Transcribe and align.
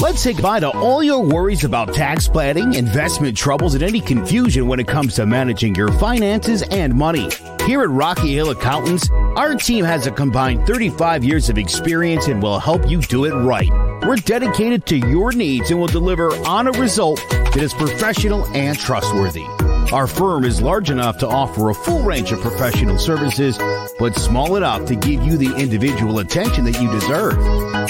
Let's 0.00 0.20
say 0.20 0.32
goodbye 0.32 0.60
to 0.60 0.68
all 0.68 1.02
your 1.02 1.24
worries 1.24 1.64
about 1.64 1.92
tax 1.92 2.28
planning, 2.28 2.74
investment 2.74 3.36
troubles, 3.36 3.74
and 3.74 3.82
any 3.82 4.00
confusion 4.00 4.68
when 4.68 4.78
it 4.78 4.86
comes 4.86 5.16
to 5.16 5.26
managing 5.26 5.74
your 5.74 5.90
finances 5.90 6.62
and 6.62 6.94
money. 6.94 7.28
Here 7.66 7.82
at 7.82 7.90
Rocky 7.90 8.32
Hill 8.32 8.50
Accountants, 8.50 9.10
our 9.10 9.56
team 9.56 9.84
has 9.84 10.06
a 10.06 10.12
combined 10.12 10.68
35 10.68 11.24
years 11.24 11.50
of 11.50 11.58
experience 11.58 12.28
and 12.28 12.40
will 12.40 12.60
help 12.60 12.88
you 12.88 13.00
do 13.02 13.24
it 13.24 13.32
right. 13.32 13.70
We're 14.06 14.16
dedicated 14.16 14.86
to 14.86 14.98
your 14.98 15.32
needs 15.32 15.72
and 15.72 15.80
will 15.80 15.88
deliver 15.88 16.32
on 16.46 16.68
a 16.68 16.72
result 16.72 17.18
that 17.28 17.56
is 17.56 17.74
professional 17.74 18.46
and 18.54 18.78
trustworthy. 18.78 19.46
Our 19.92 20.06
firm 20.06 20.44
is 20.44 20.60
large 20.60 20.90
enough 20.90 21.16
to 21.18 21.26
offer 21.26 21.70
a 21.70 21.74
full 21.74 22.02
range 22.02 22.30
of 22.30 22.42
professional 22.42 22.98
services, 22.98 23.58
but 23.98 24.14
small 24.16 24.56
enough 24.56 24.84
to 24.86 24.94
give 24.94 25.22
you 25.22 25.38
the 25.38 25.56
individual 25.56 26.18
attention 26.18 26.64
that 26.64 26.78
you 26.78 26.90
deserve. 26.90 27.38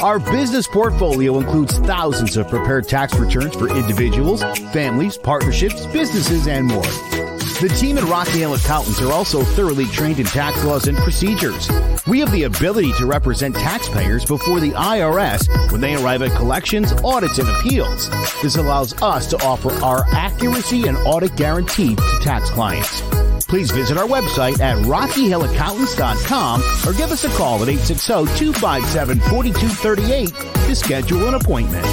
Our 0.00 0.20
business 0.20 0.68
portfolio 0.68 1.38
includes 1.38 1.76
thousands 1.78 2.36
of 2.36 2.46
prepared 2.48 2.88
tax 2.88 3.18
returns 3.18 3.56
for 3.56 3.68
individuals, 3.68 4.44
families, 4.72 5.18
partnerships, 5.18 5.86
businesses, 5.86 6.46
and 6.46 6.68
more. 6.68 7.27
The 7.60 7.68
team 7.70 7.98
at 7.98 8.04
Rocky 8.04 8.38
Hill 8.38 8.54
Accountants 8.54 9.02
are 9.02 9.10
also 9.10 9.42
thoroughly 9.42 9.86
trained 9.86 10.20
in 10.20 10.26
tax 10.26 10.62
laws 10.62 10.86
and 10.86 10.96
procedures. 10.98 11.68
We 12.06 12.20
have 12.20 12.30
the 12.30 12.44
ability 12.44 12.92
to 12.98 13.06
represent 13.06 13.56
taxpayers 13.56 14.24
before 14.24 14.60
the 14.60 14.70
IRS 14.70 15.72
when 15.72 15.80
they 15.80 15.96
arrive 15.96 16.22
at 16.22 16.36
collections, 16.36 16.92
audits, 17.02 17.40
and 17.40 17.48
appeals. 17.48 18.08
This 18.42 18.54
allows 18.54 18.92
us 19.02 19.26
to 19.30 19.44
offer 19.44 19.72
our 19.84 20.04
accuracy 20.12 20.86
and 20.86 20.96
audit 20.98 21.34
guarantee 21.34 21.96
to 21.96 22.18
tax 22.22 22.48
clients. 22.48 23.02
Please 23.48 23.72
visit 23.72 23.98
our 23.98 24.06
website 24.06 24.60
at 24.60 24.76
rockyhillaccountants.com 24.84 26.62
or 26.86 26.92
give 26.96 27.10
us 27.10 27.24
a 27.24 27.28
call 27.30 27.60
at 27.62 27.68
860-257-4238 27.68 30.66
to 30.68 30.76
schedule 30.76 31.26
an 31.26 31.34
appointment. 31.34 31.84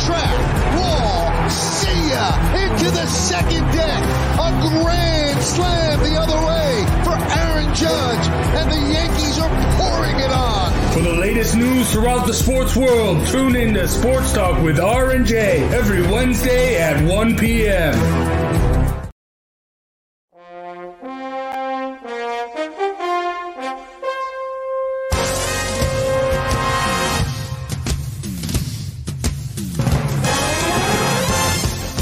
Track, 0.00 0.76
wall, 0.76 1.50
see 1.50 2.10
ya! 2.10 2.26
Into 2.54 2.90
the 2.90 3.06
second 3.06 3.64
deck. 3.72 4.02
A 4.38 4.50
grand 4.60 5.40
slam 5.42 6.00
the 6.00 6.16
other 6.20 6.36
way 6.46 6.84
for 7.04 7.16
Aaron 7.38 7.74
Judge, 7.74 8.26
and 8.58 8.70
the 8.70 8.92
Yankees 8.92 9.38
are 9.38 9.50
pouring 9.76 10.20
it 10.20 10.30
on. 10.30 10.72
For 10.92 11.00
the 11.00 11.14
latest 11.14 11.56
news 11.56 11.90
throughout 11.92 12.26
the 12.26 12.34
sports 12.34 12.76
world, 12.76 13.26
tune 13.28 13.56
in 13.56 13.74
to 13.74 13.86
Sports 13.88 14.32
Talk 14.32 14.62
with 14.62 14.78
R 14.80 15.10
and 15.12 15.26
J 15.26 15.62
every 15.74 16.02
Wednesday 16.02 16.78
at 16.80 17.02
1 17.04 17.36
p.m. 17.36 18.65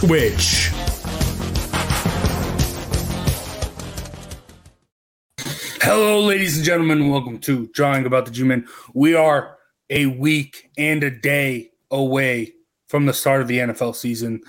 Twitch. 0.00 0.70
Hello, 5.82 6.22
ladies 6.22 6.56
and 6.56 6.64
gentlemen. 6.64 7.10
Welcome 7.10 7.38
to 7.40 7.66
Drawing 7.74 8.06
About 8.06 8.24
the 8.24 8.30
G-Men. 8.30 8.66
We 8.94 9.14
are 9.14 9.58
a 9.90 10.06
week 10.06 10.70
and 10.78 11.04
a 11.04 11.10
day 11.10 11.72
away 11.90 12.54
from 12.86 13.04
the 13.04 13.12
start 13.12 13.42
of 13.42 13.48
the 13.48 13.58
NFL 13.58 13.94
season, 13.94 14.40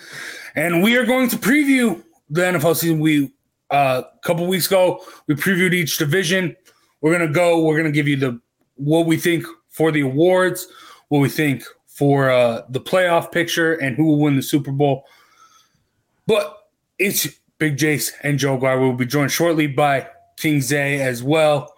and 0.55 0.81
we 0.81 0.95
are 0.95 1.05
going 1.05 1.27
to 1.27 1.35
preview 1.35 2.01
the 2.29 2.43
NFL 2.43 2.77
season. 2.77 3.01
We 3.01 3.33
uh, 3.71 4.03
a 4.05 4.25
couple 4.25 4.47
weeks 4.47 4.67
ago 4.67 5.03
we 5.27 5.35
previewed 5.35 5.73
each 5.73 5.97
division. 5.97 6.55
We're 7.01 7.11
gonna 7.11 7.29
go. 7.29 7.61
We're 7.61 7.75
gonna 7.75 7.91
give 7.91 8.07
you 8.07 8.15
the 8.15 8.39
what 8.75 9.05
we 9.05 9.17
think 9.17 9.45
for 9.69 9.91
the 9.91 9.99
awards, 9.99 10.65
what 11.09 11.19
we 11.19 11.27
think 11.27 11.65
for 11.87 12.29
uh, 12.29 12.61
the 12.69 12.79
playoff 12.79 13.33
picture, 13.33 13.73
and 13.73 13.97
who 13.97 14.05
will 14.05 14.19
win 14.19 14.37
the 14.37 14.43
Super 14.43 14.71
Bowl. 14.71 15.03
But 16.27 16.57
it's 16.99 17.27
Big 17.57 17.77
Jace 17.77 18.11
and 18.23 18.39
Joe 18.39 18.57
Guar. 18.57 18.79
We'll 18.79 18.93
be 18.93 19.05
joined 19.05 19.31
shortly 19.31 19.67
by 19.67 20.07
King 20.37 20.61
Zay 20.61 21.01
as 21.01 21.21
well. 21.21 21.73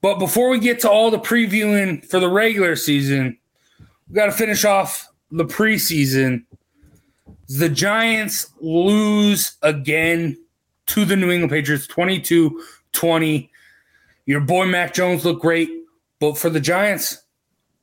But 0.00 0.18
before 0.18 0.50
we 0.50 0.58
get 0.58 0.80
to 0.80 0.90
all 0.90 1.10
the 1.10 1.18
previewing 1.18 2.04
for 2.04 2.20
the 2.20 2.28
regular 2.28 2.76
season, 2.76 3.38
we 4.08 4.14
got 4.14 4.26
to 4.26 4.32
finish 4.32 4.64
off 4.64 5.08
the 5.30 5.46
preseason. 5.46 6.44
The 7.48 7.68
Giants 7.68 8.52
lose 8.60 9.56
again 9.62 10.36
to 10.88 11.04
the 11.04 11.16
New 11.16 11.30
England 11.30 11.50
Patriots 11.50 11.86
22 11.86 12.62
20. 12.92 13.50
Your 14.26 14.40
boy 14.40 14.66
Mac 14.66 14.94
Jones 14.94 15.24
looked 15.24 15.42
great, 15.42 15.70
but 16.20 16.38
for 16.38 16.50
the 16.50 16.60
Giants, 16.60 17.22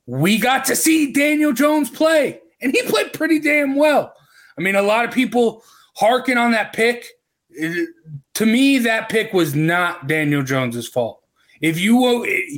we 0.05 0.37
got 0.37 0.65
to 0.65 0.75
see 0.75 1.11
Daniel 1.11 1.53
Jones 1.53 1.89
play, 1.89 2.39
and 2.61 2.71
he 2.71 2.81
played 2.83 3.13
pretty 3.13 3.39
damn 3.39 3.75
well. 3.75 4.13
I 4.57 4.61
mean, 4.61 4.75
a 4.75 4.81
lot 4.81 5.05
of 5.05 5.11
people 5.11 5.63
harken 5.95 6.37
on 6.37 6.51
that 6.51 6.73
pick. 6.73 7.05
It- 7.49 7.89
to 8.35 8.45
me, 8.45 8.79
that 8.79 9.09
pick 9.09 9.33
was 9.33 9.53
not 9.53 10.07
Daniel 10.07 10.41
Jones's 10.41 10.87
fault. 10.87 11.21
If 11.59 11.79
you, 11.79 12.25
eh, 12.25 12.57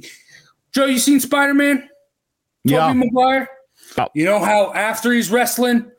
Joe, 0.74 0.86
you 0.86 1.00
seen 1.00 1.20
Spider 1.20 1.54
Man? 1.54 1.90
Yeah. 2.64 2.88
Tobey 2.88 3.00
Maguire. 3.00 3.50
Oh. 3.98 4.08
You 4.14 4.26
know 4.26 4.40
how 4.40 4.72
after 4.74 5.12
he's 5.12 5.30
wrestling, 5.30 5.92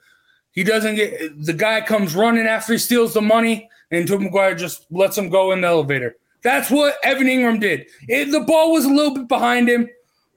he 0.53 0.65
doesn't 0.65 0.95
get 0.95 1.45
the 1.45 1.53
guy 1.53 1.81
comes 1.81 2.15
running 2.15 2.47
after 2.47 2.73
he 2.73 2.79
steals 2.79 3.13
the 3.13 3.21
money, 3.21 3.69
and 3.91 4.07
Tobey 4.09 4.25
Maguire 4.25 4.55
just 4.55 4.87
lets 4.91 5.19
him 5.19 5.29
go 5.29 5.53
in 5.53 5.61
the 5.61 5.67
elevator. 5.69 6.17
That's 6.43 6.71
what 6.71 6.97
Evan 7.03 7.27
Engram 7.27 7.61
did. 7.61 7.87
It, 8.09 8.31
the 8.31 8.41
ball 8.41 8.73
was 8.73 8.85
a 8.85 8.91
little 8.91 9.15
bit 9.15 9.29
behind 9.29 9.69
him, 9.69 9.89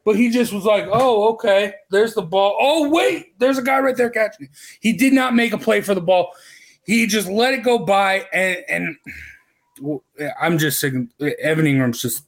but 0.05 0.15
he 0.15 0.29
just 0.29 0.51
was 0.51 0.65
like, 0.65 0.87
"Oh, 0.91 1.29
okay, 1.33 1.73
there's 1.91 2.13
the 2.13 2.21
ball. 2.21 2.57
Oh, 2.59 2.89
wait, 2.89 3.37
there's 3.39 3.57
a 3.57 3.63
guy 3.63 3.79
right 3.79 3.95
there 3.95 4.09
catching 4.09 4.45
it." 4.47 4.51
He 4.81 4.93
did 4.93 5.13
not 5.13 5.35
make 5.35 5.53
a 5.53 5.57
play 5.57 5.81
for 5.81 5.95
the 5.95 6.01
ball. 6.01 6.33
He 6.87 7.05
just 7.05 7.27
let 7.27 7.53
it 7.53 7.63
go 7.63 7.79
by, 7.79 8.25
and 8.33 8.63
and 8.69 9.99
I'm 10.41 10.57
just 10.57 10.79
saying, 10.79 11.09
Evan 11.41 11.65
Engram's 11.65 12.01
just 12.01 12.23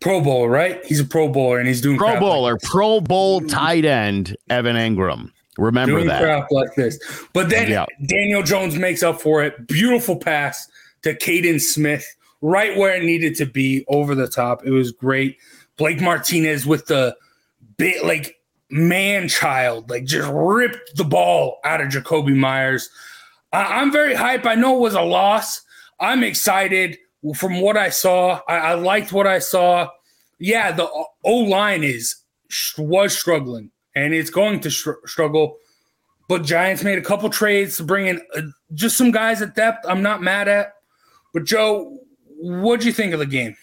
Pro 0.00 0.20
Bowler, 0.20 0.48
right? 0.48 0.84
He's 0.84 1.00
a 1.00 1.04
Pro 1.04 1.28
Bowler, 1.28 1.58
and 1.58 1.66
he's 1.66 1.80
doing 1.80 1.98
Pro 1.98 2.08
crap 2.08 2.22
like 2.22 2.30
Bowler, 2.30 2.58
Pro 2.62 3.00
Bowl 3.00 3.40
tight 3.40 3.84
end, 3.84 4.36
Evan 4.48 4.76
Engram. 4.76 5.32
Remember 5.56 5.96
doing 5.96 6.06
that. 6.06 6.22
crap 6.22 6.46
like 6.52 6.72
this. 6.76 7.00
But 7.32 7.48
then 7.50 7.68
Yeah. 7.68 7.86
Daniel 8.06 8.44
Jones 8.44 8.76
makes 8.76 9.02
up 9.02 9.20
for 9.20 9.42
it. 9.42 9.66
Beautiful 9.66 10.14
pass 10.14 10.68
to 11.02 11.14
Kaden 11.14 11.60
Smith, 11.60 12.06
right 12.42 12.76
where 12.76 12.94
it 12.94 13.02
needed 13.02 13.34
to 13.36 13.46
be, 13.46 13.84
over 13.88 14.14
the 14.14 14.28
top. 14.28 14.64
It 14.64 14.70
was 14.70 14.92
great. 14.92 15.36
Blake 15.76 16.00
Martinez 16.00 16.64
with 16.64 16.86
the 16.86 17.16
bit 17.76 18.04
like 18.04 18.36
man 18.70 19.28
child, 19.28 19.90
like 19.90 20.04
just 20.04 20.30
ripped 20.32 20.96
the 20.96 21.04
ball 21.04 21.58
out 21.64 21.80
of 21.80 21.88
Jakobi 21.88 22.36
Meyers. 22.36 22.88
I- 23.52 23.80
I'm 23.80 23.90
very 23.92 24.14
hype. 24.14 24.46
I 24.46 24.54
know 24.54 24.76
it 24.76 24.80
was 24.80 24.94
a 24.94 25.02
loss. 25.02 25.62
I'm 26.00 26.22
excited 26.22 26.98
from 27.34 27.60
what 27.60 27.76
I 27.76 27.90
saw. 27.90 28.40
I, 28.48 28.56
I 28.58 28.74
liked 28.74 29.12
what 29.12 29.26
I 29.26 29.38
saw. 29.40 29.88
Yeah, 30.38 30.70
the 30.72 30.88
O 31.24 31.34
line 31.34 31.82
is 31.82 32.14
was 32.78 33.18
struggling, 33.18 33.70
and 33.94 34.14
it's 34.14 34.30
going 34.30 34.60
to 34.60 34.70
str- 34.70 35.04
struggle. 35.06 35.56
But 36.28 36.44
Giants 36.44 36.84
made 36.84 36.98
a 36.98 37.02
couple 37.02 37.28
trades 37.30 37.76
to 37.78 37.82
bring 37.84 38.06
in 38.06 38.20
uh, 38.36 38.42
just 38.74 38.96
some 38.96 39.10
guys 39.10 39.42
at 39.42 39.54
depth. 39.54 39.84
I'm 39.88 40.02
not 40.02 40.22
mad 40.22 40.46
at. 40.46 40.74
But 41.34 41.44
Joe, 41.44 41.98
what'd 42.36 42.84
you 42.84 42.92
think 42.92 43.12
of 43.12 43.18
the 43.18 43.26
game? 43.26 43.56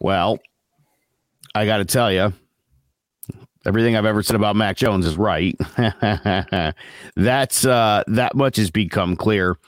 Well, 0.00 0.38
I 1.54 1.66
got 1.66 1.78
to 1.78 1.84
tell 1.84 2.12
you, 2.12 2.32
everything 3.66 3.96
I've 3.96 4.06
ever 4.06 4.22
said 4.22 4.36
about 4.36 4.56
Mac 4.56 4.76
Jones 4.76 5.06
is 5.06 5.16
right. 5.16 5.56
That's 7.16 7.64
uh, 7.64 8.04
that 8.06 8.34
much 8.34 8.56
has 8.56 8.70
become 8.70 9.16
clear. 9.16 9.58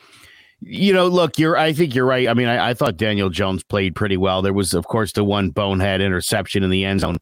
you 0.60 0.92
know, 0.92 1.06
look, 1.06 1.38
you're. 1.38 1.56
I 1.56 1.72
think 1.72 1.94
you're 1.94 2.06
right. 2.06 2.28
I 2.28 2.34
mean, 2.34 2.48
I, 2.48 2.70
I, 2.70 2.74
thought 2.74 2.96
Daniel 2.96 3.30
Jones 3.30 3.62
played 3.62 3.94
pretty 3.94 4.16
well. 4.16 4.42
There 4.42 4.52
was, 4.52 4.74
of 4.74 4.86
course, 4.86 5.12
the 5.12 5.24
one 5.24 5.50
bonehead 5.50 6.00
interception 6.00 6.62
in 6.62 6.70
the 6.70 6.84
end 6.84 7.00
zone, 7.00 7.18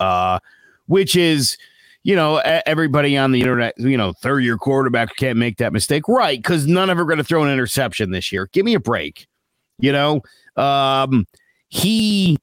uh, 0.00 0.40
which 0.86 1.14
is, 1.16 1.56
you 2.02 2.16
know, 2.16 2.38
everybody 2.66 3.16
on 3.16 3.32
the 3.32 3.40
internet, 3.40 3.74
you 3.78 3.96
know, 3.96 4.12
third 4.12 4.40
year 4.40 4.56
quarterback 4.56 5.14
can't 5.16 5.38
make 5.38 5.58
that 5.58 5.72
mistake, 5.72 6.08
right? 6.08 6.38
Because 6.38 6.66
none 6.66 6.90
of 6.90 6.96
them 6.96 7.04
are 7.04 7.08
going 7.08 7.18
to 7.18 7.24
throw 7.24 7.44
an 7.44 7.52
interception 7.52 8.10
this 8.10 8.32
year. 8.32 8.48
Give 8.52 8.64
me 8.64 8.74
a 8.74 8.80
break. 8.80 9.26
You 9.78 9.92
know, 9.92 10.22
um, 10.56 11.26
he 11.68 12.38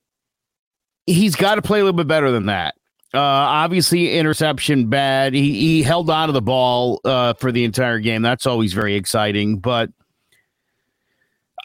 he's 1.06 1.36
got 1.36 1.56
to 1.56 1.62
play 1.62 1.80
a 1.80 1.84
little 1.84 1.98
bit 1.98 2.08
better 2.08 2.32
than 2.32 2.46
that. 2.48 2.76
Uh, 3.14 3.20
obviously, 3.20 4.18
interception 4.18 4.88
bad. 4.88 5.34
He, 5.34 5.60
he 5.60 5.84
held 5.84 6.10
on 6.10 6.28
to 6.28 6.32
the 6.32 6.42
ball 6.42 7.02
uh, 7.04 7.34
for 7.34 7.52
the 7.52 7.66
entire 7.66 8.00
game. 8.00 8.22
That's 8.22 8.46
always 8.46 8.72
very 8.74 8.96
exciting. 8.96 9.60
But 9.60 9.90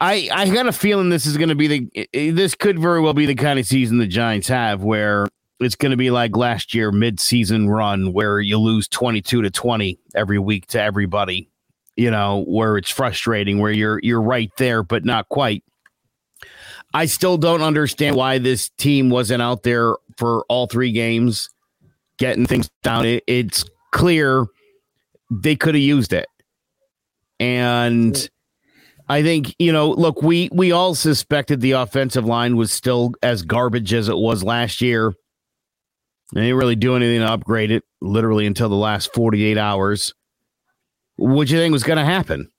I 0.01 0.29
I 0.33 0.49
got 0.51 0.67
a 0.67 0.73
feeling 0.73 1.09
this 1.09 1.27
is 1.27 1.37
going 1.37 1.49
to 1.49 1.55
be 1.55 1.69
the 1.69 2.09
this 2.33 2.55
could 2.55 2.79
very 2.79 3.01
well 3.01 3.15
be 3.15 3.27
the 3.27 3.35
kind 3.35 3.59
of 3.59 3.67
season 3.67 3.99
the 3.99 4.07
Giants 4.07 4.49
have 4.49 4.83
where 4.83 5.29
it's 5.61 5.75
going 5.75 5.91
to 5.91 5.97
be 5.97 6.11
like 6.11 6.37
last 6.37 6.75
year 6.75 6.93
mid-season 6.93 7.69
run 7.69 8.13
where 8.13 8.41
you 8.41 8.59
lose 8.59 8.89
22 8.89 9.43
to 9.43 9.51
20 9.51 9.99
every 10.15 10.39
week 10.39 10.67
to 10.67 10.83
everybody 10.83 11.49
you 11.97 12.11
know 12.11 12.45
where 12.47 12.77
it's 12.77 12.91
frustrating 12.91 13.59
where 13.59 13.73
you're 13.73 13.99
you're 14.03 14.21
right 14.21 14.51
there 14.59 14.83
but 14.83 15.05
not 15.05 15.29
quite 15.31 15.65
I 16.97 17.05
still 17.05 17.37
don't 17.37 17.61
understand 17.61 18.17
why 18.17 18.39
this 18.39 18.71
team 18.71 19.11
wasn't 19.11 19.43
out 19.43 19.65
there 19.65 19.97
for 20.17 20.47
all 20.49 20.67
three 20.67 20.93
games, 20.93 21.51
getting 22.17 22.47
things 22.47 22.71
down. 22.83 23.05
It, 23.05 23.23
it's 23.27 23.67
clear 23.93 24.47
they 25.31 25.57
could 25.57 25.75
have 25.75 25.83
used 25.83 26.15
it, 26.15 26.27
and 27.39 28.31
I 29.11 29.23
think 29.23 29.55
you 29.59 29.73
know. 29.73 29.91
Look, 29.91 30.23
we 30.23 30.49
we 30.53 30.73
all 30.73 30.95
suspected 30.95 31.61
the 31.61 31.73
offensive 31.73 32.25
line 32.25 32.57
was 32.57 32.73
still 32.73 33.13
as 33.23 33.43
garbage 33.43 33.93
as 33.93 34.09
it 34.09 34.17
was 34.17 34.43
last 34.43 34.81
year. 34.81 35.13
They 36.33 36.41
didn't 36.41 36.57
really 36.57 36.77
do 36.77 36.97
anything 36.97 37.21
to 37.21 37.31
upgrade 37.31 37.73
it, 37.73 37.85
literally 38.01 38.47
until 38.47 38.71
the 38.71 38.75
last 38.75 39.13
forty 39.13 39.45
eight 39.45 39.59
hours. 39.59 40.15
What 41.17 41.49
do 41.49 41.55
you 41.55 41.61
think 41.61 41.73
was 41.73 41.83
going 41.83 41.99
to 41.99 42.07
happen? 42.07 42.51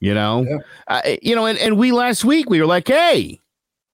You 0.00 0.14
know, 0.14 0.46
yeah. 0.48 0.58
uh, 0.88 1.02
you 1.20 1.36
know, 1.36 1.44
and, 1.44 1.58
and 1.58 1.76
we 1.76 1.92
last 1.92 2.24
week 2.24 2.48
we 2.48 2.58
were 2.58 2.66
like, 2.66 2.88
hey, 2.88 3.38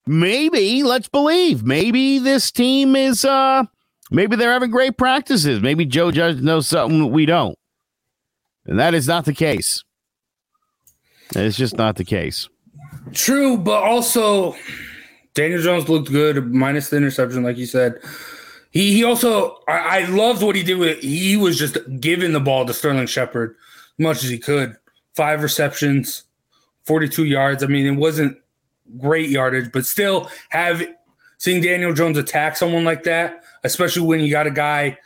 maybe 0.08 0.82
let's 0.82 1.08
believe 1.08 1.62
maybe 1.62 2.18
this 2.18 2.50
team 2.50 2.96
is 2.96 3.24
uh 3.24 3.64
maybe 4.10 4.36
they're 4.36 4.52
having 4.52 4.70
great 4.70 4.96
practices. 4.96 5.60
Maybe 5.60 5.84
Joe 5.84 6.10
Judge 6.10 6.40
knows 6.40 6.66
something 6.68 7.10
we 7.10 7.26
don't. 7.26 7.58
And 8.66 8.78
that 8.78 8.94
is 8.94 9.06
not 9.06 9.24
the 9.24 9.34
case. 9.34 9.84
It's 11.34 11.56
just 11.56 11.76
not 11.76 11.96
the 11.96 12.04
case. 12.04 12.48
True, 13.12 13.56
but 13.56 13.82
also 13.82 14.56
Daniel 15.34 15.60
Jones 15.60 15.88
looked 15.88 16.10
good, 16.10 16.52
minus 16.52 16.90
the 16.90 16.96
interception, 16.96 17.42
like 17.42 17.56
you 17.56 17.66
said. 17.66 18.00
He 18.70 18.92
he 18.92 19.04
also 19.04 19.58
I, 19.68 20.00
I 20.00 20.04
loved 20.06 20.42
what 20.42 20.56
he 20.56 20.62
did 20.62 20.78
with 20.78 20.98
it. 20.98 21.04
He 21.04 21.36
was 21.36 21.58
just 21.58 21.78
giving 22.00 22.32
the 22.32 22.40
ball 22.40 22.66
to 22.66 22.74
Sterling 22.74 23.06
Shepard 23.06 23.56
as 23.98 24.04
much 24.04 24.24
as 24.24 24.30
he 24.30 24.38
could 24.38 24.76
five 25.14 25.42
receptions, 25.42 26.22
42 26.84 27.24
yards. 27.24 27.62
I 27.62 27.66
mean, 27.66 27.86
it 27.86 27.96
wasn't 27.96 28.38
great 28.96 29.30
yardage, 29.30 29.70
but 29.72 29.84
still 29.86 30.30
have 30.50 30.82
seeing 31.38 31.62
Daniel 31.62 31.92
Jones 31.92 32.18
attack 32.18 32.56
someone 32.56 32.84
like 32.84 33.04
that, 33.04 33.44
especially 33.64 34.02
when 34.02 34.20
you 34.20 34.30
got 34.30 34.46
a 34.46 34.50
guy 34.50 34.98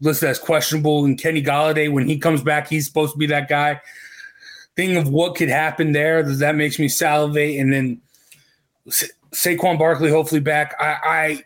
listed 0.00 0.28
as 0.28 0.38
questionable 0.38 1.04
and 1.04 1.18
Kenny 1.18 1.42
Golladay, 1.42 1.92
when 1.92 2.06
he 2.06 2.18
comes 2.18 2.42
back, 2.42 2.68
he's 2.68 2.86
supposed 2.86 3.12
to 3.12 3.18
be 3.18 3.26
that 3.26 3.48
guy. 3.48 3.80
Thinking 4.76 4.96
of 4.96 5.08
what 5.08 5.34
could 5.34 5.48
happen 5.48 5.92
there, 5.92 6.22
that 6.22 6.54
makes 6.54 6.78
me 6.78 6.88
salivate. 6.88 7.58
And 7.58 7.72
then 7.72 8.00
Sa- 8.88 9.06
Saquon 9.32 9.78
Barkley, 9.78 10.10
hopefully 10.10 10.40
back. 10.40 10.74
I, 10.80 11.44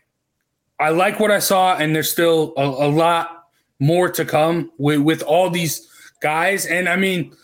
I, 0.78 0.86
I 0.86 0.88
like 0.90 1.18
what 1.18 1.30
I 1.30 1.38
saw, 1.38 1.76
and 1.76 1.94
there's 1.94 2.10
still 2.10 2.52
a, 2.56 2.64
a 2.64 2.90
lot 2.90 3.48
more 3.80 4.10
to 4.10 4.24
come 4.24 4.70
with, 4.78 5.00
with 5.00 5.22
all 5.22 5.50
these 5.50 5.88
guys. 6.20 6.66
And 6.66 6.88
I 6.88 6.96
mean, 6.96 7.34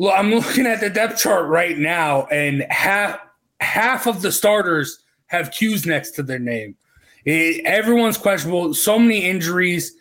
I'm 0.00 0.30
looking 0.30 0.66
at 0.66 0.80
the 0.80 0.88
depth 0.88 1.18
chart 1.18 1.46
right 1.48 1.76
now, 1.76 2.26
and 2.26 2.64
half 2.70 3.18
half 3.60 4.06
of 4.06 4.22
the 4.22 4.32
starters 4.32 4.98
have 5.26 5.50
Q's 5.50 5.86
next 5.86 6.12
to 6.12 6.22
their 6.22 6.38
name. 6.38 6.76
It, 7.24 7.64
everyone's 7.64 8.18
questionable. 8.18 8.74
So 8.74 8.98
many 8.98 9.24
injuries. 9.24 9.94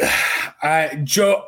Uh, 0.60 0.92
Joe, 1.04 1.44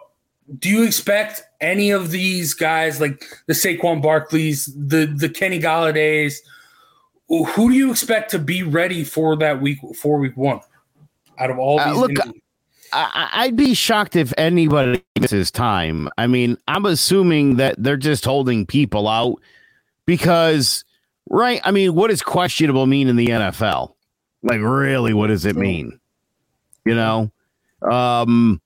do 0.61 0.69
you 0.69 0.85
expect 0.85 1.43
any 1.61 1.91
of 1.91 2.13
these 2.13 2.55
guys, 2.55 3.01
like 3.01 3.25
the 3.49 3.55
Saquon 3.55 4.01
Barkleys, 4.01 4.71
the 4.73 5.07
the 5.07 5.29
Kenny 5.29 5.59
Golladays, 5.59 6.37
who 7.29 7.71
do 7.71 7.75
you 7.75 7.91
expect 7.91 8.31
to 8.31 8.39
be 8.39 8.63
ready 8.63 9.03
for 9.03 9.35
that 9.35 9.61
week 9.61 9.79
for 9.97 10.21
week 10.21 10.37
one? 10.37 10.61
Out 11.41 11.51
of 11.51 11.59
all 11.59 11.81
uh, 11.81 11.89
these, 11.89 11.97
uh, 11.97 12.01
look, 12.01 12.11
injuries? 12.11 12.43
I, 12.93 13.47
would 13.47 13.57
be 13.57 13.75
shocked 13.75 14.17
if 14.17 14.33
anybody 14.37 15.03
misses 15.19 15.51
time. 15.51 16.09
I 16.19 16.27
mean, 16.27 16.57
I'm 16.69 16.87
assuming 16.87 17.57
that 17.57 17.77
they're 17.79 17.97
just 17.97 18.25
holding 18.25 18.67
people 18.67 19.09
out 19.09 19.41
because, 20.07 20.85
right? 21.29 21.61
I 21.65 21.71
mean, 21.71 21.95
what 21.95 22.11
does 22.11 22.23
questionable 22.23 22.87
mean 22.87 23.09
in 23.09 23.17
the 23.17 23.27
NFL? 23.27 23.95
Like, 24.43 24.61
really, 24.61 25.13
what 25.13 25.29
does 25.29 25.45
it 25.45 25.57
mean? 25.57 26.01
You 26.85 26.95
know, 26.95 27.31
um, 27.91 28.61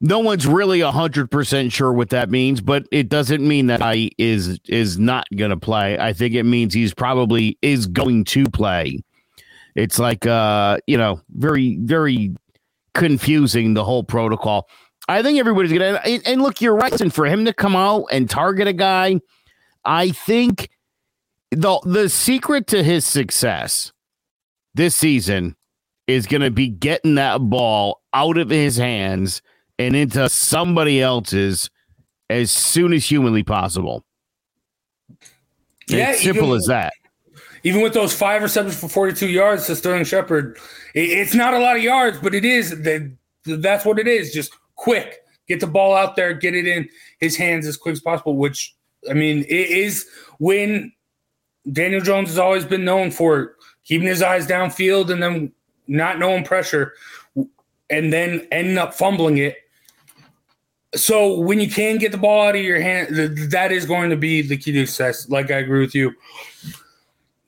no 0.00 0.20
one's 0.20 0.46
really 0.46 0.80
a 0.80 0.90
hundred 0.90 1.30
percent 1.30 1.72
sure 1.72 1.92
what 1.92 2.10
that 2.10 2.30
means, 2.30 2.60
but 2.60 2.86
it 2.92 3.08
doesn't 3.08 3.46
mean 3.46 3.66
that 3.66 3.82
I 3.82 4.10
is 4.16 4.58
is 4.66 4.98
not 4.98 5.26
going 5.36 5.50
to 5.50 5.56
play. 5.56 5.98
I 5.98 6.12
think 6.12 6.34
it 6.34 6.44
means 6.44 6.72
he's 6.72 6.94
probably 6.94 7.58
is 7.62 7.86
going 7.86 8.24
to 8.24 8.44
play. 8.44 9.02
It's 9.74 9.98
like, 9.98 10.26
uh, 10.26 10.78
you 10.86 10.96
know, 10.96 11.20
very 11.30 11.78
very 11.80 12.34
confusing 12.94 13.74
the 13.74 13.84
whole 13.84 14.04
protocol. 14.04 14.68
I 15.08 15.22
think 15.22 15.38
everybody's 15.38 15.72
gonna 15.72 16.00
and, 16.04 16.22
and 16.26 16.42
look, 16.42 16.60
you're 16.60 16.76
right. 16.76 17.00
And 17.00 17.12
for 17.12 17.26
him 17.26 17.44
to 17.46 17.52
come 17.52 17.74
out 17.74 18.06
and 18.10 18.30
target 18.30 18.68
a 18.68 18.72
guy, 18.72 19.20
I 19.84 20.10
think 20.10 20.70
the 21.50 21.80
the 21.84 22.08
secret 22.08 22.66
to 22.68 22.82
his 22.82 23.06
success 23.06 23.92
this 24.74 24.94
season 24.94 25.56
is 26.06 26.26
gonna 26.26 26.50
be 26.50 26.68
getting 26.68 27.16
that 27.16 27.38
ball 27.38 28.00
out 28.14 28.38
of 28.38 28.50
his 28.50 28.76
hands 28.76 29.42
and 29.78 29.94
into 29.94 30.28
somebody 30.28 31.00
else's 31.00 31.70
as 32.30 32.50
soon 32.50 32.92
as 32.92 33.04
humanly 33.04 33.42
possible. 33.42 34.04
Yeah, 35.88 36.10
it's 36.10 36.22
simple 36.22 36.48
even, 36.48 36.56
as 36.56 36.66
that. 36.66 36.92
Even 37.62 37.80
with 37.80 37.94
those 37.94 38.12
five 38.14 38.42
receptions 38.42 38.78
for 38.78 38.88
42 38.88 39.28
yards 39.28 39.66
to 39.66 39.76
Sterling 39.76 40.04
Shepard, 40.04 40.58
it's 40.94 41.34
not 41.34 41.54
a 41.54 41.58
lot 41.58 41.76
of 41.76 41.82
yards, 41.82 42.18
but 42.18 42.34
it 42.34 42.44
is. 42.44 42.74
That's 43.44 43.84
what 43.84 43.98
it 43.98 44.06
is. 44.06 44.32
Just 44.32 44.52
quick, 44.76 45.20
get 45.46 45.60
the 45.60 45.66
ball 45.66 45.94
out 45.94 46.16
there, 46.16 46.34
get 46.34 46.54
it 46.54 46.66
in 46.66 46.88
his 47.20 47.36
hands 47.36 47.66
as 47.66 47.76
quick 47.76 47.94
as 47.94 48.00
possible. 48.00 48.36
Which 48.36 48.74
I 49.08 49.14
mean, 49.14 49.40
it 49.48 49.70
is 49.70 50.06
when 50.38 50.92
Daniel 51.72 52.00
Jones 52.00 52.28
has 52.28 52.38
always 52.38 52.64
been 52.64 52.84
known 52.84 53.10
for 53.10 53.56
keeping 53.84 54.06
his 54.06 54.22
eyes 54.22 54.46
downfield 54.46 55.10
and 55.10 55.22
then 55.22 55.52
not 55.86 56.18
knowing 56.18 56.44
pressure, 56.44 56.92
and 57.90 58.12
then 58.12 58.46
ending 58.52 58.78
up 58.78 58.94
fumbling 58.94 59.38
it. 59.38 59.56
So 60.94 61.38
when 61.38 61.60
you 61.60 61.70
can 61.70 61.98
get 61.98 62.12
the 62.12 62.18
ball 62.18 62.48
out 62.48 62.56
of 62.56 62.62
your 62.62 62.80
hand, 62.80 63.08
that 63.50 63.72
is 63.72 63.86
going 63.86 64.10
to 64.10 64.16
be 64.16 64.42
the 64.42 64.56
key 64.56 64.72
to 64.72 64.86
success. 64.86 65.28
Like 65.28 65.50
I 65.50 65.56
agree 65.56 65.80
with 65.80 65.94
you, 65.94 66.14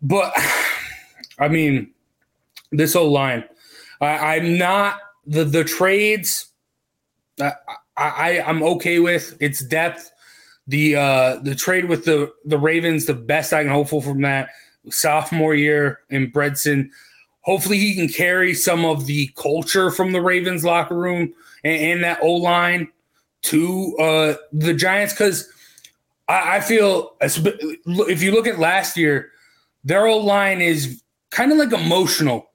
but 0.02 0.32
I 1.38 1.48
mean 1.48 1.92
this 2.70 2.94
whole 2.94 3.10
line. 3.10 3.44
I, 4.00 4.36
I'm 4.36 4.58
not 4.58 4.98
the 5.26 5.44
the 5.44 5.64
trades. 5.64 6.48
I, 7.40 7.52
I 7.96 8.42
I'm 8.46 8.62
okay 8.62 8.98
with 8.98 9.36
its 9.40 9.60
depth. 9.64 10.10
The 10.66 10.96
uh 10.96 11.36
the 11.42 11.54
trade 11.54 11.86
with 11.86 12.04
the 12.04 12.32
the 12.44 12.58
Ravens, 12.58 13.06
the 13.06 13.14
best 13.14 13.52
I 13.52 13.62
can 13.62 13.72
hope 13.72 13.88
for 13.88 14.02
from 14.02 14.22
that 14.22 14.50
sophomore 14.88 15.54
year 15.54 16.00
in 16.10 16.30
Bredeson. 16.30 16.90
Hopefully, 17.42 17.78
he 17.78 17.94
can 17.94 18.08
carry 18.08 18.54
some 18.54 18.84
of 18.84 19.06
the 19.06 19.28
culture 19.36 19.90
from 19.90 20.12
the 20.12 20.20
Ravens 20.20 20.64
locker 20.64 20.96
room 20.96 21.32
and, 21.64 21.82
and 21.82 22.04
that 22.04 22.22
O 22.22 22.32
line 22.34 22.88
to 23.42 23.96
uh 23.98 24.34
the 24.52 24.74
Giants 24.74 25.12
because 25.12 25.48
I, 26.28 26.56
I 26.56 26.60
feel 26.60 27.16
if 27.20 28.22
you 28.22 28.32
look 28.32 28.46
at 28.46 28.58
last 28.58 28.96
year, 28.96 29.30
their 29.82 30.06
O 30.06 30.18
line 30.18 30.60
is 30.60 31.02
kind 31.30 31.50
of 31.50 31.58
like 31.58 31.72
emotional 31.72 32.50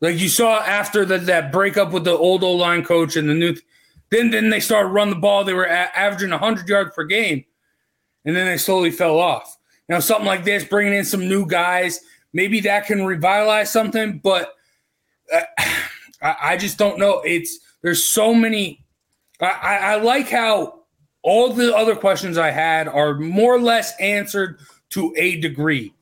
like 0.00 0.18
you 0.18 0.28
saw 0.28 0.60
after 0.60 1.04
the, 1.04 1.18
that 1.18 1.52
breakup 1.52 1.92
with 1.92 2.04
the 2.04 2.16
old 2.16 2.44
O 2.44 2.52
line 2.52 2.84
coach 2.84 3.16
and 3.16 3.28
the 3.28 3.34
new, 3.34 3.56
then 4.10 4.30
then 4.30 4.50
they 4.50 4.60
started 4.60 4.88
run 4.88 5.10
the 5.10 5.16
ball. 5.16 5.44
They 5.44 5.54
were 5.54 5.64
a- 5.64 5.98
averaging 5.98 6.30
100 6.30 6.68
yards 6.68 6.94
per 6.94 7.04
game, 7.04 7.44
and 8.24 8.36
then 8.36 8.46
they 8.46 8.56
slowly 8.56 8.90
fell 8.90 9.18
off. 9.18 9.56
Now 9.88 10.00
something 10.00 10.26
like 10.26 10.44
this, 10.44 10.64
bringing 10.64 10.94
in 10.94 11.04
some 11.04 11.28
new 11.28 11.46
guys, 11.46 12.00
maybe 12.32 12.60
that 12.60 12.86
can 12.86 13.04
revitalize 13.04 13.70
something. 13.70 14.20
But 14.22 14.54
uh, 15.32 15.42
I, 16.22 16.36
I, 16.42 16.56
just 16.56 16.78
don't 16.78 16.98
know. 16.98 17.20
It's 17.20 17.58
there's 17.82 18.04
so 18.04 18.34
many. 18.34 18.84
I, 19.40 19.78
I 19.82 19.96
like 19.96 20.28
how 20.28 20.80
all 21.22 21.52
the 21.52 21.76
other 21.76 21.94
questions 21.94 22.38
I 22.38 22.50
had 22.50 22.88
are 22.88 23.14
more 23.14 23.54
or 23.54 23.60
less 23.60 23.92
answered 24.00 24.60
to 24.90 25.14
a 25.18 25.40
degree. 25.40 25.92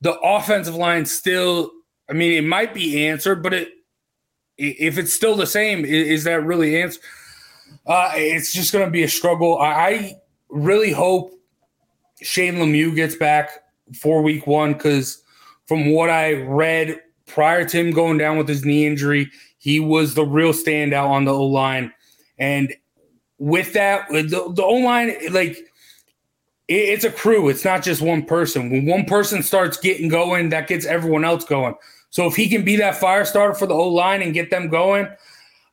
The 0.00 0.18
offensive 0.18 0.74
line 0.74 1.06
still, 1.06 1.70
I 2.10 2.14
mean, 2.14 2.32
it 2.32 2.44
might 2.44 2.74
be 2.74 3.06
answered, 3.06 3.42
but 3.42 3.54
it 3.54 3.68
if 4.58 4.98
it's 4.98 5.12
still 5.12 5.36
the 5.36 5.46
same, 5.46 5.84
is, 5.84 6.24
that 6.24 6.44
really 6.44 6.80
answer? 6.80 7.00
Uh, 7.86 8.12
it's 8.14 8.52
just 8.52 8.72
going 8.72 8.84
to 8.84 8.90
be 8.90 9.02
a 9.02 9.08
struggle. 9.08 9.58
I 9.58 10.16
really 10.48 10.92
hope 10.92 11.32
Shane 12.20 12.54
Lemieux 12.54 12.94
gets 12.94 13.16
back 13.16 13.50
for 14.00 14.22
week 14.22 14.46
one 14.46 14.72
because 14.74 15.22
from 15.66 15.90
what 15.92 16.10
I 16.10 16.34
read 16.34 17.00
prior 17.26 17.64
to 17.64 17.76
him 17.76 17.90
going 17.90 18.18
down 18.18 18.36
with 18.36 18.48
his 18.48 18.64
knee 18.64 18.86
injury, 18.86 19.30
he 19.58 19.80
was 19.80 20.14
the 20.14 20.24
real 20.24 20.52
standout 20.52 21.08
on 21.08 21.24
the 21.24 21.32
O 21.32 21.46
line. 21.46 21.92
And 22.38 22.74
with 23.38 23.72
that, 23.72 24.08
the, 24.10 24.52
the 24.54 24.62
O 24.62 24.74
line, 24.74 25.14
like, 25.30 25.56
it, 26.68 26.74
it's 26.74 27.04
a 27.04 27.10
crew. 27.10 27.48
It's 27.48 27.64
not 27.64 27.82
just 27.82 28.02
one 28.02 28.24
person. 28.24 28.70
When 28.70 28.86
one 28.86 29.04
person 29.04 29.42
starts 29.42 29.76
getting 29.76 30.08
going, 30.08 30.50
that 30.50 30.68
gets 30.68 30.86
everyone 30.86 31.24
else 31.24 31.44
going. 31.44 31.74
So 32.10 32.26
if 32.26 32.36
he 32.36 32.48
can 32.48 32.64
be 32.64 32.76
that 32.76 32.96
fire 32.96 33.24
starter 33.24 33.54
for 33.54 33.66
the 33.66 33.74
O 33.74 33.88
line 33.88 34.20
and 34.20 34.34
get 34.34 34.50
them 34.50 34.68
going, 34.68 35.08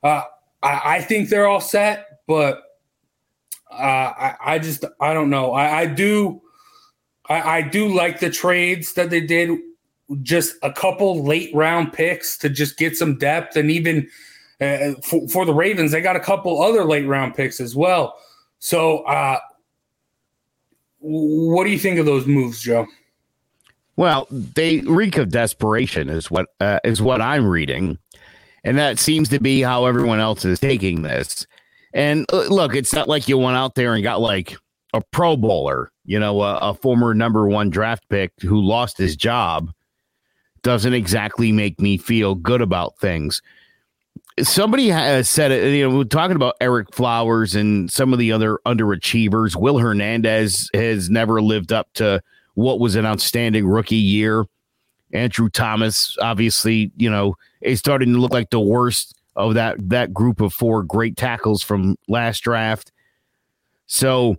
uh, 0.02 0.22
I, 0.62 0.96
I, 0.96 1.00
think 1.00 1.28
they're 1.28 1.46
all 1.46 1.60
set. 1.60 2.20
But 2.26 2.62
uh, 3.70 3.74
I, 3.74 4.36
I, 4.44 4.58
just 4.58 4.84
I 5.00 5.12
don't 5.14 5.30
know. 5.30 5.52
I, 5.52 5.80
I 5.80 5.86
do 5.86 6.42
I, 7.30 7.58
I 7.58 7.62
do 7.62 7.88
like 7.88 8.20
the 8.20 8.28
trades 8.28 8.92
that 8.94 9.08
they 9.08 9.20
did. 9.20 9.58
Just 10.22 10.56
a 10.62 10.72
couple 10.72 11.24
late 11.24 11.54
round 11.54 11.92
picks 11.92 12.36
to 12.38 12.50
just 12.50 12.76
get 12.76 12.96
some 12.96 13.16
depth, 13.16 13.54
and 13.54 13.70
even 13.70 14.08
uh, 14.60 14.94
for, 15.04 15.28
for, 15.28 15.46
the 15.46 15.54
Ravens, 15.54 15.92
they 15.92 16.00
got 16.00 16.16
a 16.16 16.20
couple 16.20 16.60
other 16.60 16.84
late 16.84 17.06
round 17.06 17.36
picks 17.36 17.60
as 17.60 17.76
well. 17.76 18.18
So, 18.58 19.04
uh, 19.04 19.38
what 20.98 21.62
do 21.62 21.70
you 21.70 21.78
think 21.78 22.00
of 22.00 22.06
those 22.06 22.26
moves, 22.26 22.60
Joe? 22.60 22.88
Well, 23.94 24.26
they 24.30 24.80
reek 24.80 25.16
of 25.16 25.30
desperation, 25.30 26.08
is 26.08 26.28
what 26.28 26.46
uh, 26.58 26.80
is 26.82 27.00
what 27.00 27.22
I'm 27.22 27.46
reading, 27.46 27.96
and 28.64 28.78
that 28.78 28.98
seems 28.98 29.28
to 29.30 29.40
be 29.40 29.60
how 29.60 29.86
everyone 29.86 30.20
else 30.20 30.44
is 30.44 30.60
taking 30.60 31.02
this. 31.02 31.46
And 31.92 32.26
uh, 32.32 32.44
look, 32.44 32.74
it's 32.74 32.92
not 32.92 33.08
like 33.08 33.28
you 33.28 33.38
went 33.38 33.56
out 33.56 33.74
there 33.74 33.94
and 33.94 34.02
got 34.02 34.20
like 34.20 34.56
a 34.92 35.00
Pro 35.00 35.36
Bowler, 35.36 35.90
you 36.04 36.18
know, 36.18 36.42
a, 36.42 36.56
a 36.58 36.74
former 36.74 37.14
number 37.14 37.48
one 37.48 37.70
draft 37.70 38.08
pick 38.08 38.32
who 38.40 38.60
lost 38.60 38.98
his 38.98 39.16
job. 39.16 39.72
Doesn't 40.62 40.92
exactly 40.94 41.52
make 41.52 41.80
me 41.80 41.96
feel 41.96 42.34
good 42.34 42.60
about 42.60 42.98
things. 42.98 43.40
Somebody 44.40 44.88
has 44.88 45.28
said 45.28 45.50
it. 45.50 45.74
You 45.74 45.88
know, 45.88 45.96
we're 45.96 46.04
talking 46.04 46.36
about 46.36 46.58
Ereck 46.60 46.94
Flowers 46.94 47.54
and 47.54 47.90
some 47.90 48.12
of 48.12 48.18
the 48.18 48.32
other 48.32 48.58
underachievers. 48.66 49.56
Will 49.56 49.78
Hernandez 49.78 50.70
has 50.74 51.10
never 51.10 51.40
lived 51.40 51.72
up 51.72 51.92
to 51.94 52.22
what 52.54 52.78
was 52.78 52.94
an 52.94 53.06
outstanding 53.06 53.66
rookie 53.66 53.96
year. 53.96 54.44
Andrew 55.12 55.48
Thomas, 55.48 56.16
obviously, 56.20 56.92
you 56.96 57.10
know, 57.10 57.34
is 57.60 57.78
starting 57.78 58.12
to 58.12 58.18
look 58.18 58.32
like 58.32 58.50
the 58.50 58.60
worst 58.60 59.16
of 59.36 59.54
that 59.54 59.76
that 59.88 60.12
group 60.12 60.40
of 60.40 60.52
four 60.52 60.82
great 60.82 61.16
tackles 61.16 61.62
from 61.62 61.96
last 62.08 62.40
draft. 62.40 62.92
So 63.86 64.36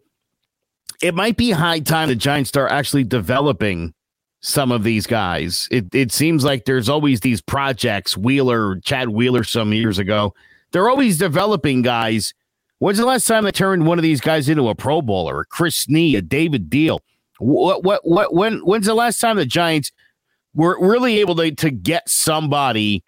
it 1.01 1.15
might 1.15 1.37
be 1.37 1.51
high 1.51 1.79
time 1.79 2.09
the 2.09 2.15
Giants 2.15 2.49
start 2.49 2.71
actually 2.71 3.03
developing 3.03 3.93
some 4.41 4.71
of 4.71 4.83
these 4.83 5.07
guys. 5.07 5.67
It 5.71 5.93
it 5.93 6.11
seems 6.11 6.43
like 6.43 6.65
there's 6.65 6.89
always 6.89 7.21
these 7.21 7.41
projects, 7.41 8.17
Wheeler, 8.17 8.79
Chad 8.81 9.09
Wheeler 9.09 9.43
some 9.43 9.73
years 9.73 9.99
ago. 9.99 10.33
They're 10.71 10.89
always 10.89 11.17
developing 11.17 11.81
guys. 11.81 12.33
When's 12.79 12.97
the 12.97 13.05
last 13.05 13.27
time 13.27 13.43
they 13.43 13.51
turned 13.51 13.85
one 13.85 13.99
of 13.99 14.03
these 14.03 14.21
guys 14.21 14.49
into 14.49 14.67
a 14.69 14.75
Pro 14.75 15.01
Bowler, 15.01 15.41
a 15.41 15.45
Chris 15.45 15.85
Snee, 15.85 16.17
a 16.17 16.21
David 16.21 16.69
Diehl? 16.69 16.99
What 17.39 17.83
what 17.83 18.01
what 18.03 18.33
when 18.33 18.59
when's 18.59 18.87
the 18.87 18.95
last 18.95 19.19
time 19.19 19.37
the 19.37 19.45
Giants 19.45 19.91
were 20.53 20.77
really 20.79 21.19
able 21.19 21.35
to, 21.35 21.51
to 21.51 21.71
get 21.71 22.09
somebody 22.09 23.03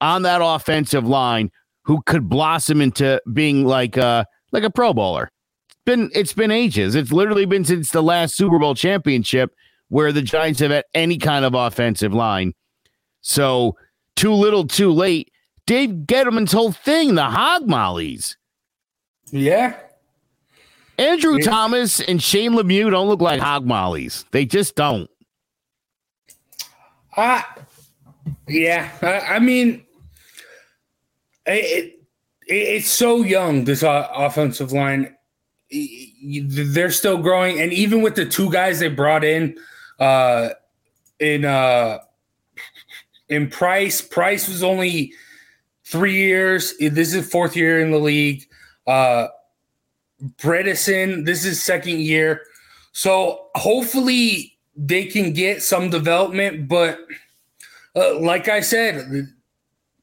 on 0.00 0.22
that 0.22 0.40
offensive 0.42 1.06
line 1.06 1.50
who 1.84 2.02
could 2.06 2.28
blossom 2.28 2.80
into 2.80 3.20
being 3.32 3.64
like 3.64 3.96
a 3.96 4.26
like 4.52 4.64
a 4.64 4.70
pro 4.70 4.92
bowler? 4.92 5.30
It's 5.68 5.76
been 5.84 6.10
it's 6.14 6.32
been 6.32 6.50
ages. 6.50 6.94
It's 6.94 7.12
literally 7.12 7.44
been 7.44 7.64
since 7.64 7.90
the 7.90 8.02
last 8.02 8.36
Super 8.36 8.58
Bowl 8.58 8.74
championship 8.74 9.52
where 9.88 10.12
the 10.12 10.22
Giants 10.22 10.60
have 10.60 10.70
had 10.70 10.84
any 10.94 11.18
kind 11.18 11.44
of 11.44 11.54
offensive 11.54 12.12
line. 12.12 12.52
So 13.20 13.76
too 14.16 14.32
little, 14.32 14.66
too 14.66 14.92
late. 14.92 15.30
Dave 15.66 15.90
Gettleman's 15.90 16.52
whole 16.52 16.72
thing, 16.72 17.14
the 17.14 17.24
hog 17.24 17.66
mollies. 17.66 18.36
Yeah, 19.30 19.74
Andrew 20.98 21.38
yeah. 21.38 21.44
Thomas 21.44 22.00
and 22.00 22.22
Shane 22.22 22.52
Lemieux 22.52 22.90
don't 22.90 23.08
look 23.08 23.20
like 23.20 23.40
hog 23.40 23.66
mollies. 23.66 24.24
They 24.30 24.44
just 24.46 24.76
don't. 24.76 25.10
Uh, 27.16 27.42
yeah. 28.48 28.90
I, 29.02 29.36
I 29.36 29.38
mean, 29.38 29.84
it, 31.46 31.52
it, 31.52 32.00
it's 32.46 32.90
so 32.90 33.22
young, 33.22 33.64
this 33.64 33.82
offensive 33.86 34.72
line. 34.72 35.14
They're 35.70 36.90
still 36.90 37.18
growing. 37.18 37.60
And 37.60 37.72
even 37.72 38.02
with 38.02 38.14
the 38.14 38.26
two 38.26 38.50
guys 38.50 38.80
they 38.80 38.88
brought 38.88 39.24
in, 39.24 39.56
uh, 39.98 40.50
in, 41.18 41.44
uh, 41.44 41.98
in 43.28 43.48
Price, 43.48 44.02
Price 44.02 44.48
was 44.48 44.62
only 44.62 45.12
three 45.84 46.16
years. 46.16 46.74
This 46.78 47.14
is 47.14 47.28
fourth 47.28 47.56
year 47.56 47.80
in 47.80 47.90
the 47.90 47.98
league. 47.98 48.46
Uh, 48.86 49.28
Bredeson, 50.38 51.24
this 51.24 51.44
is 51.44 51.62
second 51.62 52.00
year. 52.00 52.42
So 52.92 53.48
hopefully 53.54 54.56
they 54.76 55.06
can 55.06 55.32
get 55.32 55.62
some 55.62 55.90
development. 55.90 56.68
But 56.68 56.98
uh, 57.96 58.18
like 58.18 58.48
I 58.48 58.60
said, 58.60 59.28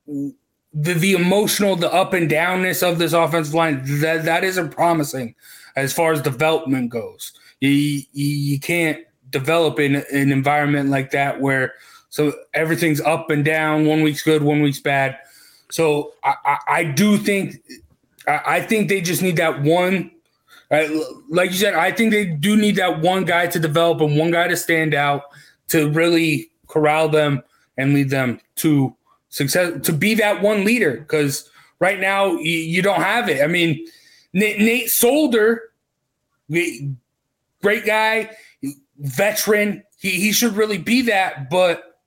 the, 0.07 0.33
the 0.73 1.13
emotional, 1.13 1.75
the 1.75 1.91
up 1.93 2.13
and 2.13 2.29
downness 2.29 2.87
of 2.87 2.99
this 2.99 3.13
offensive 3.13 3.53
line, 3.53 3.81
that, 4.01 4.25
that 4.25 4.43
isn't 4.43 4.69
promising 4.69 5.35
as 5.75 5.93
far 5.93 6.13
as 6.13 6.21
development 6.21 6.89
goes. 6.89 7.33
You, 7.59 8.01
you 8.13 8.59
can't 8.59 8.99
develop 9.29 9.79
in 9.79 9.95
an 9.95 10.31
environment 10.31 10.89
like 10.89 11.11
that 11.11 11.39
where 11.39 11.73
so 12.09 12.33
everything's 12.53 12.99
up 13.01 13.29
and 13.29 13.45
down. 13.45 13.85
One 13.85 14.01
week's 14.01 14.21
good, 14.21 14.43
one 14.43 14.61
week's 14.61 14.81
bad. 14.81 15.17
So 15.69 16.13
I, 16.23 16.35
I, 16.45 16.57
I 16.67 16.83
do 16.83 17.17
think 17.17 17.55
I, 18.27 18.61
think 18.61 18.89
they 18.89 19.01
just 19.01 19.21
need 19.21 19.37
that 19.37 19.61
one. 19.61 20.11
Uh, 20.69 20.87
like 21.29 21.51
you 21.51 21.57
said, 21.57 21.73
I 21.73 21.91
think 21.91 22.11
they 22.11 22.25
do 22.25 22.55
need 22.55 22.75
that 22.75 22.99
one 22.99 23.25
guy 23.25 23.47
to 23.47 23.59
develop 23.59 24.01
and 24.01 24.17
one 24.17 24.31
guy 24.31 24.47
to 24.47 24.57
stand 24.57 24.93
out 24.93 25.23
to 25.69 25.89
really 25.91 26.51
corral 26.67 27.09
them 27.09 27.43
and 27.81 27.93
lead 27.93 28.09
them 28.09 28.39
to 28.57 28.95
success, 29.29 29.83
to 29.85 29.91
be 29.91 30.13
that 30.15 30.41
one 30.41 30.63
leader. 30.63 30.97
Because 30.97 31.49
right 31.79 31.99
now, 31.99 32.33
you, 32.33 32.51
you, 32.51 32.81
don't 32.81 33.01
have 33.01 33.27
it. 33.27 33.43
I 33.43 33.47
mean, 33.47 33.85
Nate, 34.33 34.59
Nate 34.59 34.89
Solder, 34.89 35.71
great 36.49 37.85
guy, 37.85 38.29
veteran. 38.99 39.83
He, 39.99 40.11
he 40.11 40.31
should 40.31 40.55
really 40.55 40.77
be 40.77 41.01
that, 41.03 41.49
but 41.49 41.99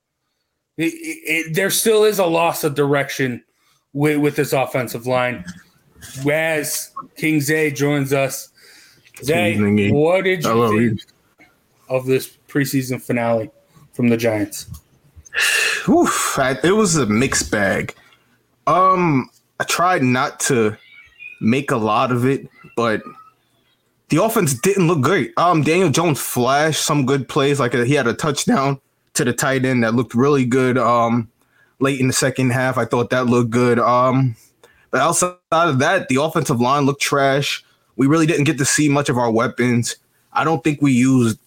it, 0.77 0.93
it, 0.95 1.55
there 1.55 1.71
still 1.71 2.05
is 2.05 2.19
a 2.19 2.27
loss 2.27 2.65
of 2.65 2.75
direction 2.75 3.43
with, 3.93 4.19
with 4.19 4.37
this 4.37 4.53
offensive 4.53 5.07
line 5.07 5.45
as 6.31 6.93
King 7.17 7.41
Zay 7.41 7.71
joins 7.71 8.13
us. 8.13 8.51
Zay, 9.23 9.91
what 9.91 10.25
did 10.25 10.43
you 10.43 10.51
Hello. 10.51 10.77
think 10.77 11.01
of 11.89 12.07
this 12.07 12.37
preseason 12.49 13.01
finale 13.01 13.51
from 13.93 14.09
the 14.09 14.17
Giants? 14.17 14.67
Oof, 15.89 16.39
it 16.39 16.75
was 16.75 16.97
a 16.97 17.07
mixed 17.07 17.51
bag. 17.51 17.95
Um, 18.67 19.29
I 19.61 19.65
tried 19.65 20.03
not 20.03 20.41
to 20.41 20.77
make 21.41 21.71
a 21.71 21.77
lot 21.77 22.11
of 22.11 22.25
it, 22.25 22.49
but 22.77 23.03
the 24.09 24.23
offense 24.23 24.55
didn't 24.55 24.87
look 24.87 25.01
great. 25.01 25.33
Um, 25.37 25.63
Daniel 25.63 25.91
Jones 25.91 26.21
flashed 26.21 26.85
some 26.85 27.07
good 27.07 27.29
plays, 27.29 27.61
like 27.61 27.75
he 27.75 27.95
had 27.95 28.07
a 28.07 28.15
touchdown 28.15 28.81
to 29.15 29.25
the 29.25 29.33
tight 29.33 29.65
end 29.65 29.85
that 29.85 29.95
looked 29.95 30.15
really 30.15 30.45
good. 30.45 30.79
Um, 30.79 31.31
late 31.81 32.01
in 32.01 32.07
the 32.07 32.13
second 32.13 32.51
half, 32.51 32.79
I 32.79 32.85
thought 32.85 33.11
that 33.11 33.27
looked 33.27 33.51
good. 33.51 33.79
Um, 33.79 34.37
but 34.91 35.01
outside 35.01 35.37
of 35.51 35.79
that, 35.81 36.09
the 36.09 36.23
offensive 36.23 36.61
line 36.61 36.87
looked 36.87 37.03
trash. 37.03 37.65
We 37.97 38.07
really 38.07 38.27
didn't 38.27 38.45
get 38.45 38.59
to 38.59 38.65
see 38.65 38.89
much 38.89 39.09
of 39.09 39.19
our 39.19 39.31
weapons. 39.31 39.97
I 40.33 40.45
don't 40.45 40.65
think 40.65 40.81
we 40.81 40.93
used 40.93 41.39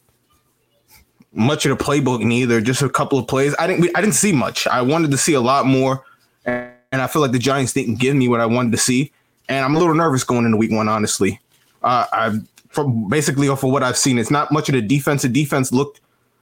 much 1.34 1.66
of 1.66 1.78
the 1.78 1.84
playbook 1.84 2.24
neither. 2.24 2.62
Just 2.62 2.82
a 2.82 2.90
couple 2.90 3.20
of 3.20 3.28
plays. 3.28 3.56
I 3.60 3.68
didn't. 3.68 3.90
I 3.96 4.02
didn't 4.02 4.16
see 4.16 4.32
much. 4.32 4.68
I 4.68 4.82
wanted 4.82 5.12
to 5.12 5.18
see 5.18 5.34
a 5.34 5.42
lot 5.42 5.66
more, 5.66 6.04
and, 6.46 6.72
and 6.92 7.02
I 7.02 7.08
feel 7.08 7.22
like 7.22 7.32
the 7.32 7.40
Giants 7.40 7.74
didn't 7.74 8.00
give 8.00 8.16
me 8.16 8.28
what 8.28 8.40
I 8.40 8.46
wanted 8.46 8.72
to 8.72 8.78
see. 8.78 9.12
And 9.50 9.64
I'm 9.64 9.76
a 9.76 9.80
little 9.80 9.96
nervous 9.96 10.24
going 10.24 10.46
into 10.46 10.58
Week 10.58 10.72
One, 10.72 10.90
honestly. 10.90 11.40
Uh, 11.84 12.06
I 12.12 12.40
from 12.70 13.08
basically 13.10 13.48
of 13.48 13.64
what 13.64 13.82
I've 13.84 13.98
seen, 13.98 14.20
it's 14.20 14.32
not 14.32 14.52
much 14.52 14.70
of 14.70 14.74
the 14.74 14.82
defense. 14.82 15.22
The 15.22 15.30
defense 15.30 15.72
looked 15.72 16.02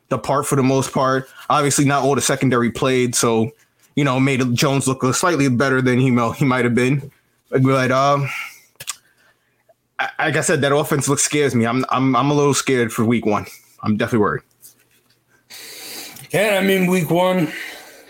the 0.09 0.17
part 0.17 0.45
for 0.45 0.55
the 0.55 0.63
most 0.63 0.91
part. 0.91 1.29
Obviously, 1.49 1.85
not 1.85 2.03
all 2.03 2.15
the 2.15 2.21
secondary 2.21 2.71
played, 2.71 3.15
so 3.15 3.51
you 3.95 4.03
know, 4.03 4.19
made 4.19 4.53
Jones 4.53 4.87
look 4.87 5.03
slightly 5.15 5.47
better 5.49 5.81
than 5.81 5.99
he 5.99 6.07
he 6.35 6.45
might 6.45 6.65
have 6.65 6.75
been. 6.75 7.11
But 7.49 7.91
um, 7.91 8.29
like 9.99 10.35
I 10.35 10.41
said, 10.41 10.61
that 10.61 10.75
offense 10.75 11.07
looks 11.07 11.23
scares 11.23 11.55
me. 11.55 11.65
I'm 11.65 11.85
I'm 11.89 12.15
I'm 12.15 12.29
a 12.29 12.33
little 12.33 12.53
scared 12.53 12.91
for 12.91 13.05
week 13.05 13.25
one. 13.25 13.45
I'm 13.81 13.97
definitely 13.97 14.19
worried. 14.19 14.43
Yeah, 16.35 16.59
I 16.61 16.65
mean, 16.65 16.87
week 16.87 17.09
one, 17.09 17.49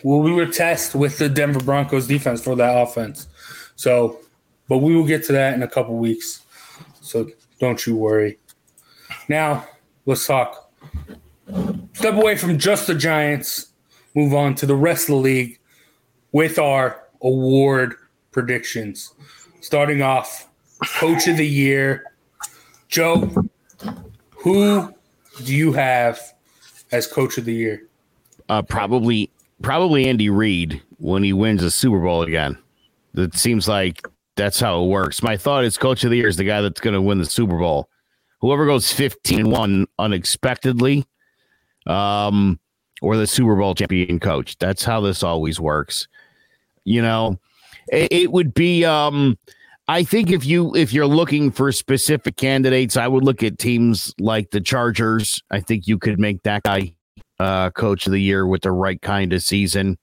we 0.03 0.31
were 0.31 0.47
test 0.47 0.95
with 0.95 1.19
the 1.19 1.29
Denver 1.29 1.59
Broncos 1.59 2.07
defense 2.07 2.43
for 2.43 2.55
that 2.55 2.75
offense. 2.75 3.27
So, 3.75 4.19
but 4.67 4.79
we 4.79 4.95
will 4.95 5.05
get 5.05 5.23
to 5.25 5.33
that 5.33 5.53
in 5.53 5.61
a 5.61 5.67
couple 5.67 5.95
weeks. 5.95 6.41
So 7.01 7.29
don't 7.59 7.85
you 7.85 7.95
worry. 7.95 8.39
Now, 9.29 9.67
let's 10.07 10.25
talk. 10.25 10.71
Step 11.93 12.15
away 12.15 12.35
from 12.35 12.57
just 12.57 12.87
the 12.87 12.95
Giants, 12.95 13.67
move 14.15 14.33
on 14.33 14.55
to 14.55 14.65
the 14.65 14.75
rest 14.75 15.03
of 15.03 15.17
the 15.17 15.21
league 15.21 15.59
with 16.31 16.57
our 16.57 17.03
award 17.21 17.93
predictions. 18.31 19.13
Starting 19.61 20.01
off, 20.01 20.49
Coach 20.97 21.27
of 21.27 21.37
the 21.37 21.45
Year. 21.45 22.05
Joe, 22.87 23.29
who 24.31 24.91
do 25.43 25.55
you 25.55 25.73
have 25.73 26.19
as 26.91 27.05
Coach 27.05 27.37
of 27.37 27.45
the 27.45 27.53
Year? 27.53 27.87
Uh, 28.49 28.61
probably, 28.61 29.31
probably 29.61 30.07
Andy 30.07 30.29
Reid 30.29 30.81
when 30.97 31.23
he 31.23 31.33
wins 31.33 31.63
a 31.63 31.71
Super 31.71 31.99
Bowl 31.99 32.21
again. 32.21 32.57
It 33.15 33.35
seems 33.35 33.67
like 33.67 34.07
that's 34.35 34.59
how 34.59 34.83
it 34.83 34.87
works. 34.87 35.23
My 35.23 35.37
thought 35.37 35.63
is 35.63 35.77
Coach 35.77 36.03
of 36.03 36.11
the 36.11 36.17
Year 36.17 36.27
is 36.27 36.37
the 36.37 36.43
guy 36.43 36.61
that's 36.61 36.81
going 36.81 36.93
to 36.93 37.01
win 37.01 37.17
the 37.17 37.25
Super 37.25 37.57
Bowl. 37.57 37.89
Whoever 38.41 38.65
goes 38.65 38.93
15-1 38.93 39.85
unexpectedly, 39.97 41.05
um, 41.87 42.59
or 43.01 43.17
the 43.17 43.27
Super 43.27 43.55
Bowl 43.55 43.75
champion 43.75 44.19
coach. 44.19 44.57
That's 44.57 44.83
how 44.83 45.01
this 45.01 45.23
always 45.23 45.59
works. 45.59 46.07
You 46.83 47.01
know, 47.01 47.39
it, 47.91 48.11
it 48.11 48.31
would 48.31 48.53
be 48.53 48.85
um 48.85 49.37
I 49.87 50.03
think 50.03 50.31
if 50.31 50.45
you 50.45 50.75
if 50.75 50.93
you're 50.93 51.05
looking 51.05 51.51
for 51.51 51.71
specific 51.71 52.37
candidates, 52.37 52.97
I 52.97 53.07
would 53.07 53.23
look 53.23 53.43
at 53.43 53.59
teams 53.59 54.13
like 54.19 54.49
the 54.49 54.61
Chargers. 54.61 55.43
I 55.51 55.59
think 55.59 55.87
you 55.87 55.99
could 55.99 56.19
make 56.19 56.41
that 56.43 56.63
guy 56.63 56.94
uh, 57.39 57.69
coach 57.71 58.05
of 58.05 58.11
the 58.11 58.21
year 58.21 58.45
with 58.45 58.61
the 58.61 58.71
right 58.71 59.01
kind 59.01 59.33
of 59.33 59.41
season. 59.41 59.97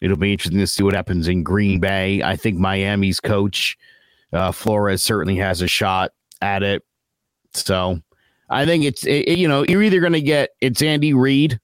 It'll 0.00 0.16
be 0.16 0.32
interesting 0.32 0.60
to 0.60 0.66
see 0.66 0.82
what 0.82 0.94
happens 0.94 1.28
in 1.28 1.42
Green 1.42 1.80
Bay. 1.80 2.22
I 2.22 2.36
think 2.36 2.58
Miami's 2.58 3.20
coach 3.20 3.76
uh, 4.32 4.50
Flores 4.50 5.02
certainly 5.02 5.36
has 5.36 5.62
a 5.62 5.68
shot 5.68 6.12
at 6.40 6.62
it. 6.62 6.82
So 7.54 8.00
I 8.50 8.64
think 8.64 8.84
it's 8.84 9.06
it, 9.06 9.38
you 9.38 9.46
know 9.46 9.64
you're 9.68 9.82
either 9.82 10.00
going 10.00 10.14
to 10.14 10.20
get 10.20 10.50
it's 10.60 10.82
Andy 10.82 11.12
Reid, 11.12 11.60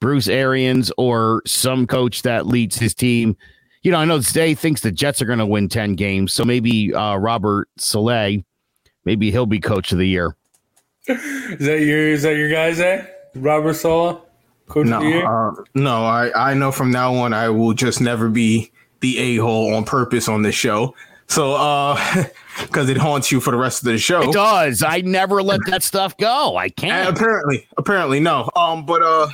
Bruce 0.00 0.28
Arians, 0.28 0.90
or 0.96 1.42
some 1.46 1.86
coach 1.86 2.22
that 2.22 2.46
leads 2.46 2.76
his 2.76 2.94
team 2.94 3.36
you 3.82 3.90
know, 3.90 3.98
I 3.98 4.04
know 4.04 4.20
today 4.20 4.54
thinks 4.54 4.82
the 4.82 4.92
Jets 4.92 5.22
are 5.22 5.26
going 5.26 5.38
to 5.38 5.46
win 5.46 5.68
10 5.68 5.94
games. 5.94 6.34
So 6.34 6.44
maybe 6.44 6.92
uh, 6.94 7.16
Robert 7.16 7.68
Saleh, 7.78 8.44
maybe 9.04 9.30
he'll 9.30 9.46
be 9.46 9.60
coach 9.60 9.92
of 9.92 9.98
the 9.98 10.06
year. 10.06 10.36
is 11.06 11.66
that 11.66 11.80
your 11.80 12.08
is 12.08 12.22
that 12.22 12.36
your 12.36 12.50
guys, 12.50 12.78
eh? 12.78 13.06
Robert 13.34 13.74
Saleh? 13.74 14.20
Coach 14.70 14.86
no, 14.86 15.00
uh, 15.00 15.62
no, 15.74 16.04
I, 16.04 16.50
I 16.50 16.54
know 16.54 16.70
from 16.70 16.90
now 16.90 17.12
on 17.14 17.34
I 17.34 17.48
will 17.48 17.74
just 17.74 18.00
never 18.00 18.28
be 18.28 18.70
the 19.00 19.18
a 19.18 19.36
hole 19.36 19.74
on 19.74 19.84
purpose 19.84 20.28
on 20.28 20.42
this 20.42 20.54
show. 20.54 20.94
So, 21.26 21.54
uh, 21.54 22.24
because 22.62 22.88
it 22.88 22.96
haunts 22.96 23.30
you 23.30 23.40
for 23.40 23.50
the 23.50 23.56
rest 23.56 23.82
of 23.82 23.86
the 23.86 23.98
show. 23.98 24.22
It 24.22 24.32
does. 24.32 24.82
I 24.82 25.00
never 25.00 25.42
let 25.42 25.60
that 25.66 25.82
stuff 25.82 26.16
go. 26.16 26.56
I 26.56 26.68
can't. 26.68 27.16
apparently, 27.16 27.66
apparently, 27.76 28.20
no. 28.20 28.48
Um, 28.56 28.86
but 28.86 29.02
uh, 29.02 29.28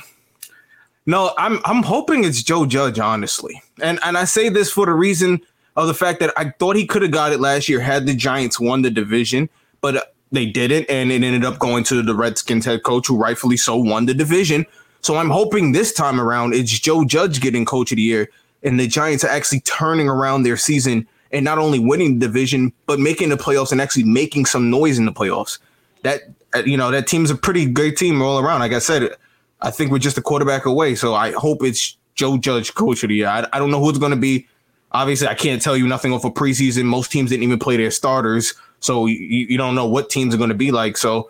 no, 1.05 1.33
I'm 1.37 1.59
I'm 1.65 1.83
hoping 1.83 2.23
it's 2.23 2.41
Joe 2.43 2.65
Judge, 2.65 2.99
honestly. 2.99 3.61
And 3.81 3.99
and 4.03 4.17
I 4.17 4.25
say 4.25 4.49
this 4.49 4.71
for 4.71 4.85
the 4.85 4.93
reason 4.93 5.41
of 5.75 5.87
the 5.87 5.93
fact 5.93 6.19
that 6.19 6.33
I 6.35 6.49
thought 6.59 6.75
he 6.75 6.87
could 6.87 7.03
have 7.03 7.11
got 7.11 7.31
it 7.31 7.39
last 7.39 7.69
year 7.69 7.79
had 7.79 8.07
the 8.07 8.15
Giants 8.15 8.59
won 8.59 8.81
the 8.81 8.89
division, 8.89 9.49
but 9.81 10.15
they 10.31 10.45
didn't, 10.45 10.89
and 10.89 11.11
it 11.11 11.23
ended 11.23 11.45
up 11.45 11.59
going 11.59 11.83
to 11.85 12.01
the 12.01 12.15
Redskins 12.15 12.65
head 12.65 12.83
coach, 12.83 13.07
who 13.07 13.17
rightfully 13.17 13.57
so 13.57 13.77
won 13.77 14.07
the 14.07 14.13
division. 14.13 14.65
So 15.01 15.15
I'm 15.15 15.29
hoping 15.29 15.71
this 15.71 15.93
time 15.93 16.19
around 16.19 16.53
it's 16.53 16.71
Joe 16.71 17.05
Judge 17.05 17.39
getting 17.39 17.65
coach 17.65 17.91
of 17.91 17.97
the 17.97 18.01
year, 18.01 18.29
and 18.63 18.79
the 18.79 18.87
Giants 18.87 19.23
are 19.23 19.29
actually 19.29 19.61
turning 19.61 20.09
around 20.09 20.43
their 20.43 20.57
season 20.57 21.07
and 21.31 21.43
not 21.43 21.57
only 21.57 21.79
winning 21.79 22.19
the 22.19 22.27
division, 22.27 22.73
but 22.85 22.99
making 22.99 23.29
the 23.29 23.35
playoffs 23.35 23.71
and 23.71 23.81
actually 23.81 24.03
making 24.03 24.45
some 24.45 24.69
noise 24.69 24.97
in 24.97 25.05
the 25.05 25.11
playoffs. 25.11 25.59
That 26.03 26.21
uh, 26.55 26.63
you 26.65 26.77
know, 26.77 26.91
that 26.91 27.07
team's 27.07 27.29
a 27.29 27.35
pretty 27.35 27.65
great 27.65 27.97
team 27.97 28.21
all 28.21 28.39
around. 28.39 28.61
Like 28.61 28.73
I 28.73 28.79
said, 28.79 29.15
I 29.61 29.71
think 29.71 29.91
we're 29.91 29.99
just 29.99 30.17
a 30.17 30.21
quarterback 30.21 30.65
away. 30.65 30.95
So 30.95 31.13
I 31.13 31.31
hope 31.31 31.63
it's 31.63 31.97
Joe 32.15 32.37
Judge, 32.37 32.73
coach 32.73 33.03
of 33.03 33.09
the 33.09 33.15
year. 33.15 33.27
I, 33.27 33.45
I 33.53 33.59
don't 33.59 33.71
know 33.71 33.79
who 33.79 33.89
it's 33.89 33.99
going 33.99 34.11
to 34.11 34.17
be. 34.17 34.47
Obviously, 34.91 35.27
I 35.27 35.35
can't 35.35 35.61
tell 35.61 35.75
you 35.75 35.87
nothing 35.87 36.13
off 36.13 36.23
of 36.23 36.33
preseason. 36.33 36.85
Most 36.85 37.11
teams 37.11 37.29
didn't 37.29 37.43
even 37.43 37.59
play 37.59 37.75
their 37.75 37.91
starters, 37.91 38.53
so 38.79 39.05
you, 39.05 39.17
you 39.17 39.57
don't 39.57 39.75
know 39.75 39.85
what 39.85 40.09
teams 40.09 40.33
are 40.33 40.37
going 40.37 40.49
to 40.49 40.55
be 40.55 40.71
like. 40.71 40.97
So, 40.97 41.29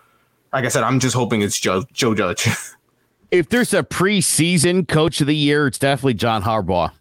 like 0.53 0.63
I 0.63 0.67
said, 0.67 0.83
I'm 0.83 0.99
just 0.99 1.15
hoping 1.15 1.41
it's 1.41 1.59
Joe, 1.59 1.83
Joe 1.91 2.13
Judge. 2.13 2.47
if 3.31 3.49
there's 3.49 3.73
a 3.73 3.83
preseason 3.83 4.87
coach 4.87 5.21
of 5.21 5.27
the 5.27 5.35
year, 5.35 5.67
it's 5.67 5.79
definitely 5.79 6.13
John 6.15 6.43
Harbaugh. 6.43 6.91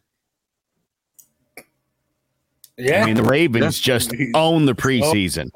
Yeah, 2.77 3.03
I 3.03 3.07
mean 3.07 3.17
the 3.17 3.23
Ravens 3.23 3.79
just 3.79 4.13
own 4.35 4.67
the 4.67 4.75
preseason. 4.75 5.51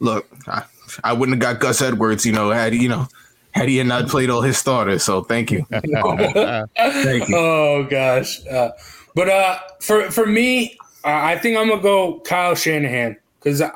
Look, 0.00 0.26
I, 0.48 0.64
I 1.04 1.12
wouldn't 1.12 1.40
have 1.40 1.54
got 1.54 1.60
Gus 1.60 1.80
Edwards, 1.80 2.26
you 2.26 2.32
know, 2.32 2.50
had 2.50 2.74
you 2.74 2.88
know 2.88 3.06
had 3.52 3.68
he 3.68 3.80
not 3.84 4.08
played 4.08 4.30
all 4.30 4.42
his 4.42 4.58
starters. 4.58 5.04
So 5.04 5.22
thank 5.22 5.52
you. 5.52 5.64
thank 5.70 7.28
you. 7.28 7.36
Oh 7.36 7.86
gosh, 7.88 8.44
uh, 8.46 8.70
but 9.14 9.28
uh, 9.28 9.58
for 9.80 10.10
for 10.10 10.26
me, 10.26 10.76
uh, 11.04 11.08
I 11.08 11.38
think 11.38 11.56
I'm 11.56 11.68
gonna 11.68 11.82
go 11.82 12.20
Kyle 12.20 12.54
Shanahan 12.54 13.16
because. 13.38 13.60
Uh, 13.60 13.70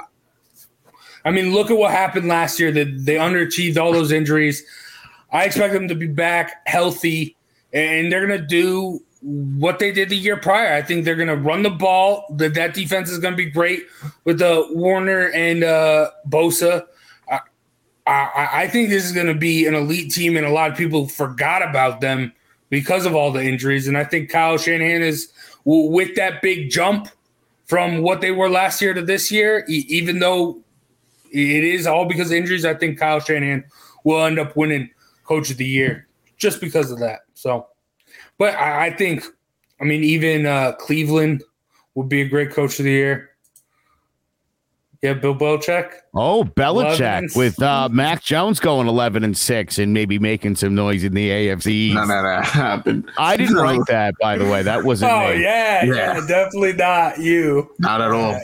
I 1.26 1.30
mean, 1.30 1.54
look 1.54 1.70
at 1.70 1.78
what 1.78 1.90
happened 1.90 2.28
last 2.28 2.60
year. 2.60 2.70
That 2.70 3.06
they 3.06 3.14
underachieved 3.14 3.78
all 3.78 3.92
those 3.92 4.12
injuries. 4.12 4.62
I 5.34 5.44
expect 5.44 5.74
them 5.74 5.88
to 5.88 5.94
be 5.94 6.06
back 6.06 6.66
healthy, 6.66 7.36
and 7.74 8.10
they're 8.10 8.26
gonna 8.26 8.38
do 8.38 9.02
what 9.20 9.78
they 9.78 9.92
did 9.92 10.08
the 10.08 10.16
year 10.16 10.38
prior. 10.38 10.74
I 10.74 10.80
think 10.80 11.04
they're 11.04 11.16
gonna 11.16 11.36
run 11.36 11.62
the 11.62 11.70
ball. 11.70 12.24
That 12.36 12.54
that 12.54 12.72
defense 12.72 13.10
is 13.10 13.18
gonna 13.18 13.36
be 13.36 13.50
great 13.50 13.84
with 14.24 14.38
the 14.38 14.66
Warner 14.70 15.30
and 15.30 15.62
uh, 15.62 16.10
Bosa. 16.26 16.86
I, 18.06 18.48
I 18.52 18.68
think 18.68 18.90
this 18.90 19.04
is 19.04 19.12
going 19.12 19.28
to 19.28 19.34
be 19.34 19.66
an 19.66 19.74
elite 19.74 20.12
team, 20.12 20.36
and 20.36 20.46
a 20.46 20.50
lot 20.50 20.70
of 20.70 20.76
people 20.76 21.08
forgot 21.08 21.62
about 21.66 22.00
them 22.00 22.32
because 22.68 23.06
of 23.06 23.14
all 23.14 23.32
the 23.32 23.42
injuries. 23.42 23.88
And 23.88 23.96
I 23.96 24.04
think 24.04 24.30
Kyle 24.30 24.58
Shanahan 24.58 25.02
is 25.02 25.32
with 25.64 26.14
that 26.16 26.42
big 26.42 26.70
jump 26.70 27.08
from 27.64 28.02
what 28.02 28.20
they 28.20 28.30
were 28.30 28.50
last 28.50 28.82
year 28.82 28.92
to 28.92 29.00
this 29.00 29.32
year, 29.32 29.64
even 29.68 30.18
though 30.18 30.60
it 31.32 31.64
is 31.64 31.86
all 31.86 32.04
because 32.04 32.30
of 32.30 32.36
injuries. 32.36 32.66
I 32.66 32.74
think 32.74 32.98
Kyle 32.98 33.20
Shanahan 33.20 33.64
will 34.04 34.22
end 34.22 34.38
up 34.38 34.54
winning 34.54 34.90
Coach 35.24 35.50
of 35.50 35.56
the 35.56 35.66
Year 35.66 36.06
just 36.36 36.60
because 36.60 36.90
of 36.90 36.98
that. 37.00 37.20
So, 37.34 37.66
but 38.38 38.54
I, 38.54 38.86
I 38.86 38.90
think, 38.90 39.24
I 39.80 39.84
mean, 39.84 40.04
even 40.04 40.46
uh, 40.46 40.72
Cleveland 40.72 41.42
would 41.94 42.08
be 42.08 42.22
a 42.22 42.28
great 42.28 42.50
Coach 42.50 42.78
of 42.78 42.84
the 42.84 42.90
Year. 42.92 43.30
Yeah, 45.04 45.12
Bill 45.12 45.34
Belichick. 45.34 45.92
Oh, 46.14 46.44
Belichick 46.44 47.36
with 47.36 47.60
uh, 47.62 47.90
Mac 47.90 48.22
Jones 48.22 48.58
going 48.58 48.88
eleven 48.88 49.22
and 49.22 49.36
six 49.36 49.78
and 49.78 49.92
maybe 49.92 50.18
making 50.18 50.56
some 50.56 50.74
noise 50.74 51.04
in 51.04 51.12
the 51.12 51.28
AFC. 51.28 51.92
No, 51.92 52.06
no, 52.06 52.22
no. 53.02 53.02
I 53.18 53.36
didn't 53.36 53.56
write 53.56 53.84
that, 53.88 54.14
by 54.18 54.38
the 54.38 54.46
way. 54.46 54.62
That 54.62 54.82
wasn't. 54.82 55.12
Oh 55.12 55.34
me. 55.34 55.42
Yeah, 55.42 55.84
yeah, 55.84 55.94
yeah, 55.94 56.26
definitely 56.26 56.72
not 56.72 57.18
you. 57.18 57.70
Not 57.78 58.00
at 58.00 58.12
all. 58.12 58.40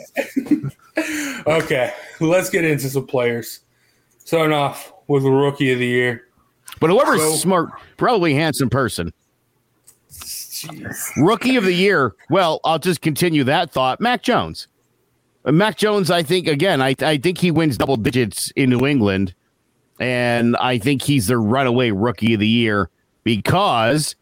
okay, 1.57 1.93
let's 2.19 2.51
get 2.51 2.63
into 2.63 2.89
some 2.89 3.07
players. 3.07 3.61
Starting 4.19 4.53
off 4.53 4.93
with 5.07 5.23
the 5.23 5.31
rookie 5.31 5.71
of 5.71 5.79
the 5.79 5.87
year. 5.87 6.27
But 6.79 6.89
whoever's 6.89 7.21
so, 7.21 7.35
smart, 7.35 7.69
probably 7.97 8.33
handsome 8.33 8.69
person. 8.69 9.13
Jeez. 10.11 11.09
Rookie 11.17 11.55
of 11.55 11.63
the 11.63 11.73
year. 11.73 12.13
Well, 12.29 12.59
I'll 12.63 12.79
just 12.79 13.01
continue 13.01 13.43
that 13.45 13.71
thought. 13.71 13.99
Mac 13.99 14.23
Jones. 14.23 14.67
Mac 15.45 15.77
Jones, 15.77 16.11
I 16.11 16.21
think 16.21 16.47
again, 16.47 16.81
I 16.81 16.95
I 16.99 17.17
think 17.17 17.39
he 17.39 17.49
wins 17.49 17.77
double 17.77 17.97
digits 17.97 18.51
in 18.55 18.69
New 18.69 18.85
England, 18.85 19.33
and 19.99 20.55
I 20.57 20.77
think 20.77 21.01
he's 21.01 21.27
the 21.27 21.37
runaway 21.37 21.91
rookie 21.91 22.35
of 22.35 22.39
the 22.39 22.47
year 22.47 22.89
because 23.23 24.15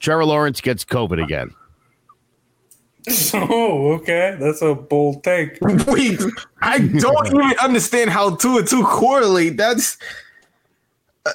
Trevor 0.00 0.26
Lawrence 0.26 0.60
gets 0.60 0.84
COVID 0.84 1.22
again. 1.22 1.50
Oh, 3.34 3.92
okay, 3.92 4.36
that's 4.40 4.62
a 4.62 4.74
bold 4.74 5.22
take. 5.22 5.58
Wait, 5.60 6.20
I 6.60 6.78
don't 6.78 7.26
even 7.28 7.54
understand 7.62 8.10
how 8.10 8.34
two 8.34 8.58
and 8.58 8.66
two 8.66 8.82
correlate. 8.82 9.56
That's 9.56 9.94
uh, 9.94 10.04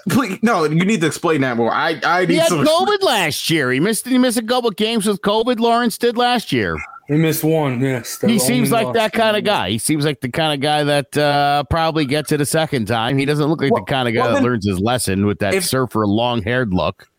please 0.10 0.40
no, 0.42 0.64
you 0.64 0.86
need 0.86 1.02
to 1.02 1.08
explain 1.08 1.42
that 1.42 1.58
more. 1.58 1.74
I 1.74 2.00
I 2.04 2.22
need 2.22 2.32
he 2.32 2.36
had 2.38 2.50
some... 2.50 2.66
COVID 2.66 3.02
last 3.02 3.50
year. 3.50 3.72
He 3.72 3.80
missed 3.80 4.08
he 4.08 4.18
missed 4.18 4.38
a 4.38 4.44
couple 4.44 4.70
games 4.72 5.06
with 5.06 5.22
COVID. 5.22 5.60
Lawrence 5.60 5.98
did 5.98 6.18
last 6.18 6.52
year. 6.52 6.78
He 7.08 7.18
missed 7.18 7.44
one. 7.44 7.82
Yes, 7.82 8.22
he 8.22 8.40
seems 8.40 8.72
like 8.72 8.94
that 8.94 9.12
kind 9.12 9.36
of 9.36 9.44
guy. 9.44 9.70
He 9.72 9.78
seems 9.78 10.06
like 10.06 10.22
the 10.22 10.30
kind 10.30 10.54
of 10.54 10.62
guy 10.62 10.84
that 10.86 11.18
uh, 11.18 11.64
probably 11.66 12.06
gets 12.06 12.32
it 12.32 12.40
a 12.40 12.46
second 12.46 12.86
time. 12.86 13.18
He 13.18 13.26
doesn't 13.26 13.48
look 13.48 13.62
like 13.62 13.72
well, 13.72 13.84
the 13.84 13.92
kind 13.92 14.08
of 14.08 14.14
guy 14.14 14.22
well, 14.22 14.36
that 14.36 14.44
learns 14.44 14.66
his 14.66 14.80
lesson 14.80 15.26
with 15.26 15.40
that 15.40 15.54
if, 15.54 15.66
surfer 15.66 16.08
long 16.08 16.42
haired 16.42 16.74
look. 16.74 17.10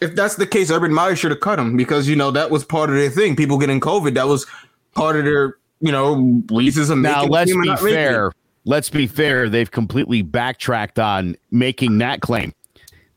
If 0.00 0.14
that's 0.14 0.34
the 0.34 0.46
case, 0.46 0.70
Urban 0.70 0.92
Meyer 0.92 1.16
should 1.16 1.30
have 1.30 1.40
cut 1.40 1.58
him 1.58 1.76
because 1.78 2.08
you 2.08 2.14
know 2.14 2.30
that 2.30 2.50
was 2.50 2.62
part 2.62 2.90
of 2.90 2.96
their 2.96 3.08
thing. 3.08 3.36
People 3.36 3.56
getting 3.58 3.80
COVID. 3.80 4.14
That 4.14 4.28
was 4.28 4.46
part 4.94 5.16
of 5.16 5.24
their 5.24 5.56
you 5.80 5.92
know 5.92 6.42
reasons 6.50 6.90
of 6.90 6.98
now. 6.98 7.24
Let's 7.24 7.52
be 7.52 7.74
fair. 7.76 8.32
Let's 8.68 8.90
be 8.90 9.06
fair, 9.06 9.48
they've 9.48 9.70
completely 9.70 10.20
backtracked 10.20 10.98
on 10.98 11.36
making 11.50 11.98
that 11.98 12.20
claim. 12.20 12.52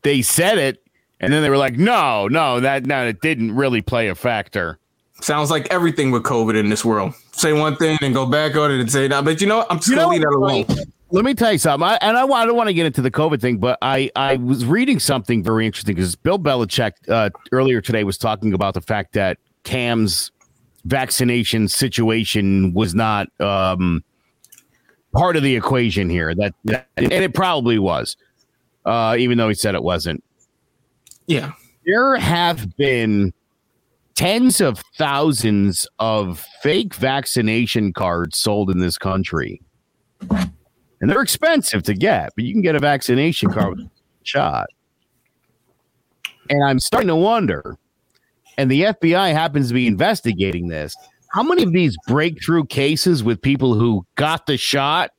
They 0.02 0.22
said 0.22 0.58
it, 0.58 0.82
and 1.20 1.32
then 1.32 1.44
they 1.44 1.50
were 1.50 1.58
like, 1.58 1.78
"No, 1.78 2.28
no, 2.28 2.60
that 2.62 2.86
no, 2.86 3.06
it 3.06 3.22
didn't 3.22 3.56
really 3.56 3.82
play 3.82 4.08
a 4.08 4.16
factor." 4.16 4.80
Sounds 5.22 5.52
like 5.52 5.68
everything 5.70 6.10
with 6.10 6.24
COVID 6.24 6.58
in 6.58 6.70
this 6.70 6.84
world. 6.84 7.14
Say 7.34 7.54
one 7.54 7.76
thing 7.76 8.00
and 8.02 8.14
go 8.14 8.26
back 8.26 8.56
on 8.56 8.72
it 8.72 8.80
and 8.80 8.92
say 8.92 9.08
that. 9.08 9.24
But 9.24 9.40
you 9.42 9.46
know 9.46 9.58
what? 9.58 9.68
I'm 9.70 9.78
just 9.78 9.90
You 9.90 9.96
gonna 9.96 10.08
know 10.08 10.12
leave 10.14 10.22
that 10.22 10.30
alone. 10.30 10.66
Let 11.14 11.26
me 11.26 11.34
tell 11.34 11.52
you 11.52 11.58
something, 11.58 11.86
I, 11.86 11.96
and 12.02 12.18
I, 12.18 12.26
I 12.26 12.46
don't 12.46 12.56
want 12.56 12.70
to 12.70 12.74
get 12.74 12.86
into 12.86 13.02
the 13.02 13.12
COVID 13.12 13.42
thing, 13.42 13.58
but 13.58 13.78
I, 13.82 14.10
I 14.16 14.38
was 14.38 14.64
reading 14.64 14.98
something 14.98 15.44
very 15.44 15.66
interesting 15.66 15.94
because 15.94 16.16
Bill 16.16 16.40
Belichick 16.40 16.94
uh, 17.10 17.30
earlier 17.52 17.82
today 17.82 18.06
was 18.06 18.18
talking 18.18 18.54
about 18.54 18.76
the 18.76 18.82
fact 18.82 19.12
that 19.14 19.38
Cam's 19.66 20.32
vaccination 20.86 21.68
situation 21.68 22.74
was 22.74 22.96
not 22.96 23.28
um, 23.42 24.06
part 25.14 25.36
of 25.36 25.44
the 25.44 25.56
equation 25.56 26.10
here. 26.10 26.34
That, 26.36 26.54
that 26.66 26.88
and 26.98 27.12
it 27.12 27.34
probably 27.34 27.80
was, 27.80 28.16
uh, 28.86 29.16
even 29.18 29.38
though 29.38 29.50
he 29.50 29.56
said 29.56 29.76
it 29.76 29.84
wasn't. 29.84 30.24
Yeah. 31.28 31.52
There 31.86 32.16
have 32.18 32.76
been 32.78 33.34
tens 34.16 34.62
of 34.62 34.84
thousands 34.98 35.88
of 36.00 36.46
fake 36.62 36.94
vaccination 36.94 37.94
cards 37.94 38.38
sold 38.38 38.70
in 38.70 38.80
this 38.80 38.98
country. 38.98 39.62
And 40.30 41.10
they're 41.10 41.22
expensive 41.22 41.82
to 41.84 41.96
get, 41.96 42.30
but 42.36 42.46
you 42.46 42.54
can 42.54 42.62
get 42.62 42.76
a 42.76 42.80
vaccination 42.80 43.52
card 43.52 43.78
with 43.78 43.86
a 43.88 43.90
shot. 44.24 44.68
And 46.50 46.64
I'm 46.64 46.80
starting 46.80 47.08
to 47.08 47.16
wonder, 47.16 47.78
and 48.58 48.70
the 48.70 48.84
FBI 48.84 49.32
happens 49.32 49.70
to 49.70 49.74
be 49.74 49.88
investigating 49.88 50.68
this. 50.68 50.96
How 51.32 51.44
many 51.44 51.64
of 51.64 51.72
these 51.72 51.96
breakthrough 52.08 52.66
cases 52.66 53.24
with 53.24 53.42
people 53.42 53.74
who 53.74 54.06
got 54.16 54.46
the 54.48 54.58
shot 54.58 55.12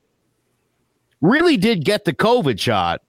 really 1.20 1.56
did 1.56 1.84
get 1.84 2.04
the 2.04 2.12
COVID 2.12 2.60
shot? 2.60 3.00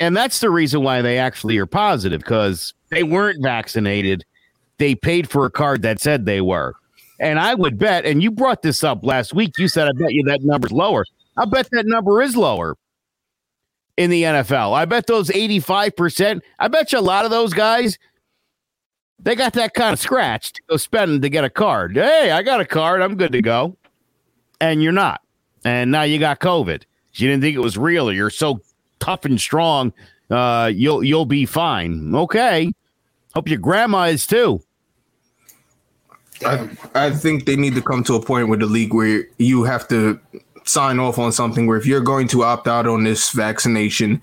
And 0.00 0.16
that's 0.16 0.40
the 0.40 0.50
reason 0.50 0.82
why 0.82 1.00
they 1.00 1.18
actually 1.18 1.56
are 1.58 1.66
positive 1.66 2.20
because 2.20 2.74
they 2.90 3.04
weren't 3.04 3.40
vaccinated. 3.40 4.24
They 4.78 4.96
paid 4.96 5.30
for 5.30 5.46
a 5.46 5.50
card 5.50 5.82
that 5.82 6.00
said 6.00 6.24
they 6.24 6.40
were. 6.40 6.74
And 7.20 7.38
I 7.38 7.54
would 7.54 7.78
bet, 7.78 8.04
and 8.04 8.20
you 8.20 8.32
brought 8.32 8.62
this 8.62 8.82
up 8.82 9.04
last 9.04 9.32
week, 9.32 9.56
you 9.56 9.68
said, 9.68 9.86
I 9.86 9.92
bet 9.92 10.12
you 10.12 10.24
that 10.24 10.42
number's 10.42 10.72
lower. 10.72 11.04
I 11.36 11.44
bet 11.44 11.68
that 11.70 11.86
number 11.86 12.20
is 12.20 12.36
lower 12.36 12.76
in 13.96 14.10
the 14.10 14.24
NFL. 14.24 14.72
I 14.72 14.86
bet 14.86 15.06
those 15.06 15.28
85%, 15.28 16.40
I 16.58 16.66
bet 16.66 16.90
you 16.90 16.98
a 16.98 17.00
lot 17.00 17.24
of 17.24 17.30
those 17.30 17.54
guys, 17.54 17.96
they 19.22 19.34
got 19.36 19.52
that 19.54 19.74
kind 19.74 19.92
of 19.92 20.00
scratch 20.00 20.52
to 20.54 20.62
go 20.68 20.76
spend 20.76 21.22
to 21.22 21.28
get 21.28 21.44
a 21.44 21.50
card. 21.50 21.96
Hey, 21.96 22.30
I 22.30 22.42
got 22.42 22.60
a 22.60 22.64
card. 22.64 23.02
I'm 23.02 23.16
good 23.16 23.32
to 23.32 23.42
go. 23.42 23.76
And 24.60 24.82
you're 24.82 24.92
not. 24.92 25.20
And 25.64 25.90
now 25.90 26.02
you 26.02 26.18
got 26.18 26.40
COVID. 26.40 26.82
You 27.14 27.28
didn't 27.28 27.42
think 27.42 27.56
it 27.56 27.60
was 27.60 27.76
real 27.76 28.08
or 28.08 28.12
you're 28.12 28.30
so 28.30 28.60
tough 28.98 29.24
and 29.24 29.40
strong. 29.40 29.92
Uh, 30.30 30.70
you'll 30.74 31.04
you'll 31.04 31.26
be 31.26 31.44
fine. 31.44 32.14
Okay. 32.14 32.72
Hope 33.34 33.48
your 33.48 33.58
grandma 33.58 34.04
is 34.04 34.26
too. 34.26 34.62
I, 36.44 36.68
I 36.94 37.10
think 37.10 37.44
they 37.44 37.54
need 37.54 37.74
to 37.74 37.82
come 37.82 38.02
to 38.04 38.14
a 38.14 38.22
point 38.22 38.48
with 38.48 38.60
the 38.60 38.66
league 38.66 38.94
where 38.94 39.24
you 39.38 39.62
have 39.64 39.86
to 39.88 40.18
sign 40.64 40.98
off 40.98 41.18
on 41.18 41.32
something 41.32 41.66
where 41.66 41.76
if 41.76 41.86
you're 41.86 42.00
going 42.00 42.28
to 42.28 42.42
opt 42.42 42.66
out 42.66 42.86
on 42.86 43.04
this 43.04 43.30
vaccination, 43.30 44.22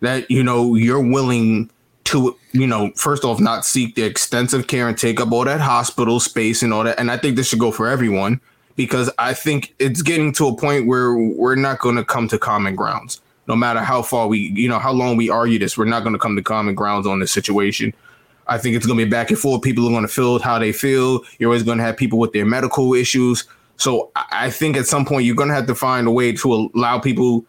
that 0.00 0.30
you 0.30 0.42
know 0.42 0.74
you're 0.74 1.00
willing 1.00 1.70
to 2.06 2.36
you 2.52 2.66
know 2.66 2.90
first 2.96 3.24
off 3.24 3.40
not 3.40 3.64
seek 3.64 3.94
the 3.94 4.02
extensive 4.02 4.66
care 4.66 4.88
and 4.88 4.96
take 4.96 5.20
up 5.20 5.32
all 5.32 5.44
that 5.44 5.60
hospital 5.60 6.18
space 6.20 6.62
and 6.62 6.72
all 6.72 6.84
that. 6.84 6.98
And 6.98 7.10
I 7.10 7.16
think 7.16 7.36
this 7.36 7.48
should 7.48 7.58
go 7.58 7.70
for 7.70 7.88
everyone 7.88 8.40
because 8.76 9.10
I 9.18 9.34
think 9.34 9.74
it's 9.78 10.02
getting 10.02 10.32
to 10.34 10.48
a 10.48 10.56
point 10.56 10.86
where 10.86 11.14
we're 11.14 11.56
not 11.56 11.80
going 11.80 11.96
to 11.96 12.04
come 12.04 12.28
to 12.28 12.38
common 12.38 12.76
grounds. 12.76 13.20
No 13.48 13.56
matter 13.56 13.80
how 13.80 14.02
far 14.02 14.26
we, 14.26 14.38
you 14.54 14.68
know, 14.68 14.78
how 14.78 14.92
long 14.92 15.16
we 15.16 15.30
argue 15.30 15.58
this, 15.58 15.78
we're 15.78 15.84
not 15.84 16.02
going 16.02 16.12
to 16.12 16.18
come 16.18 16.36
to 16.36 16.42
common 16.42 16.74
grounds 16.74 17.06
on 17.06 17.20
this 17.20 17.32
situation. 17.32 17.94
I 18.48 18.58
think 18.58 18.76
it's 18.76 18.86
going 18.86 18.98
to 18.98 19.04
be 19.04 19.10
back 19.10 19.30
and 19.30 19.38
forth. 19.38 19.62
People 19.62 19.86
are 19.86 19.90
going 19.90 20.02
to 20.02 20.08
feel 20.08 20.38
how 20.38 20.58
they 20.58 20.72
feel. 20.72 21.22
You're 21.38 21.48
always 21.48 21.62
going 21.62 21.78
to 21.78 21.84
have 21.84 21.96
people 21.96 22.18
with 22.18 22.32
their 22.32 22.44
medical 22.44 22.94
issues. 22.94 23.44
So 23.76 24.10
I 24.14 24.50
think 24.50 24.76
at 24.76 24.86
some 24.86 25.04
point 25.04 25.24
you're 25.24 25.36
going 25.36 25.48
to 25.48 25.54
have 25.54 25.66
to 25.66 25.74
find 25.74 26.06
a 26.06 26.10
way 26.10 26.32
to 26.32 26.70
allow 26.74 26.98
people 26.98 27.44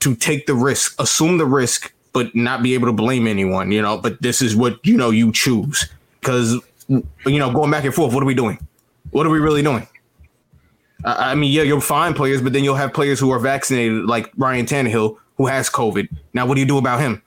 to 0.00 0.14
take 0.14 0.46
the 0.46 0.54
risk, 0.54 1.00
assume 1.00 1.38
the 1.38 1.46
risk, 1.46 1.92
but 2.12 2.34
not 2.34 2.62
be 2.62 2.74
able 2.74 2.86
to 2.86 2.92
blame 2.92 3.26
anyone. 3.26 3.72
You 3.72 3.82
know, 3.82 3.98
but 3.98 4.20
this 4.22 4.42
is 4.42 4.54
what 4.56 4.84
you 4.86 4.96
know 4.96 5.10
you 5.10 5.32
choose 5.32 5.88
because 6.20 6.60
you 6.88 7.04
know 7.26 7.52
going 7.52 7.70
back 7.70 7.84
and 7.84 7.94
forth. 7.94 8.14
What 8.14 8.22
are 8.22 8.26
we 8.26 8.34
doing? 8.34 8.58
What 9.10 9.26
are 9.26 9.30
we 9.30 9.38
really 9.38 9.62
doing? 9.62 9.86
I 11.04 11.34
mean, 11.34 11.52
yeah, 11.52 11.62
you'll 11.62 11.80
find 11.80 12.14
players, 12.14 12.40
but 12.42 12.52
then 12.52 12.62
you'll 12.62 12.76
have 12.76 12.94
players 12.94 13.18
who 13.18 13.30
are 13.30 13.38
vaccinated, 13.38 14.04
like 14.04 14.30
Ryan 14.36 14.66
Tannehill, 14.66 15.16
who 15.36 15.46
has 15.46 15.68
COVID. 15.68 16.08
Now, 16.32 16.46
what 16.46 16.54
do 16.54 16.60
you 16.60 16.66
do 16.66 16.78
about 16.78 17.00
him? 17.00 17.22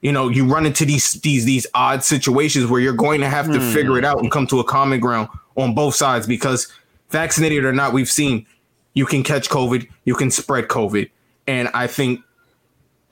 You 0.00 0.12
know, 0.12 0.28
you 0.28 0.46
run 0.46 0.66
into 0.66 0.84
these 0.84 1.12
these 1.14 1.44
these 1.44 1.66
odd 1.74 2.04
situations 2.04 2.66
where 2.66 2.80
you're 2.80 2.92
going 2.92 3.20
to 3.22 3.28
have 3.28 3.50
to 3.50 3.60
figure 3.72 3.92
hmm. 3.92 3.98
it 3.98 4.04
out 4.04 4.20
and 4.20 4.30
come 4.30 4.46
to 4.48 4.60
a 4.60 4.64
common 4.64 5.00
ground 5.00 5.28
on 5.56 5.74
both 5.74 5.94
sides 5.94 6.26
because 6.26 6.72
vaccinated 7.10 7.64
or 7.64 7.72
not, 7.72 7.92
we've 7.92 8.10
seen 8.10 8.46
you 8.94 9.06
can 9.06 9.22
catch 9.22 9.48
COVID, 9.48 9.88
you 10.04 10.14
can 10.14 10.30
spread 10.30 10.68
COVID, 10.68 11.10
and 11.46 11.68
I 11.74 11.86
think. 11.86 12.20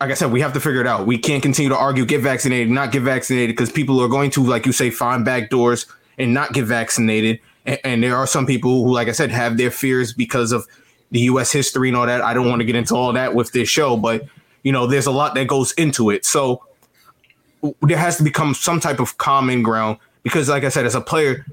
Like 0.00 0.10
I 0.10 0.14
said, 0.14 0.32
we 0.32 0.40
have 0.40 0.52
to 0.52 0.60
figure 0.60 0.80
it 0.80 0.86
out. 0.86 1.06
We 1.06 1.18
can't 1.18 1.42
continue 1.42 1.68
to 1.68 1.76
argue 1.76 2.04
get 2.04 2.20
vaccinated, 2.20 2.68
not 2.68 2.92
get 2.92 3.02
vaccinated, 3.02 3.56
because 3.56 3.70
people 3.70 4.00
are 4.00 4.08
going 4.08 4.30
to, 4.32 4.44
like 4.44 4.66
you 4.66 4.72
say, 4.72 4.90
find 4.90 5.24
back 5.24 5.50
doors 5.50 5.86
and 6.18 6.34
not 6.34 6.52
get 6.52 6.64
vaccinated. 6.64 7.40
And, 7.64 7.78
and 7.84 8.02
there 8.02 8.16
are 8.16 8.26
some 8.26 8.44
people 8.46 8.84
who, 8.84 8.92
like 8.92 9.08
I 9.08 9.12
said, 9.12 9.30
have 9.30 9.56
their 9.56 9.70
fears 9.70 10.12
because 10.12 10.52
of 10.52 10.66
the 11.10 11.20
U.S. 11.20 11.52
history 11.52 11.88
and 11.88 11.96
all 11.96 12.06
that. 12.06 12.20
I 12.20 12.34
don't 12.34 12.48
want 12.48 12.60
to 12.60 12.66
get 12.66 12.74
into 12.74 12.94
all 12.94 13.12
that 13.12 13.34
with 13.34 13.52
this 13.52 13.68
show, 13.68 13.96
but 13.96 14.26
you 14.64 14.72
know, 14.72 14.86
there's 14.86 15.06
a 15.06 15.12
lot 15.12 15.34
that 15.36 15.46
goes 15.46 15.72
into 15.72 16.10
it. 16.10 16.24
So 16.24 16.64
there 17.82 17.98
has 17.98 18.16
to 18.16 18.22
become 18.24 18.54
some 18.54 18.80
type 18.80 18.98
of 18.98 19.16
common 19.18 19.62
ground 19.62 19.98
because, 20.22 20.48
like 20.48 20.64
I 20.64 20.70
said, 20.70 20.86
as 20.86 20.94
a 20.94 21.00
player, 21.00 21.46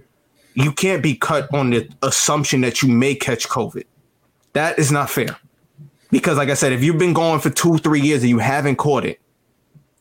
you 0.56 0.72
can't 0.72 1.04
be 1.04 1.16
cut 1.16 1.54
on 1.54 1.70
the 1.70 1.90
assumption 2.02 2.62
that 2.62 2.82
you 2.82 2.90
may 2.90 3.16
catch 3.16 3.48
COVID. 3.48 3.84
That 4.54 4.80
is 4.80 4.92
not 4.92 5.10
fair. 5.10 5.38
Because, 6.12 6.38
like 6.38 6.50
I 6.50 6.56
said, 6.56 6.74
if 6.74 6.84
you've 6.84 6.98
been 6.98 7.14
going 7.14 7.40
for 7.40 7.50
two, 7.50 7.78
three 7.78 8.02
years 8.02 8.22
and 8.22 8.30
you 8.30 8.40
haven't 8.40 8.76
caught 8.76 9.06
it, 9.06 9.20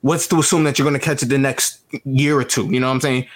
what's 0.01 0.27
to 0.29 0.39
assume 0.39 0.65
that 0.65 0.79
you're 0.79 0.89
going 0.89 0.99
to 0.99 1.05
catch 1.05 1.23
it 1.23 1.27
the 1.27 1.39
next 1.39 1.81
year 2.05 2.39
or 2.39 2.45
two? 2.45 2.67
You 2.67 2.81
know 2.81 2.89
what 2.89 2.95
I'm 2.95 3.01
saying? 3.01 3.27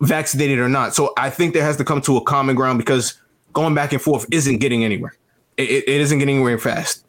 Vaccinated 0.00 0.58
or 0.58 0.68
not. 0.68 0.94
So 0.94 1.12
I 1.16 1.30
think 1.30 1.54
there 1.54 1.64
has 1.64 1.76
to 1.76 1.84
come 1.84 2.00
to 2.02 2.16
a 2.16 2.22
common 2.22 2.56
ground 2.56 2.78
because 2.78 3.20
going 3.52 3.74
back 3.74 3.92
and 3.92 4.00
forth 4.00 4.26
isn't 4.30 4.58
getting 4.58 4.84
anywhere. 4.84 5.14
It, 5.56 5.84
it, 5.86 5.88
isn't 5.88 6.18
getting 6.18 6.36
anywhere 6.36 6.58
fast. 6.58 7.04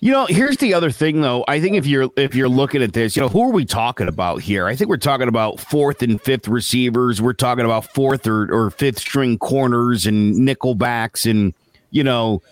You 0.00 0.12
know, 0.12 0.26
here's 0.26 0.58
the 0.58 0.72
other 0.74 0.92
thing 0.92 1.20
though. 1.22 1.44
I 1.48 1.60
think 1.60 1.74
if 1.74 1.84
you're 1.84 2.08
if 2.16 2.32
you're 2.32 2.48
looking 2.48 2.84
at 2.84 2.92
this, 2.92 3.16
you 3.16 3.22
know, 3.22 3.28
who 3.28 3.42
are 3.42 3.50
we 3.50 3.64
talking 3.64 4.06
about 4.06 4.40
here? 4.40 4.68
I 4.68 4.76
think 4.76 4.88
we're 4.88 4.96
talking 4.96 5.26
about 5.26 5.58
fourth 5.58 6.02
and 6.02 6.22
fifth 6.22 6.46
receivers. 6.46 7.20
We're 7.20 7.32
talking 7.32 7.64
about 7.64 7.84
fourth 7.92 8.24
or, 8.28 8.48
or 8.54 8.70
fifth 8.70 9.00
string 9.00 9.38
corners 9.38 10.06
and 10.06 10.36
nickelbacks 10.36 11.28
and 11.28 11.52
you 11.90 12.04
know, 12.04 12.42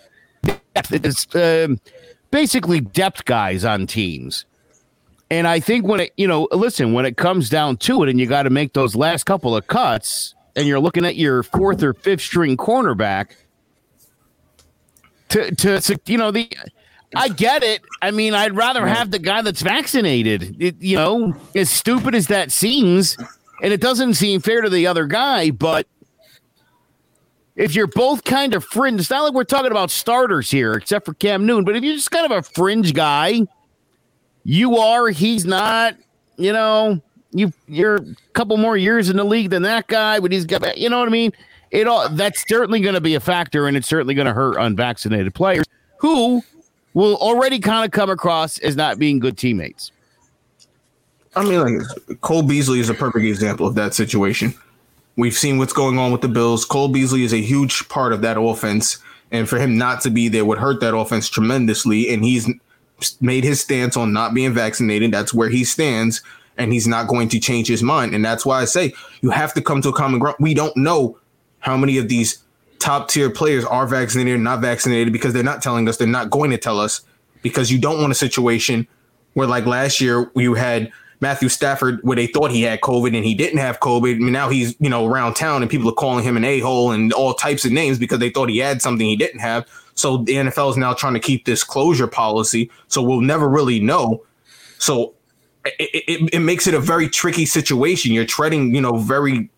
it's 0.91 1.33
um 1.35 1.79
basically 2.31 2.79
depth 2.79 3.25
guys 3.25 3.65
on 3.65 3.87
teams. 3.87 4.45
And 5.29 5.47
I 5.47 5.59
think 5.59 5.85
when 5.85 5.99
it, 5.99 6.13
you 6.15 6.27
know, 6.27 6.47
listen, 6.51 6.93
when 6.93 7.05
it 7.05 7.17
comes 7.17 7.49
down 7.49 7.77
to 7.77 8.03
it, 8.03 8.09
and 8.09 8.19
you 8.19 8.27
got 8.27 8.43
to 8.43 8.49
make 8.49 8.73
those 8.73 8.95
last 8.95 9.25
couple 9.25 9.55
of 9.55 9.67
cuts, 9.67 10.35
and 10.55 10.67
you're 10.67 10.79
looking 10.79 11.05
at 11.05 11.15
your 11.15 11.43
fourth 11.43 11.83
or 11.83 11.93
fifth 11.93 12.21
string 12.21 12.55
cornerback, 12.55 13.31
to 15.29 15.53
to, 15.53 15.81
to 15.81 15.99
you 16.05 16.17
know 16.17 16.31
the 16.31 16.49
I 17.15 17.29
get 17.29 17.63
it. 17.63 17.81
I 18.01 18.11
mean, 18.11 18.33
I'd 18.33 18.55
rather 18.55 18.85
have 18.85 19.11
the 19.11 19.19
guy 19.19 19.41
that's 19.41 19.61
vaccinated. 19.61 20.61
It, 20.61 20.81
you 20.81 20.97
know, 20.97 21.35
as 21.55 21.69
stupid 21.69 22.15
as 22.15 22.27
that 22.27 22.51
seems, 22.51 23.17
and 23.61 23.73
it 23.73 23.81
doesn't 23.81 24.15
seem 24.15 24.41
fair 24.41 24.61
to 24.61 24.69
the 24.69 24.87
other 24.87 25.05
guy, 25.05 25.51
but 25.51 25.87
if 27.57 27.73
you're 27.73 27.87
both 27.87 28.23
kind 28.23 28.53
of 28.53 28.63
fringe, 28.63 29.01
it's 29.01 29.09
not 29.09 29.23
like 29.23 29.33
we're 29.33 29.43
talking 29.43 29.71
about 29.71 29.89
starters 29.89 30.49
here, 30.49 30.73
except 30.73 31.05
for 31.05 31.15
Cam 31.15 31.45
Newton, 31.45 31.65
but 31.65 31.75
if 31.75 31.83
you're 31.83 31.95
just 31.95 32.11
kind 32.11 32.31
of 32.31 32.31
a 32.31 32.43
fringe 32.43 32.93
guy, 32.93 33.41
you 34.43 34.77
are, 34.77 35.09
he's 35.09 35.43
not, 35.43 35.95
you 36.37 36.53
know, 36.53 37.01
you 37.31 37.51
you're 37.67 37.95
a 37.95 38.15
couple 38.33 38.55
more 38.57 38.77
years 38.77 39.09
in 39.09 39.17
the 39.17 39.23
league 39.23 39.49
than 39.49 39.63
that 39.63 39.87
guy, 39.87 40.19
but 40.19 40.31
he's 40.31 40.45
got 40.45 40.77
you 40.77 40.89
know 40.89 40.99
what 40.99 41.09
I 41.09 41.11
mean? 41.11 41.33
It 41.71 41.87
all 41.87 42.07
that's 42.09 42.47
certainly 42.47 42.79
going 42.79 42.95
to 42.95 43.01
be 43.01 43.15
a 43.15 43.19
factor, 43.19 43.67
and 43.67 43.75
it's 43.75 43.87
certainly 43.87 44.13
going 44.13 44.27
to 44.27 44.33
hurt 44.33 44.55
unvaccinated 44.57 45.33
players 45.33 45.65
who 45.97 46.41
will 46.93 47.17
already 47.17 47.59
kind 47.59 47.83
of 47.83 47.91
come 47.91 48.09
across 48.09 48.59
as 48.59 48.75
not 48.75 48.97
being 48.99 49.19
good 49.19 49.37
teammates. 49.37 49.91
I 51.35 51.43
mean, 51.43 51.79
like 51.79 52.21
Cole 52.21 52.43
Beasley 52.43 52.79
is 52.79 52.89
a 52.89 52.93
perfect 52.93 53.25
example 53.25 53.67
of 53.67 53.75
that 53.75 53.93
situation. 53.93 54.53
We've 55.17 55.33
seen 55.33 55.57
what's 55.57 55.73
going 55.73 55.97
on 55.97 56.11
with 56.11 56.21
the 56.21 56.27
Bills. 56.27 56.63
Cole 56.63 56.89
Beasley 56.89 57.23
is 57.23 57.33
a 57.33 57.41
huge 57.41 57.89
part 57.89 58.13
of 58.13 58.21
that 58.21 58.39
offense, 58.39 58.99
and 59.31 59.49
for 59.49 59.57
him 59.57 59.77
not 59.77 60.01
to 60.01 60.11
be 60.11 60.29
there 60.29 60.45
would 60.45 60.59
hurt 60.59 60.79
that 60.81 60.95
offense 60.95 61.27
tremendously. 61.27 62.13
And 62.13 62.23
he's 62.23 62.47
made 63.19 63.43
his 63.43 63.59
stance 63.59 63.97
on 63.97 64.13
not 64.13 64.35
being 64.35 64.53
vaccinated. 64.53 65.11
That's 65.11 65.33
where 65.33 65.49
he 65.49 65.63
stands, 65.63 66.21
and 66.57 66.71
he's 66.71 66.87
not 66.87 67.07
going 67.07 67.29
to 67.29 67.39
change 67.39 67.67
his 67.67 67.81
mind. 67.81 68.13
And 68.13 68.23
that's 68.23 68.45
why 68.45 68.61
I 68.61 68.65
say 68.65 68.93
you 69.21 69.31
have 69.31 69.55
to 69.55 69.61
come 69.61 69.81
to 69.81 69.89
a 69.89 69.93
common 69.93 70.19
ground. 70.19 70.37
We 70.39 70.53
don't 70.53 70.77
know 70.77 71.17
how 71.59 71.75
many 71.75 71.97
of 71.97 72.09
these 72.09 72.43
top 72.77 73.09
tier 73.09 73.31
players 73.31 73.65
are 73.65 73.87
vaccinated 73.87 74.35
or 74.35 74.37
not 74.37 74.61
vaccinated 74.61 75.11
because 75.11 75.33
they're 75.33 75.41
not 75.41 75.63
telling 75.63 75.89
us, 75.89 75.97
they're 75.97 76.07
not 76.07 76.29
going 76.29 76.51
to 76.51 76.57
tell 76.57 76.79
us 76.79 77.01
because 77.41 77.71
you 77.71 77.79
don't 77.79 77.99
want 77.99 78.11
a 78.11 78.15
situation 78.15 78.87
where, 79.33 79.47
like 79.47 79.65
last 79.65 79.99
year, 79.99 80.29
you 80.35 80.53
had 80.53 80.91
Matthew 81.19 81.49
Stafford 81.49 81.99
where 82.03 82.15
they 82.15 82.27
thought 82.27 82.51
he 82.51 82.61
had 82.61 82.81
COVID 82.81 83.15
and 83.15 83.25
he 83.25 83.33
didn't 83.33 83.59
have 83.59 83.79
COVID. 83.79 84.15
I 84.15 84.19
mean, 84.19 84.31
now 84.31 84.49
he's, 84.49 84.75
you 84.79 84.89
know, 84.89 85.05
around 85.05 85.35
town 85.35 85.61
and 85.61 85.71
people 85.71 85.89
are 85.89 85.93
calling 85.93 86.23
him 86.23 86.37
an 86.37 86.43
a 86.43 86.59
hole 86.59 86.91
and 86.91 87.11
all 87.13 87.33
types 87.33 87.65
of 87.65 87.71
names 87.71 87.97
because 87.97 88.19
they 88.19 88.29
thought 88.29 88.49
he 88.49 88.59
had 88.59 88.81
something 88.81 89.05
he 89.05 89.15
didn't 89.15 89.39
have. 89.39 89.67
So 89.95 90.17
the 90.17 90.33
NFL 90.33 90.71
is 90.71 90.77
now 90.77 90.93
trying 90.93 91.15
to 91.15 91.19
keep 91.19 91.45
this 91.45 91.63
closure 91.63 92.07
policy. 92.07 92.69
So 92.87 93.01
we'll 93.01 93.21
never 93.21 93.49
really 93.49 93.79
know. 93.79 94.23
So 94.77 95.15
it, 95.65 96.05
it, 96.07 96.33
it 96.35 96.39
makes 96.39 96.67
it 96.67 96.75
a 96.75 96.79
very 96.79 97.09
tricky 97.09 97.45
situation. 97.45 98.11
You're 98.11 98.25
treading, 98.25 98.75
you 98.75 98.81
know, 98.81 98.97
very 98.97 99.49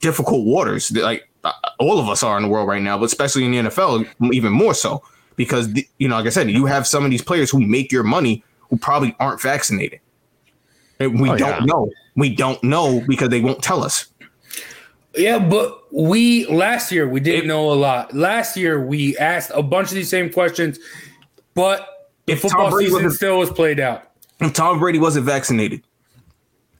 difficult 0.00 0.46
waters. 0.46 0.90
Like 0.90 1.28
uh, 1.44 1.52
all 1.78 1.98
of 1.98 2.08
us 2.08 2.22
are 2.22 2.36
in 2.38 2.44
the 2.44 2.48
world 2.48 2.66
right 2.66 2.82
now, 2.82 2.96
but 2.96 3.04
especially 3.04 3.44
in 3.44 3.52
the 3.52 3.70
NFL, 3.70 4.06
even 4.32 4.52
more 4.52 4.74
so 4.74 5.02
because 5.36 5.68
you 5.98 6.08
know, 6.08 6.16
like 6.16 6.26
I 6.26 6.30
said, 6.30 6.50
you 6.50 6.66
have 6.66 6.86
some 6.86 7.04
of 7.04 7.10
these 7.10 7.22
players 7.22 7.50
who 7.50 7.60
make 7.60 7.92
your 7.92 8.02
money 8.02 8.44
who 8.70 8.76
probably 8.76 9.14
aren't 9.18 9.42
vaccinated. 9.42 10.00
And 11.00 11.20
we 11.20 11.30
oh, 11.30 11.36
don't 11.36 11.60
yeah. 11.60 11.64
know. 11.64 11.90
We 12.16 12.34
don't 12.34 12.62
know 12.62 13.02
because 13.06 13.28
they 13.28 13.40
won't 13.40 13.62
tell 13.62 13.82
us. 13.82 14.08
Yeah, 15.16 15.38
but 15.38 15.92
we 15.92 16.46
last 16.46 16.90
year 16.90 17.08
we 17.08 17.20
didn't 17.20 17.44
it, 17.44 17.48
know 17.48 17.72
a 17.72 17.74
lot. 17.74 18.14
Last 18.14 18.56
year 18.56 18.84
we 18.84 19.16
asked 19.18 19.52
a 19.54 19.62
bunch 19.62 19.88
of 19.88 19.94
these 19.94 20.10
same 20.10 20.32
questions, 20.32 20.78
but 21.54 22.10
the 22.26 22.34
football 22.34 22.76
season 22.76 23.10
still 23.10 23.38
was 23.38 23.50
played 23.50 23.78
out. 23.78 24.10
If 24.40 24.52
Tom 24.54 24.80
Brady 24.80 24.98
wasn't 24.98 25.26
vaccinated, 25.26 25.82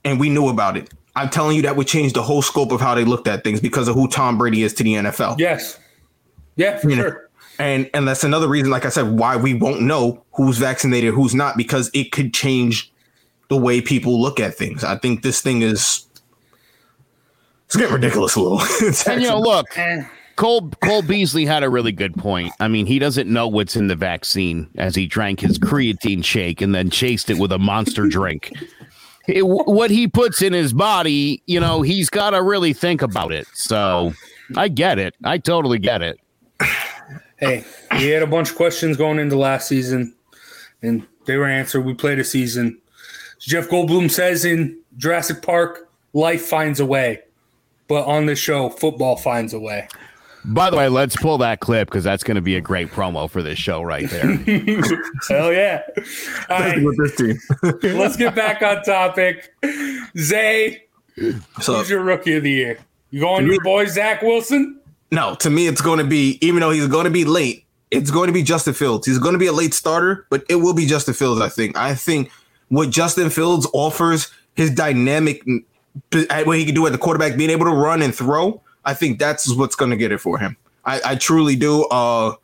and 0.03 0.19
we 0.19 0.29
knew 0.29 0.49
about 0.49 0.75
it, 0.75 0.89
I'm 1.15 1.29
telling 1.29 1.55
you 1.55 1.61
that 1.63 1.77
would 1.77 1.87
change 1.87 2.13
the 2.13 2.21
whole 2.21 2.41
scope 2.41 2.71
of 2.71 2.81
how 2.81 2.93
they 2.93 3.05
looked 3.05 3.27
at 3.27 3.43
things 3.43 3.61
because 3.61 3.87
of 3.87 3.95
who 3.95 4.07
Tom 4.07 4.37
Brady 4.37 4.63
is 4.63 4.73
to 4.75 4.83
the 4.83 4.95
NFL. 4.95 5.39
Yes. 5.39 5.79
Yeah, 6.57 6.77
for 6.77 6.89
you 6.89 6.95
sure. 6.97 7.11
Know? 7.11 7.19
And 7.57 7.89
and 7.93 8.05
that's 8.05 8.25
another 8.25 8.49
reason, 8.49 8.69
like 8.69 8.85
I 8.85 8.89
said, 8.89 9.17
why 9.17 9.37
we 9.37 9.53
won't 9.53 9.81
know 9.81 10.23
who's 10.33 10.57
vaccinated, 10.57 11.13
who's 11.13 11.33
not, 11.33 11.55
because 11.55 11.89
it 11.93 12.11
could 12.11 12.33
change 12.33 12.91
the 13.49 13.57
way 13.57 13.81
people 13.81 14.21
look 14.21 14.39
at 14.39 14.55
things. 14.55 14.83
I 14.83 14.97
think 14.97 15.21
this 15.21 15.41
thing 15.41 15.61
is 15.61 16.05
it's 17.65 17.75
getting 17.75 17.93
ridiculous 17.93 18.35
a 18.35 18.41
little. 18.41 18.59
and 19.11 19.21
you 19.21 19.29
know, 19.29 19.39
look, 19.39 19.65
eh. 19.77 20.03
Cole 20.35 20.69
Cole 20.83 21.01
Beasley 21.01 21.45
had 21.45 21.63
a 21.63 21.69
really 21.69 21.91
good 21.91 22.15
point. 22.15 22.53
I 22.59 22.67
mean, 22.67 22.85
he 22.85 22.99
doesn't 22.99 23.31
know 23.31 23.47
what's 23.47 23.75
in 23.75 23.87
the 23.87 23.95
vaccine 23.95 24.69
as 24.77 24.95
he 24.95 25.07
drank 25.07 25.39
his 25.39 25.57
creatine 25.57 26.23
shake 26.23 26.61
and 26.61 26.75
then 26.75 26.89
chased 26.89 27.29
it 27.29 27.37
with 27.37 27.51
a 27.51 27.59
monster 27.59 28.07
drink 28.09 28.51
it, 29.27 29.41
what 29.43 29.91
he 29.91 30.07
puts 30.07 30.41
in 30.41 30.53
his 30.53 30.73
body, 30.73 31.41
you 31.45 31.59
know, 31.59 31.81
he's 31.81 32.09
got 32.09 32.31
to 32.31 32.41
really 32.41 32.73
think 32.73 33.01
about 33.01 33.31
it. 33.31 33.47
So 33.53 34.13
I 34.55 34.67
get 34.67 34.99
it. 34.99 35.15
I 35.23 35.37
totally 35.37 35.79
get 35.79 36.01
it. 36.01 36.19
Hey, 37.37 37.65
we 37.91 38.07
had 38.07 38.23
a 38.23 38.27
bunch 38.27 38.51
of 38.51 38.55
questions 38.55 38.97
going 38.97 39.19
into 39.19 39.35
last 39.35 39.67
season, 39.67 40.15
and 40.81 41.05
they 41.25 41.37
were 41.37 41.45
answered. 41.47 41.81
We 41.81 41.93
played 41.93 42.19
a 42.19 42.23
season. 42.23 42.79
Jeff 43.39 43.67
Goldblum 43.69 44.09
says 44.09 44.45
in 44.45 44.79
Jurassic 44.97 45.41
Park, 45.41 45.89
life 46.13 46.41
finds 46.41 46.79
a 46.79 46.85
way. 46.85 47.21
But 47.87 48.05
on 48.05 48.25
this 48.25 48.39
show, 48.39 48.69
football 48.69 49.15
finds 49.15 49.53
a 49.53 49.59
way. 49.59 49.87
By 50.47 50.69
the 50.69 50.77
way, 50.77 50.89
let's 50.89 51.15
pull 51.15 51.39
that 51.39 51.59
clip 51.59 51.87
because 51.87 52.03
that's 52.03 52.23
going 52.23 52.35
to 52.35 52.41
be 52.41 52.55
a 52.55 52.61
great 52.61 52.89
promo 52.89 53.29
for 53.29 53.41
this 53.41 53.57
show 53.57 53.81
right 53.81 54.07
there. 54.09 54.35
Hell 55.27 55.51
yeah! 55.51 55.81
All 56.49 56.59
right. 56.59 56.77
let's 57.83 58.15
get 58.15 58.35
back 58.35 58.61
on 58.61 58.83
topic. 58.83 59.51
Zay, 60.17 60.83
so, 61.61 61.77
who's 61.77 61.89
your 61.89 62.03
rookie 62.03 62.35
of 62.35 62.43
the 62.43 62.51
year? 62.51 62.77
You 63.09 63.21
going 63.21 63.45
to 63.45 63.51
your 63.51 63.63
boy 63.63 63.87
Zach 63.87 64.21
Wilson? 64.21 64.79
No, 65.11 65.33
to 65.35 65.49
me, 65.49 65.67
it's 65.67 65.81
going 65.81 65.99
to 65.99 66.05
be 66.05 66.37
even 66.41 66.59
though 66.59 66.71
he's 66.71 66.87
going 66.87 67.05
to 67.05 67.11
be 67.11 67.25
late. 67.25 67.65
It's 67.89 68.11
going 68.11 68.27
to 68.27 68.33
be 68.33 68.43
Justin 68.43 68.73
Fields. 68.73 69.07
He's 69.07 69.19
going 69.19 69.33
to 69.33 69.39
be 69.39 69.47
a 69.47 69.53
late 69.53 69.73
starter, 69.73 70.27
but 70.29 70.43
it 70.49 70.55
will 70.55 70.73
be 70.73 70.85
Justin 70.85 71.13
Fields. 71.13 71.41
I 71.41 71.49
think. 71.49 71.77
I 71.77 71.95
think 71.95 72.29
what 72.69 72.89
Justin 72.89 73.29
Fields 73.29 73.67
offers, 73.73 74.31
his 74.55 74.71
dynamic, 74.71 75.43
what 76.11 76.57
he 76.57 76.65
can 76.65 76.75
do 76.75 76.85
at 76.85 76.91
the 76.91 76.97
quarterback, 76.97 77.37
being 77.37 77.49
able 77.49 77.65
to 77.65 77.71
run 77.71 78.01
and 78.01 78.13
throw 78.13 78.61
I 78.85 78.93
think 78.93 79.19
that's 79.19 79.53
what's 79.55 79.75
going 79.75 79.91
to 79.91 79.97
get 79.97 80.11
it 80.11 80.19
for 80.19 80.37
him. 80.37 80.55
I, 80.85 81.01
I 81.03 81.15
truly 81.15 81.55
do. 81.55 81.85
Uh, 81.85 82.35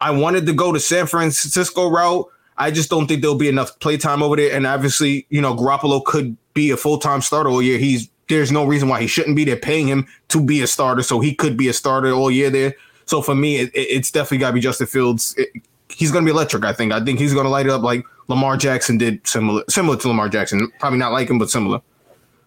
I 0.00 0.12
wanted 0.12 0.46
to 0.46 0.52
go 0.52 0.72
to 0.72 0.80
San 0.80 1.06
Francisco 1.06 1.90
route. 1.90 2.26
I 2.56 2.70
just 2.70 2.88
don't 2.88 3.08
think 3.08 3.20
there'll 3.20 3.36
be 3.36 3.48
enough 3.48 3.78
playtime 3.80 4.22
over 4.22 4.36
there. 4.36 4.54
And 4.54 4.66
obviously, 4.66 5.26
you 5.30 5.40
know, 5.40 5.54
Garoppolo 5.54 6.04
could 6.04 6.36
be 6.54 6.70
a 6.70 6.76
full 6.76 6.98
time 6.98 7.20
starter 7.20 7.50
all 7.50 7.62
year. 7.62 7.78
He's 7.78 8.08
there's 8.28 8.52
no 8.52 8.64
reason 8.64 8.88
why 8.88 9.00
he 9.00 9.06
shouldn't 9.06 9.36
be. 9.36 9.44
They're 9.44 9.56
paying 9.56 9.88
him 9.88 10.06
to 10.28 10.42
be 10.42 10.62
a 10.62 10.66
starter, 10.66 11.02
so 11.02 11.20
he 11.20 11.34
could 11.34 11.56
be 11.56 11.68
a 11.68 11.72
starter 11.72 12.12
all 12.12 12.30
year 12.30 12.50
there. 12.50 12.74
So 13.04 13.20
for 13.20 13.34
me, 13.34 13.56
it, 13.56 13.70
it's 13.74 14.10
definitely 14.10 14.38
got 14.38 14.48
to 14.48 14.52
be 14.54 14.60
Justin 14.60 14.86
Fields. 14.86 15.34
It, 15.36 15.48
he's 15.88 16.12
going 16.12 16.24
to 16.24 16.30
be 16.30 16.34
electric. 16.34 16.64
I 16.64 16.72
think. 16.72 16.92
I 16.92 17.04
think 17.04 17.18
he's 17.18 17.34
going 17.34 17.44
to 17.44 17.50
light 17.50 17.66
it 17.66 17.72
up 17.72 17.82
like 17.82 18.04
Lamar 18.32 18.56
Jackson 18.56 18.98
did, 18.98 19.26
similar 19.26 19.62
similar 19.68 19.96
to 19.98 20.08
Lamar 20.08 20.28
Jackson. 20.28 20.70
Probably 20.78 20.98
not 20.98 21.12
like 21.12 21.28
him, 21.28 21.38
but 21.38 21.50
similar 21.50 21.80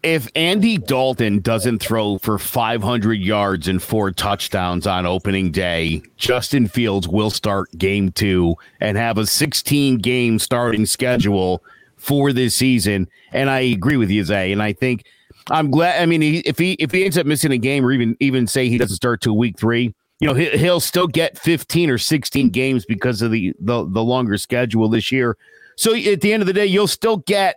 if 0.06 0.30
Andy 0.36 0.78
Dalton 0.78 1.40
doesn't 1.40 1.80
throw 1.80 2.20
for 2.20 2.38
500 2.38 3.14
yards 3.14 3.68
and 3.68 3.82
four 3.82 4.12
touchdowns 4.12 4.86
on 4.86 5.08
opening 5.08 5.52
day, 5.52 6.04
Justin 6.16 6.68
Fields 6.68 7.08
will 7.08 7.32
start 7.32 7.76
game 7.76 8.12
two 8.12 8.56
and 8.80 8.98
have 8.98 9.18
a 9.18 9.26
16 9.26 9.98
game 9.98 10.38
starting 10.38 10.86
schedule 10.86 11.64
for 11.98 12.32
this 12.32 12.56
season. 12.56 13.10
And 13.32 13.50
I 13.50 13.62
agree 13.62 13.98
with 13.98 14.12
you, 14.12 14.24
Zay. 14.24 14.52
And 14.52 14.62
I 14.62 14.74
think 14.74 15.06
I'm 15.50 15.72
glad. 15.72 16.00
I 16.00 16.06
mean, 16.06 16.22
he, 16.22 16.38
if 16.40 16.60
he 16.60 16.74
if 16.74 16.92
he 16.92 17.04
ends 17.04 17.18
up 17.18 17.26
missing 17.26 17.52
a 17.52 17.58
game 17.58 17.84
or 17.84 17.92
even 17.92 18.16
even 18.20 18.46
say 18.46 18.70
he 18.70 18.78
doesn't 18.78 18.96
start 18.96 19.22
to 19.22 19.34
week 19.34 19.58
three, 19.58 19.96
you 20.20 20.28
know, 20.28 20.36
he, 20.36 20.50
he'll 20.52 20.80
still 20.80 21.08
get 21.08 21.38
15 21.40 21.90
or 21.90 21.98
16 21.98 22.50
games 22.50 22.86
because 22.86 23.24
of 23.24 23.32
the, 23.32 23.54
the 23.60 23.88
the 23.90 24.04
longer 24.04 24.38
schedule 24.38 24.88
this 24.88 25.12
year. 25.12 25.36
So 25.78 25.94
at 25.96 26.22
the 26.22 26.34
end 26.34 26.42
of 26.42 26.48
the 26.48 26.54
day, 26.54 26.66
you'll 26.66 26.88
still 26.88 27.18
get 27.18 27.56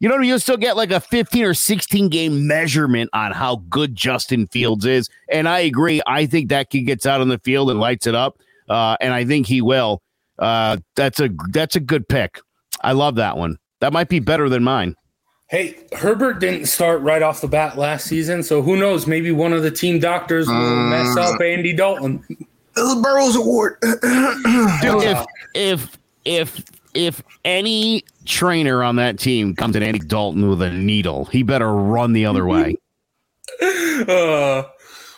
you 0.00 0.08
know, 0.08 0.18
you'll 0.18 0.38
still 0.38 0.56
get 0.56 0.76
like 0.76 0.92
a 0.92 1.00
15 1.00 1.44
or 1.44 1.54
16 1.54 2.08
game 2.08 2.46
measurement 2.46 3.10
on 3.12 3.32
how 3.32 3.56
good 3.68 3.96
Justin 3.96 4.46
Fields 4.46 4.84
is. 4.84 5.08
And 5.28 5.48
I 5.48 5.60
agree. 5.60 6.00
I 6.06 6.26
think 6.26 6.50
that 6.50 6.70
kid 6.70 6.82
gets 6.82 7.04
out 7.04 7.20
on 7.20 7.28
the 7.28 7.38
field 7.38 7.70
and 7.70 7.80
lights 7.80 8.06
it 8.06 8.14
up. 8.14 8.38
Uh, 8.68 8.96
and 9.00 9.12
I 9.12 9.24
think 9.24 9.46
he 9.46 9.60
will. 9.60 10.02
Uh, 10.38 10.76
that's 10.94 11.18
a 11.18 11.30
that's 11.50 11.74
a 11.74 11.80
good 11.80 12.08
pick. 12.08 12.40
I 12.82 12.92
love 12.92 13.16
that 13.16 13.36
one. 13.36 13.58
That 13.80 13.92
might 13.92 14.08
be 14.08 14.20
better 14.20 14.48
than 14.48 14.62
mine. 14.62 14.94
Hey, 15.48 15.78
Herbert 15.92 16.40
didn't 16.40 16.66
start 16.66 17.00
right 17.00 17.22
off 17.22 17.40
the 17.40 17.48
bat 17.48 17.78
last 17.78 18.06
season, 18.06 18.42
so 18.42 18.60
who 18.60 18.76
knows? 18.76 19.06
Maybe 19.06 19.32
one 19.32 19.52
of 19.52 19.62
the 19.62 19.70
team 19.70 19.98
doctors 19.98 20.46
will 20.46 20.76
mess 20.76 21.16
uh, 21.16 21.32
up 21.32 21.40
Andy 21.40 21.72
Dalton. 21.72 22.22
The 22.74 23.00
Burrows 23.02 23.34
Award. 23.34 23.78
Dude, 23.80 25.02
if 25.02 25.26
if 25.54 25.98
if 26.24 26.62
if 26.94 27.22
any 27.44 28.04
trainer 28.24 28.82
on 28.82 28.96
that 28.96 29.18
team 29.18 29.54
comes 29.54 29.76
at 29.76 29.82
Andy 29.82 30.00
Dalton 30.00 30.48
with 30.48 30.62
a 30.62 30.70
needle, 30.70 31.26
he 31.26 31.42
better 31.42 31.72
run 31.72 32.12
the 32.12 32.26
other 32.26 32.46
way. 32.46 32.76
uh, 33.62 34.64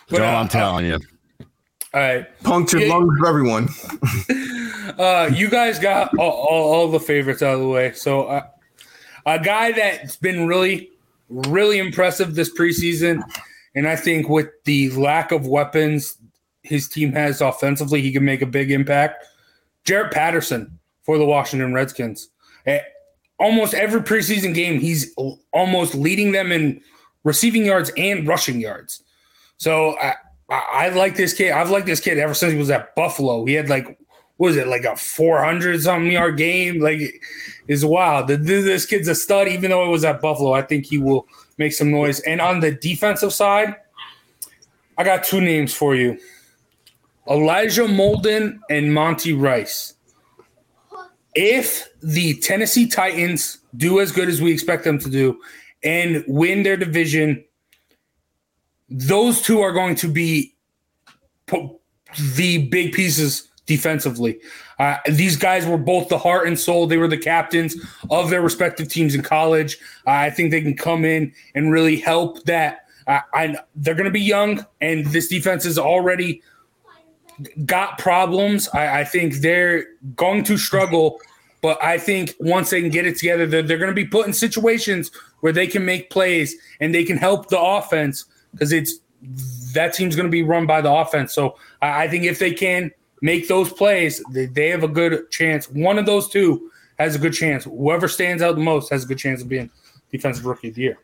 That's 0.09 0.11
all 0.11 0.21
I'm 0.21 0.47
telling 0.47 0.85
you. 0.85 0.99
All 1.93 1.99
right. 1.99 2.43
Punctured 2.43 2.83
yeah. 2.83 2.93
lungs 2.93 3.19
for 3.19 3.27
everyone. 3.27 3.67
uh, 4.99 5.29
you 5.33 5.49
guys 5.49 5.77
got 5.77 6.17
all, 6.17 6.31
all, 6.31 6.73
all, 6.73 6.91
the 6.91 6.99
favorites 6.99 7.41
out 7.41 7.55
of 7.55 7.59
the 7.59 7.67
way. 7.67 7.91
So, 7.91 8.23
uh, 8.23 8.47
a 9.25 9.39
guy 9.39 9.71
that's 9.73 10.15
been 10.15 10.47
really, 10.47 10.89
really 11.29 11.79
impressive 11.79 12.33
this 12.33 12.51
preseason, 12.53 13.21
and 13.75 13.87
I 13.87 13.95
think 13.95 14.29
with 14.29 14.47
the 14.63 14.89
lack 14.91 15.31
of 15.31 15.45
weapons 15.45 16.17
his 16.63 16.87
team 16.87 17.11
has 17.11 17.41
offensively, 17.41 18.01
he 18.01 18.11
can 18.11 18.23
make 18.23 18.41
a 18.41 18.45
big 18.45 18.71
impact. 18.71 19.25
Jaret 19.85 20.11
Patterson 20.11 20.79
for 21.11 21.17
the 21.17 21.25
Washington 21.25 21.73
Redskins. 21.73 22.29
Eh, 22.65 22.79
almost 23.37 23.73
every 23.73 23.99
preseason 23.99 24.53
game, 24.53 24.79
he's 24.79 25.13
almost 25.51 25.93
leading 25.93 26.31
them 26.31 26.53
in 26.53 26.79
receiving 27.25 27.65
yards 27.65 27.91
and 27.97 28.25
rushing 28.25 28.61
yards. 28.61 29.03
So 29.57 29.97
I, 29.99 30.15
I, 30.49 30.63
I 30.71 30.89
like 30.89 31.17
this 31.17 31.33
kid. 31.33 31.51
I've 31.51 31.69
liked 31.69 31.85
this 31.85 31.99
kid 31.99 32.17
ever 32.17 32.33
since 32.33 32.53
he 32.53 32.57
was 32.57 32.69
at 32.69 32.95
Buffalo. 32.95 33.43
He 33.43 33.55
had 33.55 33.67
like, 33.67 33.87
what 34.37 34.47
was 34.47 34.55
it, 34.55 34.69
like 34.69 34.85
a 34.85 34.95
400 34.95 35.81
something 35.81 36.13
yard 36.13 36.37
game? 36.37 36.79
Like, 36.79 37.21
is 37.67 37.83
wild. 37.83 38.29
This 38.29 38.85
kid's 38.85 39.09
a 39.09 39.15
stud, 39.15 39.49
even 39.49 39.71
though 39.71 39.85
it 39.85 39.89
was 39.89 40.05
at 40.05 40.21
Buffalo. 40.21 40.53
I 40.53 40.61
think 40.61 40.85
he 40.85 40.97
will 40.97 41.27
make 41.57 41.73
some 41.73 41.91
noise. 41.91 42.21
And 42.21 42.39
on 42.39 42.61
the 42.61 42.71
defensive 42.71 43.33
side, 43.33 43.75
I 44.97 45.03
got 45.03 45.25
two 45.25 45.41
names 45.41 45.73
for 45.73 45.93
you 45.93 46.17
Elijah 47.29 47.83
Molden 47.83 48.59
and 48.69 48.93
Monty 48.93 49.33
Rice 49.33 49.95
if 51.35 51.87
the 52.01 52.35
Tennessee 52.35 52.87
Titans 52.87 53.59
do 53.77 53.99
as 53.99 54.11
good 54.11 54.29
as 54.29 54.41
we 54.41 54.51
expect 54.51 54.83
them 54.83 54.99
to 54.99 55.09
do 55.09 55.39
and 55.83 56.23
win 56.27 56.63
their 56.63 56.77
division, 56.77 57.43
those 58.89 59.41
two 59.41 59.61
are 59.61 59.71
going 59.71 59.95
to 59.95 60.07
be 60.07 60.53
the 62.35 62.67
big 62.67 62.93
pieces 62.93 63.49
defensively. 63.65 64.39
Uh, 64.79 64.97
these 65.09 65.37
guys 65.37 65.65
were 65.65 65.77
both 65.77 66.09
the 66.09 66.17
heart 66.17 66.47
and 66.47 66.59
soul. 66.59 66.87
They 66.87 66.97
were 66.97 67.07
the 67.07 67.17
captains 67.17 67.75
of 68.09 68.29
their 68.29 68.41
respective 68.41 68.89
teams 68.89 69.15
in 69.15 69.21
college. 69.21 69.77
Uh, 70.07 70.11
I 70.11 70.29
think 70.29 70.51
they 70.51 70.61
can 70.61 70.75
come 70.75 71.05
in 71.05 71.33
and 71.55 71.71
really 71.71 71.97
help 71.97 72.43
that. 72.43 72.87
Uh, 73.07 73.19
I, 73.33 73.57
they're 73.75 73.95
going 73.95 74.05
to 74.05 74.11
be 74.11 74.21
young, 74.21 74.65
and 74.81 75.05
this 75.07 75.27
defense 75.27 75.65
is 75.65 75.77
already 75.77 76.41
got 77.65 77.97
problems. 77.97 78.69
I, 78.69 79.01
I 79.01 79.03
think 79.03 79.35
they're 79.35 79.85
going 80.15 80.43
to 80.45 80.57
struggle, 80.57 81.19
but 81.61 81.81
I 81.83 81.97
think 81.97 82.35
once 82.39 82.69
they 82.69 82.81
can 82.81 82.89
get 82.89 83.05
it 83.05 83.17
together, 83.17 83.45
they're, 83.45 83.61
they're 83.61 83.77
going 83.77 83.91
to 83.91 83.95
be 83.95 84.05
put 84.07 84.27
in 84.27 84.33
situations 84.33 85.11
where 85.41 85.53
they 85.53 85.67
can 85.67 85.85
make 85.85 86.09
plays 86.09 86.55
and 86.79 86.93
they 86.93 87.03
can 87.03 87.17
help 87.17 87.49
the 87.49 87.59
offense 87.59 88.25
because 88.51 88.71
it's 88.71 88.95
that 89.73 89.93
team's 89.93 90.15
going 90.15 90.27
to 90.27 90.31
be 90.31 90.43
run 90.43 90.65
by 90.65 90.81
the 90.81 90.91
offense. 90.91 91.33
So 91.33 91.57
I, 91.81 92.03
I 92.03 92.07
think 92.07 92.25
if 92.25 92.39
they 92.39 92.53
can 92.53 92.91
make 93.21 93.47
those 93.47 93.71
plays, 93.71 94.23
they, 94.31 94.47
they 94.47 94.69
have 94.69 94.83
a 94.83 94.87
good 94.87 95.29
chance. 95.31 95.69
One 95.69 95.99
of 95.99 96.05
those 96.05 96.29
two 96.29 96.71
has 96.97 97.15
a 97.15 97.19
good 97.19 97.33
chance. 97.33 97.65
Whoever 97.65 98.07
stands 98.07 98.41
out 98.41 98.55
the 98.55 98.61
most 98.61 98.89
has 98.89 99.03
a 99.03 99.07
good 99.07 99.17
chance 99.17 99.41
of 99.41 99.49
being 99.49 99.69
defensive 100.11 100.45
rookie 100.45 100.69
of 100.69 100.75
the 100.75 100.81
year 100.81 100.97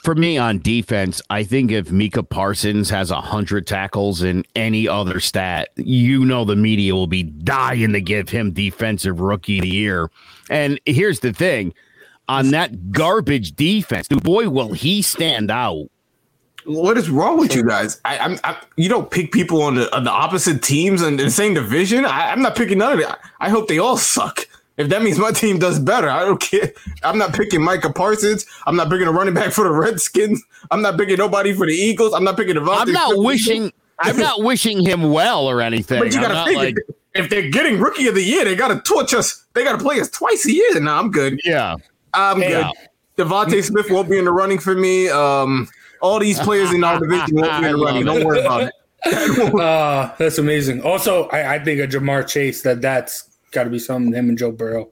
for 0.00 0.14
me 0.14 0.38
on 0.38 0.58
defense, 0.60 1.20
I 1.28 1.44
think 1.44 1.70
if 1.70 1.92
Micah 1.92 2.22
Parsons 2.22 2.88
has 2.90 3.10
a 3.10 3.20
hundred 3.20 3.66
tackles 3.66 4.22
in 4.22 4.44
any 4.56 4.88
other 4.88 5.20
stat, 5.20 5.68
you 5.76 6.24
know 6.24 6.44
the 6.44 6.56
media 6.56 6.94
will 6.94 7.06
be 7.06 7.22
dying 7.22 7.92
to 7.92 8.00
give 8.00 8.28
him 8.30 8.52
defensive 8.52 9.20
rookie 9.20 9.58
of 9.58 9.62
the 9.62 9.68
year. 9.68 10.10
And 10.48 10.80
here's 10.86 11.20
the 11.20 11.32
thing: 11.32 11.74
on 12.28 12.50
that 12.50 12.92
garbage 12.92 13.52
defense, 13.52 14.08
boy, 14.08 14.48
will 14.48 14.72
he 14.72 15.02
stand 15.02 15.50
out. 15.50 15.88
What 16.64 16.96
is 16.96 17.10
wrong 17.10 17.38
with 17.38 17.54
you 17.54 17.64
guys? 17.64 18.00
I, 18.04 18.18
I'm 18.18 18.38
I, 18.44 18.56
you 18.76 18.88
don't 18.88 19.10
pick 19.10 19.32
people 19.32 19.62
on 19.62 19.74
the 19.74 19.94
on 19.94 20.04
the 20.04 20.10
opposite 20.10 20.62
teams 20.62 21.02
and 21.02 21.18
the 21.18 21.30
same 21.30 21.54
division. 21.54 22.04
I, 22.04 22.30
I'm 22.30 22.40
not 22.40 22.56
picking 22.56 22.78
none 22.78 22.92
of 22.92 23.00
it. 23.00 23.08
I 23.40 23.50
hope 23.50 23.68
they 23.68 23.78
all 23.78 23.96
suck. 23.96 24.46
If 24.76 24.88
that 24.88 25.02
means 25.02 25.18
my 25.18 25.32
team 25.32 25.58
does 25.58 25.78
better, 25.78 26.08
I 26.08 26.24
don't 26.24 26.40
care. 26.40 26.72
I'm 27.02 27.18
not 27.18 27.34
picking 27.34 27.62
Micah 27.62 27.92
Parsons. 27.92 28.46
I'm 28.66 28.76
not 28.76 28.88
picking 28.88 29.06
a 29.06 29.12
running 29.12 29.34
back 29.34 29.52
for 29.52 29.64
the 29.64 29.70
Redskins. 29.70 30.42
I'm 30.70 30.80
not 30.80 30.96
picking 30.96 31.18
nobody 31.18 31.52
for 31.52 31.66
the 31.66 31.74
Eagles. 31.74 32.14
I'm 32.14 32.24
not 32.24 32.36
picking 32.36 32.56
DeVonta. 32.56 32.80
I'm 32.80 32.92
not 32.92 33.18
wishing. 33.18 33.72
I'm 33.98 34.16
not 34.16 34.42
wishing 34.42 34.84
him 34.84 35.12
well 35.12 35.46
or 35.46 35.60
anything. 35.60 36.00
But 36.00 36.14
you 36.14 36.20
gotta 36.20 36.44
think 36.44 36.58
like, 36.58 36.76
if 37.14 37.28
they're 37.28 37.50
getting 37.50 37.78
rookie 37.78 38.06
of 38.08 38.14
the 38.14 38.22
year, 38.22 38.44
they 38.44 38.56
gotta 38.56 38.80
torch 38.80 39.14
us. 39.14 39.44
They 39.52 39.64
gotta 39.64 39.78
play 39.78 40.00
us 40.00 40.08
twice 40.10 40.46
a 40.46 40.52
year. 40.52 40.80
Now 40.80 40.98
I'm 40.98 41.10
good. 41.10 41.40
Yeah, 41.44 41.76
I'm 42.14 42.40
good. 42.40 42.66
DeVonta 43.18 43.62
Smith 43.62 43.90
won't 43.90 44.08
be 44.08 44.18
in 44.18 44.24
the 44.24 44.32
running 44.32 44.58
for 44.58 44.74
me. 44.74 45.08
Um, 45.08 45.68
all 46.00 46.18
these 46.18 46.40
players 46.40 46.72
in 46.72 46.82
our 46.82 46.98
division 46.98 47.36
won't 47.36 47.60
be 47.62 47.68
in 47.68 47.76
the 47.76 47.78
running. 47.84 48.04
Don't 48.04 48.24
worry 48.24 48.40
about 48.40 48.62
it. 48.62 49.54
uh, 49.54 50.14
that's 50.18 50.38
amazing. 50.38 50.82
Also, 50.82 51.28
I, 51.28 51.54
I 51.54 51.58
think 51.64 51.80
a 51.80 51.86
Ja'Marr 51.86 52.26
Chase 52.26 52.62
that 52.62 52.80
that's 52.80 53.28
got 53.52 53.64
to 53.64 53.70
be 53.70 53.78
something. 53.78 54.12
Him 54.12 54.28
and 54.28 54.38
Joe 54.38 54.52
Burrow. 54.52 54.90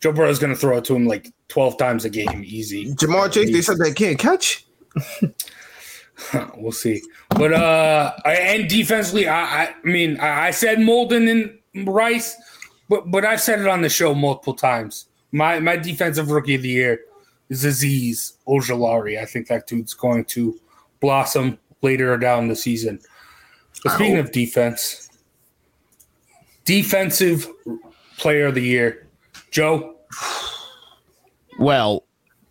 Joe 0.00 0.12
Burrow's 0.12 0.38
going 0.38 0.52
to 0.52 0.58
throw 0.58 0.78
it 0.78 0.84
to 0.86 0.94
him 0.94 1.06
like 1.06 1.32
twelve 1.48 1.78
times 1.78 2.04
a 2.04 2.10
game, 2.10 2.42
easy. 2.44 2.92
Ja'Marr 2.94 3.32
Chase, 3.32 3.52
they 3.52 3.62
said 3.62 3.78
they 3.78 3.92
can't 3.92 4.18
catch. 4.18 4.66
we'll 6.56 6.72
see. 6.72 7.02
But 7.30 7.52
uh, 7.52 8.12
and 8.24 8.68
defensively, 8.68 9.28
I, 9.28 9.66
I 9.66 9.74
mean, 9.84 10.18
I 10.20 10.50
said 10.50 10.78
Molden 10.78 11.30
and 11.30 11.88
Rice, 11.88 12.36
but 12.88 13.10
but 13.10 13.24
I've 13.24 13.40
said 13.40 13.60
it 13.60 13.68
on 13.68 13.82
the 13.82 13.88
show 13.88 14.14
multiple 14.14 14.54
times. 14.54 15.06
My 15.32 15.60
my 15.60 15.76
defensive 15.76 16.30
rookie 16.30 16.56
of 16.56 16.62
the 16.62 16.68
year 16.68 17.00
is 17.48 17.64
Azeez 17.64 18.34
Ojulari. 18.46 19.20
I 19.20 19.26
think 19.26 19.48
that 19.48 19.66
dude's 19.66 19.94
going 19.94 20.24
to 20.26 20.58
blossom 21.00 21.58
later 21.82 22.16
down 22.16 22.48
the 22.48 22.56
season. 22.56 23.00
But 23.82 23.92
speaking 23.92 24.18
of 24.18 24.32
defense, 24.32 25.08
defensive 26.64 27.48
player 28.20 28.46
of 28.46 28.54
the 28.54 28.62
year, 28.62 29.08
Joe. 29.50 29.96
Well, 31.58 32.04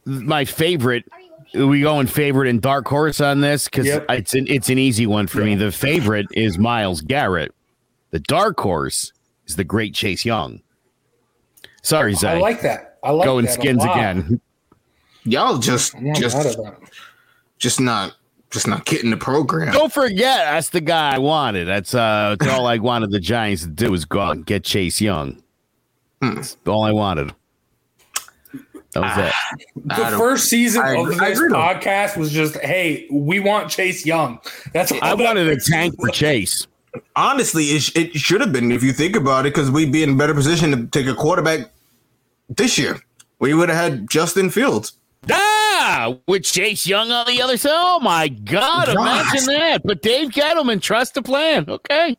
my 0.06 0.46
favorite. 0.46 1.06
We 1.54 1.82
going 1.82 2.06
favorite 2.06 2.48
and 2.48 2.62
dark 2.62 2.88
horse 2.88 3.20
on 3.20 3.42
this 3.42 3.66
because 3.66 3.88
yep. 3.88 4.06
it's 4.10 4.36
an 4.36 4.46
it's 4.48 4.70
an 4.70 4.78
easy 4.78 5.08
one 5.08 5.26
for 5.26 5.40
yeah. 5.40 5.46
me. 5.46 5.56
The 5.56 5.72
favorite 5.72 6.28
is 6.34 6.60
Myles 6.60 7.02
Garrett. 7.02 7.56
The 8.12 8.20
dark 8.20 8.60
horse 8.60 9.14
is 9.48 9.56
the 9.56 9.64
great 9.64 9.96
Chase 9.96 10.24
Young. 10.24 10.62
Sorry, 11.82 12.14
Zay. 12.14 12.30
I 12.30 12.40
like 12.40 12.62
that. 12.62 13.00
I 13.04 13.12
like 13.12 13.26
that. 13.26 13.32
going 13.32 13.48
skins 13.48 13.84
again. 13.84 14.40
Y'all 15.24 15.58
just 15.58 15.96
just 16.16 16.60
just 17.58 17.80
not 17.80 18.16
just 18.52 18.68
not 18.68 18.86
getting 18.86 19.10
the 19.10 19.18
program. 19.18 19.74
Don't 19.74 19.92
forget, 19.92 20.46
that's 20.46 20.70
the 20.70 20.82
guy 20.82 21.16
I 21.16 21.18
wanted. 21.20 21.68
That's 21.68 21.94
uh, 21.94 22.36
that's 22.40 22.52
all 22.52 22.68
I 22.68 22.78
wanted 22.78 23.12
the 23.12 23.20
Giants 23.20 23.64
to 23.64 23.70
do 23.70 23.92
was 23.92 24.06
go 24.06 24.20
out 24.20 24.36
and 24.36 24.46
get 24.46 24.64
Chase 24.64 25.02
Young. 25.02 25.42
Hmm. 26.22 26.36
That's 26.36 26.58
all 26.68 26.84
I 26.84 26.92
wanted. 26.92 27.34
That 28.94 29.02
was 29.02 29.18
it. 29.18 29.34
The 29.86 30.18
first 30.18 30.46
season 30.46 30.82
I, 30.82 30.98
of 30.98 31.08
this 31.08 31.40
podcast 31.40 32.18
was 32.18 32.32
just, 32.32 32.58
hey, 32.58 33.08
we 33.12 33.40
want 33.40 33.70
Chase 33.70 34.06
Young. 34.06 34.40
That's 34.74 34.92
I 34.92 35.14
wanted 35.14 35.48
a 35.48 35.60
tank 35.60 35.96
for 36.00 36.10
Chase. 36.10 36.68
Honestly, 37.16 37.66
it, 37.66 37.96
it 37.96 38.16
should 38.16 38.42
have 38.42 38.52
been 38.52 38.72
if 38.72 38.84
you 38.84 38.92
think 38.92 39.16
about 39.16 39.46
it, 39.46 39.54
because 39.54 39.70
we'd 39.70 39.92
be 39.92 40.04
in 40.04 40.12
a 40.12 40.16
better 40.16 40.34
position 40.34 40.72
to 40.72 40.88
take 40.88 41.08
a 41.08 41.14
quarterback 41.14 41.72
this 42.50 42.78
year. 42.78 43.00
We 43.40 43.54
would 43.54 43.70
have 43.70 43.78
had 43.78 44.10
Justin 44.10 44.50
Fields. 44.50 44.94
Ah, 45.32 46.16
with 46.28 46.44
Chase 46.44 46.88
Young 46.88 47.12
on 47.12 47.26
the 47.28 47.42
other 47.42 47.58
side. 47.58 47.72
Oh 47.74 48.00
my 48.00 48.28
God! 48.28 48.88
Gosh. 48.88 48.96
Imagine 48.96 49.46
that. 49.48 49.82
But 49.84 50.02
Dave 50.02 50.30
Gettleman, 50.30 50.82
trust 50.82 51.14
the 51.14 51.22
plan. 51.22 51.66
Okay. 51.68 52.18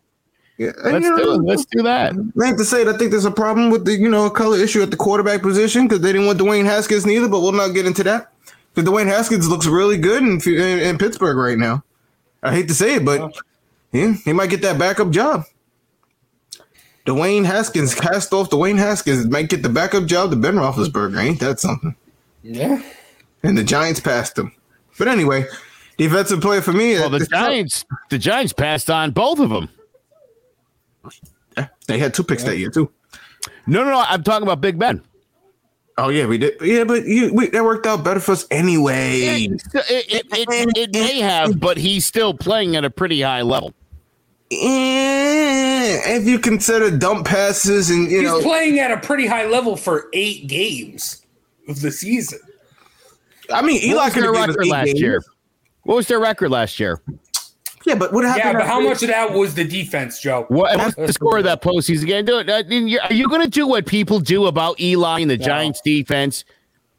Yeah, 0.60 0.72
let's 0.84 1.06
do 1.06 1.16
know, 1.16 1.36
Let's 1.36 1.64
do 1.64 1.82
that. 1.84 2.12
I 2.38 2.46
have 2.48 2.58
to 2.58 2.66
say, 2.66 2.86
I 2.86 2.92
think 2.92 3.12
there's 3.12 3.24
a 3.24 3.30
problem 3.30 3.70
with 3.70 3.86
the 3.86 3.92
you 3.92 4.10
know 4.10 4.28
color 4.28 4.58
issue 4.58 4.82
at 4.82 4.90
the 4.90 4.96
quarterback 4.96 5.40
position 5.40 5.88
because 5.88 6.02
they 6.02 6.12
didn't 6.12 6.26
want 6.26 6.38
Dwayne 6.38 6.66
Haskins 6.66 7.06
neither. 7.06 7.28
But 7.28 7.40
we'll 7.40 7.52
not 7.52 7.68
get 7.68 7.86
into 7.86 8.04
that 8.04 8.30
because 8.74 8.86
Dwayne 8.86 9.06
Haskins 9.06 9.48
looks 9.48 9.64
really 9.64 9.96
good 9.96 10.22
in, 10.22 10.38
in, 10.38 10.78
in 10.80 10.98
Pittsburgh 10.98 11.38
right 11.38 11.56
now. 11.56 11.82
I 12.42 12.52
hate 12.52 12.68
to 12.68 12.74
say 12.74 12.96
it, 12.96 13.06
but 13.06 13.34
yeah, 13.92 14.12
he 14.22 14.34
might 14.34 14.50
get 14.50 14.60
that 14.60 14.78
backup 14.78 15.08
job. 15.08 15.44
Dwayne 17.06 17.46
Haskins 17.46 17.94
cast 17.94 18.34
off. 18.34 18.50
Dwayne 18.50 18.76
Haskins 18.76 19.26
might 19.28 19.48
get 19.48 19.62
the 19.62 19.70
backup 19.70 20.04
job 20.04 20.28
to 20.28 20.36
Ben 20.36 20.56
Roethlisberger. 20.56 21.24
Ain't 21.24 21.40
that 21.40 21.58
something? 21.58 21.96
Yeah. 22.42 22.82
And 23.42 23.56
the 23.56 23.64
Giants 23.64 24.00
passed 24.00 24.36
him. 24.36 24.52
But 24.98 25.08
anyway, 25.08 25.46
defensive 25.96 26.42
player 26.42 26.60
for 26.60 26.74
me. 26.74 26.96
Uh, 26.96 27.08
well, 27.08 27.18
the 27.18 27.24
Giants, 27.24 27.86
the 28.10 28.18
Giants 28.18 28.52
passed 28.52 28.90
on 28.90 29.12
both 29.12 29.38
of 29.38 29.48
them. 29.48 29.70
They 31.90 31.98
had 31.98 32.14
two 32.14 32.24
picks 32.24 32.42
yeah. 32.42 32.50
that 32.50 32.58
year 32.58 32.70
too. 32.70 32.90
No, 33.66 33.84
no, 33.84 33.90
no. 33.90 34.04
I'm 34.06 34.22
talking 34.22 34.42
about 34.42 34.60
Big 34.60 34.78
Ben. 34.78 35.02
Oh 35.98 36.08
yeah, 36.08 36.26
we 36.26 36.38
did. 36.38 36.54
Yeah, 36.62 36.84
but 36.84 37.04
you, 37.04 37.32
we, 37.34 37.48
that 37.48 37.62
worked 37.62 37.86
out 37.86 38.02
better 38.02 38.20
for 38.20 38.32
us 38.32 38.46
anyway. 38.50 39.20
It, 39.20 39.62
it, 39.74 40.26
it, 40.30 40.72
it, 40.76 40.92
may 40.92 41.20
have, 41.20 41.60
but 41.60 41.76
he's 41.76 42.06
still 42.06 42.32
playing 42.32 42.74
at 42.74 42.86
a 42.86 42.90
pretty 42.90 43.20
high 43.20 43.42
level. 43.42 43.74
if 44.50 46.26
you 46.26 46.38
consider 46.38 46.96
dump 46.96 47.26
passes 47.26 47.90
and 47.90 48.10
you 48.10 48.20
he's 48.20 48.30
know 48.30 48.40
playing 48.40 48.78
at 48.78 48.90
a 48.90 48.96
pretty 48.96 49.26
high 49.26 49.46
level 49.46 49.76
for 49.76 50.08
eight 50.14 50.46
games 50.46 51.26
of 51.68 51.80
the 51.82 51.90
season. 51.90 52.38
I 53.52 53.60
mean, 53.62 53.82
Eli 53.82 54.10
could 54.10 54.24
have 54.24 54.32
record 54.32 54.66
last 54.68 54.86
games. 54.86 55.00
year. 55.00 55.22
What 55.82 55.96
was 55.96 56.08
their 56.08 56.20
record 56.20 56.50
last 56.50 56.80
year? 56.80 57.02
Yeah, 57.90 57.96
but 57.96 58.12
what 58.12 58.24
happened? 58.24 58.44
Yeah, 58.44 58.52
but 58.52 58.66
how 58.68 58.78
much 58.78 59.02
of 59.02 59.08
that 59.08 59.32
was 59.32 59.56
the 59.56 59.64
defense, 59.64 60.20
Joe? 60.20 60.44
What 60.48 60.78
what's 60.78 60.94
the 60.94 61.12
score 61.12 61.38
of 61.38 61.44
that 61.44 61.60
postseason 61.60 62.06
game? 62.06 62.24
Do 62.24 62.38
it. 62.38 62.48
Uh, 62.48 62.62
are 63.08 63.12
you 63.12 63.28
going 63.28 63.42
to 63.42 63.50
do 63.50 63.66
what 63.66 63.84
people 63.84 64.20
do 64.20 64.46
about 64.46 64.78
Eli 64.78 65.18
and 65.20 65.30
the 65.30 65.36
no. 65.36 65.44
Giants 65.44 65.80
defense? 65.80 66.44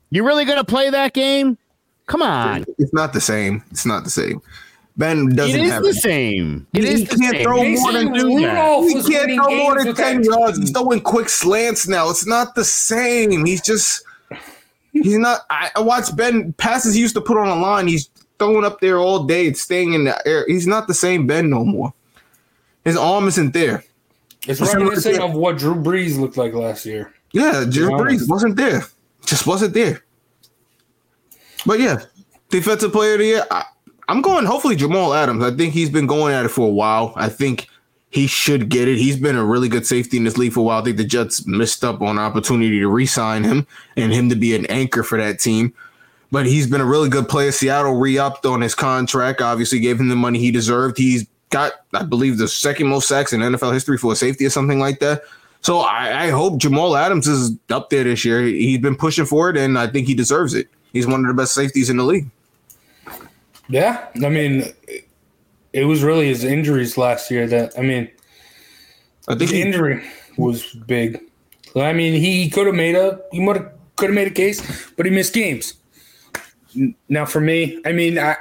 You 0.09 0.25
really 0.25 0.43
going 0.43 0.57
to 0.57 0.65
play 0.65 0.89
that 0.89 1.13
game? 1.13 1.57
Come 2.07 2.21
on. 2.21 2.65
It's 2.77 2.91
not 2.91 3.13
the 3.13 3.21
same. 3.21 3.63
It's 3.71 3.85
not 3.85 4.03
the 4.03 4.09
same. 4.09 4.41
Ben 4.97 5.29
doesn't 5.29 5.57
it 5.57 5.63
is 5.63 5.71
have 5.71 5.83
the 5.83 5.93
same. 5.93 6.67
It 6.73 6.83
he, 6.83 6.89
is 6.89 7.07
can't 7.07 7.35
same. 7.35 7.43
throw 7.43 7.63
more 7.63 7.93
than 7.93 8.13
He 8.13 9.01
can't 9.03 9.33
throw 9.33 9.55
more 9.55 9.81
than 9.81 9.95
ten 9.95 10.23
yards. 10.23 10.57
He's 10.57 10.71
throwing 10.71 10.99
quick 10.99 11.29
slants 11.29 11.87
now. 11.87 12.09
It's 12.09 12.27
not 12.27 12.55
the 12.55 12.65
same. 12.65 13.45
He's 13.45 13.61
just 13.61 14.03
he's 14.91 15.17
not. 15.17 15.45
I, 15.49 15.71
I 15.73 15.79
watched 15.79 16.17
Ben 16.17 16.51
passes 16.53 16.95
he 16.95 16.99
used 16.99 17.15
to 17.15 17.21
put 17.21 17.37
on 17.37 17.47
a 17.47 17.55
line. 17.55 17.87
He's 17.87 18.09
throwing 18.41 18.65
up 18.65 18.79
there 18.79 18.97
all 18.97 19.23
day. 19.23 19.45
It's 19.45 19.61
staying 19.61 19.93
in 19.93 20.05
the 20.05 20.27
air. 20.27 20.45
He's 20.47 20.65
not 20.65 20.87
the 20.87 20.95
same 20.95 21.27
Ben 21.27 21.51
no 21.51 21.63
more. 21.63 21.93
His 22.83 22.97
arm 22.97 23.27
isn't 23.27 23.53
there. 23.53 23.83
It's 24.47 24.59
reminiscent 24.59 25.19
of 25.19 25.33
what 25.33 25.59
Drew 25.59 25.75
Brees 25.75 26.17
looked 26.17 26.37
like 26.37 26.53
last 26.53 26.83
year. 26.83 27.13
Yeah, 27.33 27.63
Drew 27.69 27.91
Brees 27.91 28.27
wasn't 28.27 28.55
there. 28.55 28.83
Just 29.27 29.45
wasn't 29.45 29.75
there. 29.75 30.03
But 31.67 31.79
yeah, 31.79 32.01
defensive 32.49 32.91
player 32.91 33.13
of 33.13 33.19
the 33.19 33.25
year. 33.25 33.45
I, 33.51 33.65
I'm 34.07 34.23
going. 34.23 34.45
Hopefully, 34.45 34.75
Jamal 34.75 35.13
Adams. 35.13 35.43
I 35.43 35.51
think 35.51 35.73
he's 35.73 35.91
been 35.91 36.07
going 36.07 36.33
at 36.33 36.43
it 36.43 36.49
for 36.49 36.67
a 36.67 36.71
while. 36.71 37.13
I 37.15 37.29
think 37.29 37.67
he 38.09 38.25
should 38.25 38.69
get 38.69 38.87
it. 38.87 38.97
He's 38.97 39.17
been 39.17 39.35
a 39.35 39.45
really 39.45 39.69
good 39.69 39.85
safety 39.85 40.17
in 40.17 40.23
this 40.23 40.39
league 40.39 40.53
for 40.53 40.61
a 40.61 40.63
while. 40.63 40.81
I 40.81 40.85
think 40.85 40.97
the 40.97 41.05
Jets 41.05 41.45
missed 41.45 41.83
up 41.83 42.01
on 42.01 42.17
opportunity 42.17 42.79
to 42.79 42.87
re-sign 42.87 43.43
him 43.43 43.67
and 43.95 44.11
him 44.11 44.29
to 44.29 44.35
be 44.35 44.55
an 44.55 44.65
anchor 44.65 45.03
for 45.03 45.19
that 45.19 45.39
team. 45.39 45.75
But 46.31 46.45
he's 46.45 46.67
been 46.67 46.81
a 46.81 46.85
really 46.85 47.09
good 47.09 47.27
player. 47.27 47.51
Seattle 47.51 47.97
re-upped 47.97 48.45
on 48.45 48.61
his 48.61 48.73
contract. 48.73 49.41
Obviously, 49.41 49.79
gave 49.79 49.99
him 49.99 50.07
the 50.07 50.15
money 50.15 50.39
he 50.39 50.49
deserved. 50.49 50.97
He's 50.97 51.27
got, 51.49 51.73
I 51.93 52.03
believe, 52.03 52.37
the 52.37 52.47
second 52.47 52.87
most 52.87 53.07
sacks 53.07 53.33
in 53.33 53.41
NFL 53.41 53.73
history 53.73 53.97
for 53.97 54.13
a 54.13 54.15
safety 54.15 54.45
or 54.45 54.49
something 54.49 54.79
like 54.79 54.99
that. 54.99 55.23
So 55.61 55.79
I, 55.79 56.23
I 56.23 56.29
hope 56.29 56.57
Jamal 56.57 56.95
Adams 56.95 57.27
is 57.27 57.55
up 57.69 57.89
there 57.89 58.03
this 58.03 58.25
year. 58.25 58.41
He's 58.41 58.79
been 58.79 58.95
pushing 58.95 59.25
for 59.25 59.49
it, 59.49 59.57
and 59.57 59.77
I 59.77 59.87
think 59.87 60.07
he 60.07 60.15
deserves 60.15 60.53
it. 60.53 60.67
He's 60.93 61.05
one 61.05 61.21
of 61.21 61.27
the 61.27 61.33
best 61.33 61.53
safeties 61.53 61.89
in 61.89 61.97
the 61.97 62.03
league. 62.03 62.29
Yeah, 63.69 64.07
I 64.23 64.29
mean, 64.29 64.73
it 65.71 65.85
was 65.85 66.03
really 66.03 66.27
his 66.27 66.43
injuries 66.43 66.97
last 66.97 67.31
year 67.31 67.47
that 67.47 67.77
I 67.77 67.81
mean, 67.81 68.09
I 69.27 69.35
think 69.35 69.41
His 69.41 69.51
he, 69.51 69.61
injury 69.61 70.03
was 70.37 70.73
big. 70.73 71.21
I 71.75 71.93
mean, 71.93 72.19
he 72.19 72.49
could 72.49 72.65
have 72.65 72.75
made 72.75 72.95
a 72.95 73.21
he 73.31 73.45
could 73.95 74.09
have 74.09 74.15
made 74.15 74.27
a 74.27 74.31
case, 74.31 74.91
but 74.97 75.05
he 75.05 75.11
missed 75.11 75.33
games. 75.33 75.75
Now 77.09 77.25
for 77.25 77.41
me, 77.41 77.81
I 77.85 77.91
mean, 77.91 78.17
I, 78.17 78.35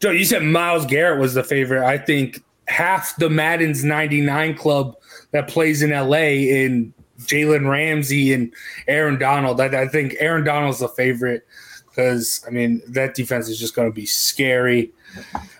Joe, 0.00 0.10
you 0.10 0.24
said 0.24 0.42
Myles 0.42 0.86
Garrett 0.86 1.20
was 1.20 1.34
the 1.34 1.44
favorite. 1.44 1.86
I 1.86 1.98
think 1.98 2.42
half 2.68 3.16
the 3.16 3.30
Madden's 3.30 3.84
'99 3.84 4.56
club 4.56 4.96
that 5.32 5.48
plays 5.48 5.82
in 5.82 5.90
LA 5.90 6.16
in 6.16 6.92
Jalen 7.20 7.68
Ramsey 7.68 8.32
and 8.32 8.52
Aaron 8.86 9.18
Donald. 9.18 9.60
I, 9.60 9.82
I 9.82 9.88
think 9.88 10.16
Aaron 10.18 10.44
Donald's 10.44 10.78
the 10.78 10.88
favorite 10.88 11.46
because 11.88 12.44
I 12.46 12.50
mean 12.50 12.80
that 12.88 13.14
defense 13.14 13.48
is 13.48 13.58
just 13.58 13.74
going 13.74 13.88
to 13.88 13.94
be 13.94 14.06
scary. 14.06 14.92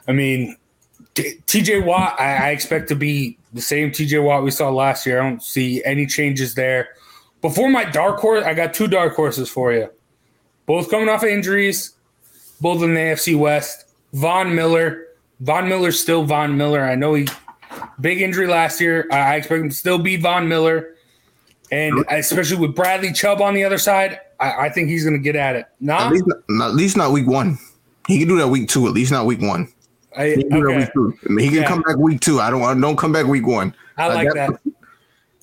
I 0.06 0.12
mean, 0.12 0.56
TJ 1.14 1.84
Watt, 1.84 2.18
I, 2.18 2.48
I 2.48 2.50
expect 2.50 2.88
to 2.88 2.94
be 2.94 3.38
the 3.52 3.61
same 3.61 3.90
TJ 3.90 4.22
Watt 4.22 4.44
we 4.44 4.50
saw 4.50 4.70
last 4.70 5.04
year. 5.06 5.20
I 5.20 5.28
don't 5.28 5.42
see 5.42 5.82
any 5.84 6.06
changes 6.06 6.54
there. 6.54 6.90
Before 7.40 7.68
my 7.68 7.84
dark 7.84 8.18
horse, 8.18 8.44
I 8.44 8.54
got 8.54 8.74
two 8.74 8.88
dark 8.88 9.14
horses 9.14 9.48
for 9.48 9.72
you. 9.72 9.90
Both 10.66 10.90
coming 10.90 11.09
off 11.09 11.22
of 11.22 11.28
injuries, 11.28 11.94
both 12.61 12.82
in 12.82 12.94
the 12.94 13.00
AFC 13.00 13.38
West. 13.38 13.86
Von 14.12 14.54
Miller. 14.54 15.06
Von 15.40 15.68
Miller's 15.68 16.00
still 16.00 16.24
Von 16.24 16.56
Miller. 16.56 16.82
I 16.82 16.94
know 16.94 17.14
he 17.14 17.28
big 18.00 18.20
injury 18.20 18.46
last 18.46 18.80
year. 18.80 19.06
I 19.12 19.36
expect 19.36 19.62
him 19.62 19.68
to 19.68 19.74
still 19.74 19.98
be 19.98 20.16
Von 20.16 20.48
Miller. 20.48 20.94
And 21.70 22.04
especially 22.11 22.56
with 22.56 22.74
Bradley 22.74 23.12
Chubb 23.12 23.42
on 23.42 23.52
the 23.54 23.62
other 23.62 23.76
side, 23.78 24.20
I, 24.40 24.66
I 24.66 24.68
think 24.70 24.88
he's 24.88 25.04
going 25.04 25.16
to 25.16 25.22
get 25.22 25.36
at 25.36 25.54
it. 25.54 25.66
at 25.88 26.12
least 26.12 26.24
not, 26.48 26.68
at 26.70 26.74
least 26.74 26.96
not 26.96 27.12
week 27.12 27.26
one. 27.26 27.59
He 28.06 28.18
can 28.18 28.26
do 28.26 28.38
that 28.38 28.48
week 28.48 28.68
two. 28.68 28.86
At 28.86 28.94
least 28.94 29.12
not 29.12 29.26
week 29.26 29.40
one. 29.42 29.68
I, 30.16 30.28
He 30.30 30.42
can 30.44 30.48
that 30.48 30.66
okay. 30.66 30.78
week 30.78 30.90
two. 30.94 31.18
I 31.26 31.28
mean, 31.32 31.44
he 31.44 31.50
can 31.50 31.62
Yeah. 31.62 31.68
come 31.68 31.82
back 31.82 31.96
week 31.98 32.20
two. 32.20 32.40
I 32.40 32.48
don't 32.50 32.61
want. 32.61 32.80
Don't 32.80 32.96
come 32.96 33.12
back 33.12 33.26
week 33.26 33.46
one. 33.46 33.74
I 33.98 34.09
like 34.09 34.32
that. 34.34 34.50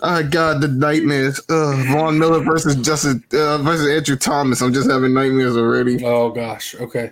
Oh 0.07 0.21
God, 0.21 0.61
the 0.61 0.67
nightmares. 0.67 1.39
Uh, 1.49 1.83
Von 1.91 2.19
Miller 2.19 2.39
versus 2.39 2.75
Justin 2.75 3.23
uh, 3.33 3.57
versus 3.57 3.87
Andrew 3.87 4.15
Thomas. 4.15 4.61
I'm 4.61 4.71
just 4.71 4.87
having 4.87 5.15
nightmares 5.15 5.57
already. 5.57 6.05
Oh 6.05 6.29
gosh. 6.29 6.75
Okay. 6.75 7.09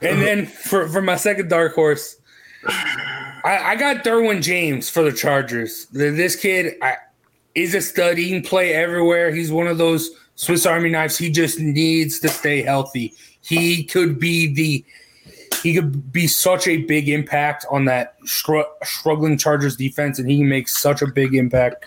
And 0.00 0.22
then 0.22 0.46
for 0.46 0.88
for 0.88 1.02
my 1.02 1.16
second 1.16 1.50
dark 1.50 1.74
horse, 1.74 2.16
I, 3.44 3.58
I 3.72 3.76
got 3.76 4.04
Derwin 4.04 4.40
James 4.40 4.88
for 4.88 5.02
the 5.02 5.12
Chargers. 5.12 5.86
This 5.86 6.36
kid 6.36 6.74
I, 6.80 6.94
is 7.56 7.74
a 7.74 7.80
stud. 7.80 8.18
He 8.18 8.28
can 8.28 8.42
play 8.42 8.72
everywhere. 8.72 9.34
He's 9.34 9.50
one 9.50 9.66
of 9.66 9.76
those 9.76 10.10
Swiss 10.36 10.66
Army 10.66 10.90
knives. 10.90 11.18
He 11.18 11.28
just 11.28 11.58
needs 11.58 12.20
to 12.20 12.28
stay 12.28 12.62
healthy. 12.62 13.14
He 13.40 13.82
could 13.82 14.20
be 14.20 14.54
the 14.54 14.84
he 15.64 15.74
could 15.74 16.12
be 16.12 16.26
such 16.26 16.68
a 16.68 16.76
big 16.76 17.08
impact 17.08 17.64
on 17.70 17.86
that 17.86 18.16
str- 18.26 18.70
struggling 18.82 19.38
Chargers 19.38 19.76
defense, 19.76 20.18
and 20.18 20.30
he 20.30 20.36
can 20.36 20.48
make 20.48 20.68
such 20.68 21.00
a 21.00 21.06
big 21.06 21.34
impact. 21.34 21.86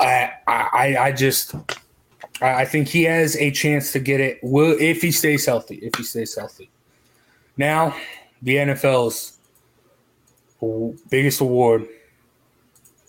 I 0.00 0.32
I, 0.48 0.96
I 0.98 1.12
just 1.12 1.54
I 2.42 2.62
I 2.62 2.64
think 2.64 2.88
he 2.88 3.04
has 3.04 3.36
a 3.36 3.52
chance 3.52 3.92
to 3.92 4.00
get 4.00 4.20
it 4.20 4.40
will 4.42 4.76
if 4.80 5.02
he 5.02 5.12
stays 5.12 5.46
healthy. 5.46 5.76
If 5.76 5.94
he 5.94 6.02
stays 6.02 6.34
healthy. 6.34 6.68
Now, 7.56 7.94
the 8.42 8.56
NFL's 8.56 9.38
biggest 11.10 11.40
award, 11.40 11.86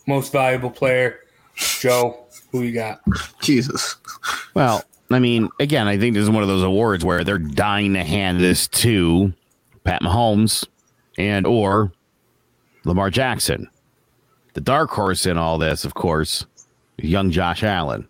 most 0.06 0.32
valuable 0.32 0.70
player, 0.70 1.22
Joe. 1.56 2.28
Who 2.52 2.62
you 2.62 2.74
got? 2.74 3.02
Jesus. 3.42 3.96
Well, 4.54 4.84
I 5.10 5.18
mean, 5.18 5.50
again, 5.60 5.88
I 5.88 5.98
think 5.98 6.14
this 6.14 6.24
is 6.24 6.30
one 6.30 6.44
of 6.44 6.50
those 6.50 6.64
awards 6.64 7.04
where 7.04 7.24
they're 7.24 7.40
dying 7.40 7.96
to 7.96 8.04
hand 8.04 8.40
this 8.40 8.68
to 8.68 9.34
Pat 9.84 10.02
Mahomes 10.02 10.66
and 11.18 11.46
or 11.46 11.92
Lamar 12.86 13.10
Jackson. 13.10 13.70
The 14.54 14.62
dark 14.62 14.90
horse 14.90 15.26
in 15.26 15.38
all 15.38 15.58
this, 15.58 15.86
of 15.86 15.94
course, 15.94 16.46
young 16.98 17.32
Josh 17.32 17.64
Allen. 17.64 18.08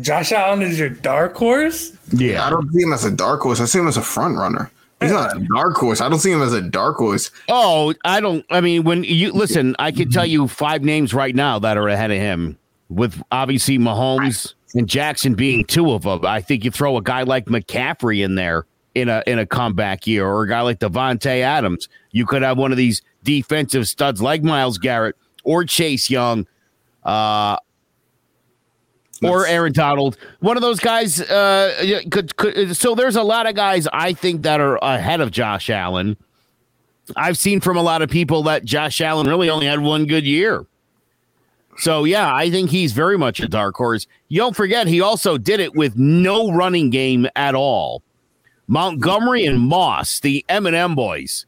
Josh 0.00 0.32
Allen 0.32 0.62
is 0.62 0.78
your 0.78 0.88
dark 0.88 1.36
horse. 1.36 1.92
Yeah. 2.12 2.46
I 2.46 2.50
don't 2.50 2.72
see 2.72 2.82
him 2.82 2.92
as 2.92 3.04
a 3.04 3.10
dark 3.10 3.42
horse. 3.42 3.60
I 3.60 3.66
see 3.66 3.78
him 3.78 3.88
as 3.88 3.98
a 3.98 4.02
front 4.02 4.38
runner. 4.38 4.70
He's 5.02 5.10
not 5.10 5.36
a 5.36 5.46
dark 5.54 5.76
horse. 5.76 6.00
I 6.00 6.08
don't 6.08 6.20
see 6.20 6.30
him 6.30 6.42
as 6.42 6.52
a 6.52 6.62
dark 6.62 6.96
horse. 6.96 7.30
Oh, 7.48 7.92
I 8.04 8.20
don't. 8.20 8.46
I 8.50 8.60
mean, 8.60 8.84
when 8.84 9.02
you 9.02 9.32
listen, 9.32 9.74
I 9.80 9.90
can 9.90 10.10
tell 10.10 10.24
you 10.24 10.46
five 10.46 10.82
names 10.82 11.12
right 11.12 11.34
now 11.34 11.58
that 11.58 11.76
are 11.76 11.88
ahead 11.88 12.12
of 12.12 12.18
him, 12.18 12.56
with 12.88 13.20
obviously 13.32 13.78
Mahomes 13.78 14.54
and 14.74 14.88
Jackson 14.88 15.34
being 15.34 15.64
two 15.64 15.90
of 15.90 16.02
them. 16.02 16.24
I 16.24 16.40
think 16.40 16.64
you 16.64 16.70
throw 16.70 16.96
a 16.96 17.02
guy 17.02 17.24
like 17.24 17.46
McCaffrey 17.46 18.24
in 18.24 18.36
there 18.36 18.64
in 18.94 19.08
a 19.08 19.22
in 19.26 19.38
a 19.38 19.46
comeback 19.46 20.06
year, 20.06 20.26
or 20.26 20.42
a 20.42 20.48
guy 20.48 20.60
like 20.60 20.78
Davante 20.78 21.40
Adams. 21.40 21.88
You 22.10 22.26
could 22.26 22.42
have 22.42 22.58
one 22.58 22.70
of 22.70 22.78
these 22.78 23.02
defensive 23.24 23.88
studs 23.88 24.20
like 24.20 24.42
Myles 24.42 24.78
Garrett 24.78 25.16
or 25.44 25.64
Chase 25.64 26.10
Young. 26.10 26.46
Uh, 27.04 27.56
or 29.22 29.46
Aaron 29.46 29.72
Donald, 29.72 30.16
one 30.40 30.56
of 30.56 30.62
those 30.62 30.80
guys. 30.80 31.20
Uh, 31.20 32.00
could, 32.10 32.36
could 32.36 32.76
so 32.76 32.94
there's 32.94 33.16
a 33.16 33.22
lot 33.22 33.46
of 33.46 33.54
guys 33.54 33.86
I 33.92 34.12
think 34.12 34.42
that 34.42 34.60
are 34.60 34.76
ahead 34.82 35.20
of 35.20 35.30
Josh 35.30 35.70
Allen. 35.70 36.16
I've 37.16 37.38
seen 37.38 37.60
from 37.60 37.76
a 37.76 37.82
lot 37.82 38.02
of 38.02 38.10
people 38.10 38.42
that 38.44 38.64
Josh 38.64 39.00
Allen 39.00 39.28
really 39.28 39.50
only 39.50 39.66
had 39.66 39.80
one 39.80 40.06
good 40.06 40.24
year. 40.24 40.66
So 41.78 42.04
yeah, 42.04 42.34
I 42.34 42.50
think 42.50 42.70
he's 42.70 42.92
very 42.92 43.16
much 43.16 43.40
a 43.40 43.48
dark 43.48 43.76
horse. 43.76 44.06
You 44.28 44.38
don't 44.38 44.56
forget 44.56 44.86
he 44.86 45.00
also 45.00 45.38
did 45.38 45.60
it 45.60 45.74
with 45.74 45.96
no 45.96 46.52
running 46.52 46.90
game 46.90 47.26
at 47.34 47.54
all. 47.54 48.02
Montgomery 48.72 49.44
and 49.44 49.60
Moss, 49.60 50.20
the 50.20 50.42
M&M 50.48 50.94
boys, 50.94 51.44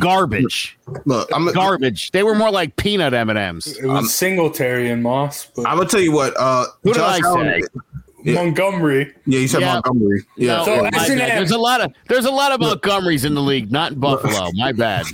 garbage, 0.00 0.76
Look, 1.04 1.28
I'm, 1.32 1.46
I'm 1.46 1.54
garbage. 1.54 2.10
They 2.10 2.24
were 2.24 2.34
more 2.34 2.50
like 2.50 2.74
peanut 2.74 3.14
M&Ms. 3.14 3.78
It 3.78 3.86
was 3.86 4.12
Singletary 4.12 4.90
and 4.90 5.00
Moss, 5.00 5.46
but 5.54 5.62
gonna 5.62 5.84
tell 5.86 6.00
you 6.00 6.10
what. 6.10 6.34
Uh, 6.36 6.64
Who 6.82 6.92
did 6.92 7.00
I 7.02 7.20
Allen- 7.24 7.62
say? 7.62 7.80
yeah. 8.24 8.34
Montgomery. 8.34 9.14
Yeah, 9.24 9.38
you 9.38 9.46
said 9.46 9.60
Yeah. 9.60 9.74
Montgomery. 9.74 10.24
Yeah. 10.36 10.56
No, 10.56 10.64
So 10.64 10.82
my 10.82 10.90
S&M. 10.94 11.18
there's 11.18 11.52
a 11.52 11.58
lot 11.58 11.80
of 11.80 11.92
there's 12.08 12.24
a 12.24 12.30
lot 12.32 12.50
of 12.50 12.58
Montgomerys 12.60 13.24
in 13.24 13.34
the 13.34 13.42
league, 13.42 13.70
not 13.70 13.92
in 13.92 14.00
Buffalo. 14.00 14.50
My 14.54 14.72
bad. 14.72 15.06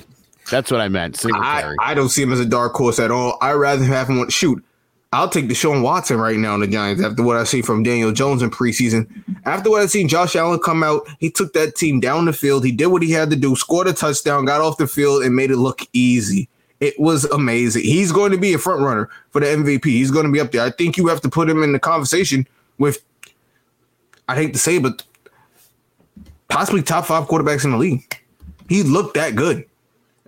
That's 0.50 0.70
what 0.70 0.80
I 0.80 0.88
meant. 0.88 1.18
I, 1.18 1.20
Singletary. 1.20 1.76
I 1.78 1.92
don't 1.92 2.08
see 2.08 2.22
him 2.22 2.32
as 2.32 2.40
a 2.40 2.46
dark 2.46 2.72
horse 2.74 2.98
at 2.98 3.10
all. 3.10 3.36
I'd 3.42 3.52
rather 3.52 3.84
have 3.84 4.08
him 4.08 4.26
shoot. 4.30 4.64
I'll 5.12 5.28
take 5.28 5.46
Deshaun 5.46 5.82
Watson 5.82 6.18
right 6.18 6.36
now 6.36 6.54
in 6.54 6.60
the 6.60 6.68
Giants 6.68 7.02
after 7.02 7.24
what 7.24 7.36
I 7.36 7.42
see 7.42 7.62
from 7.62 7.82
Daniel 7.82 8.12
Jones 8.12 8.42
in 8.42 8.50
preseason. 8.50 9.08
After 9.44 9.68
what 9.68 9.82
I 9.82 9.86
seen 9.86 10.06
Josh 10.06 10.36
Allen 10.36 10.60
come 10.60 10.84
out, 10.84 11.08
he 11.18 11.30
took 11.30 11.52
that 11.54 11.74
team 11.74 11.98
down 11.98 12.26
the 12.26 12.32
field. 12.32 12.64
He 12.64 12.70
did 12.70 12.86
what 12.86 13.02
he 13.02 13.10
had 13.10 13.28
to 13.30 13.36
do, 13.36 13.56
scored 13.56 13.88
a 13.88 13.92
touchdown, 13.92 14.44
got 14.44 14.60
off 14.60 14.76
the 14.76 14.86
field, 14.86 15.24
and 15.24 15.34
made 15.34 15.50
it 15.50 15.56
look 15.56 15.80
easy. 15.92 16.48
It 16.78 16.98
was 16.98 17.24
amazing. 17.24 17.82
He's 17.82 18.12
going 18.12 18.30
to 18.30 18.38
be 18.38 18.54
a 18.54 18.58
front 18.58 18.82
runner 18.82 19.10
for 19.30 19.40
the 19.40 19.46
MVP. 19.46 19.84
He's 19.84 20.12
going 20.12 20.26
to 20.26 20.32
be 20.32 20.40
up 20.40 20.52
there. 20.52 20.62
I 20.62 20.70
think 20.70 20.96
you 20.96 21.08
have 21.08 21.20
to 21.22 21.28
put 21.28 21.50
him 21.50 21.64
in 21.64 21.72
the 21.72 21.80
conversation 21.80 22.46
with, 22.78 23.02
I 24.28 24.36
hate 24.36 24.52
to 24.52 24.60
say, 24.60 24.76
it, 24.76 24.82
but 24.84 25.02
possibly 26.48 26.82
top 26.82 27.06
five 27.06 27.26
quarterbacks 27.26 27.64
in 27.64 27.72
the 27.72 27.78
league. 27.78 28.22
He 28.68 28.84
looked 28.84 29.14
that 29.14 29.34
good. 29.34 29.66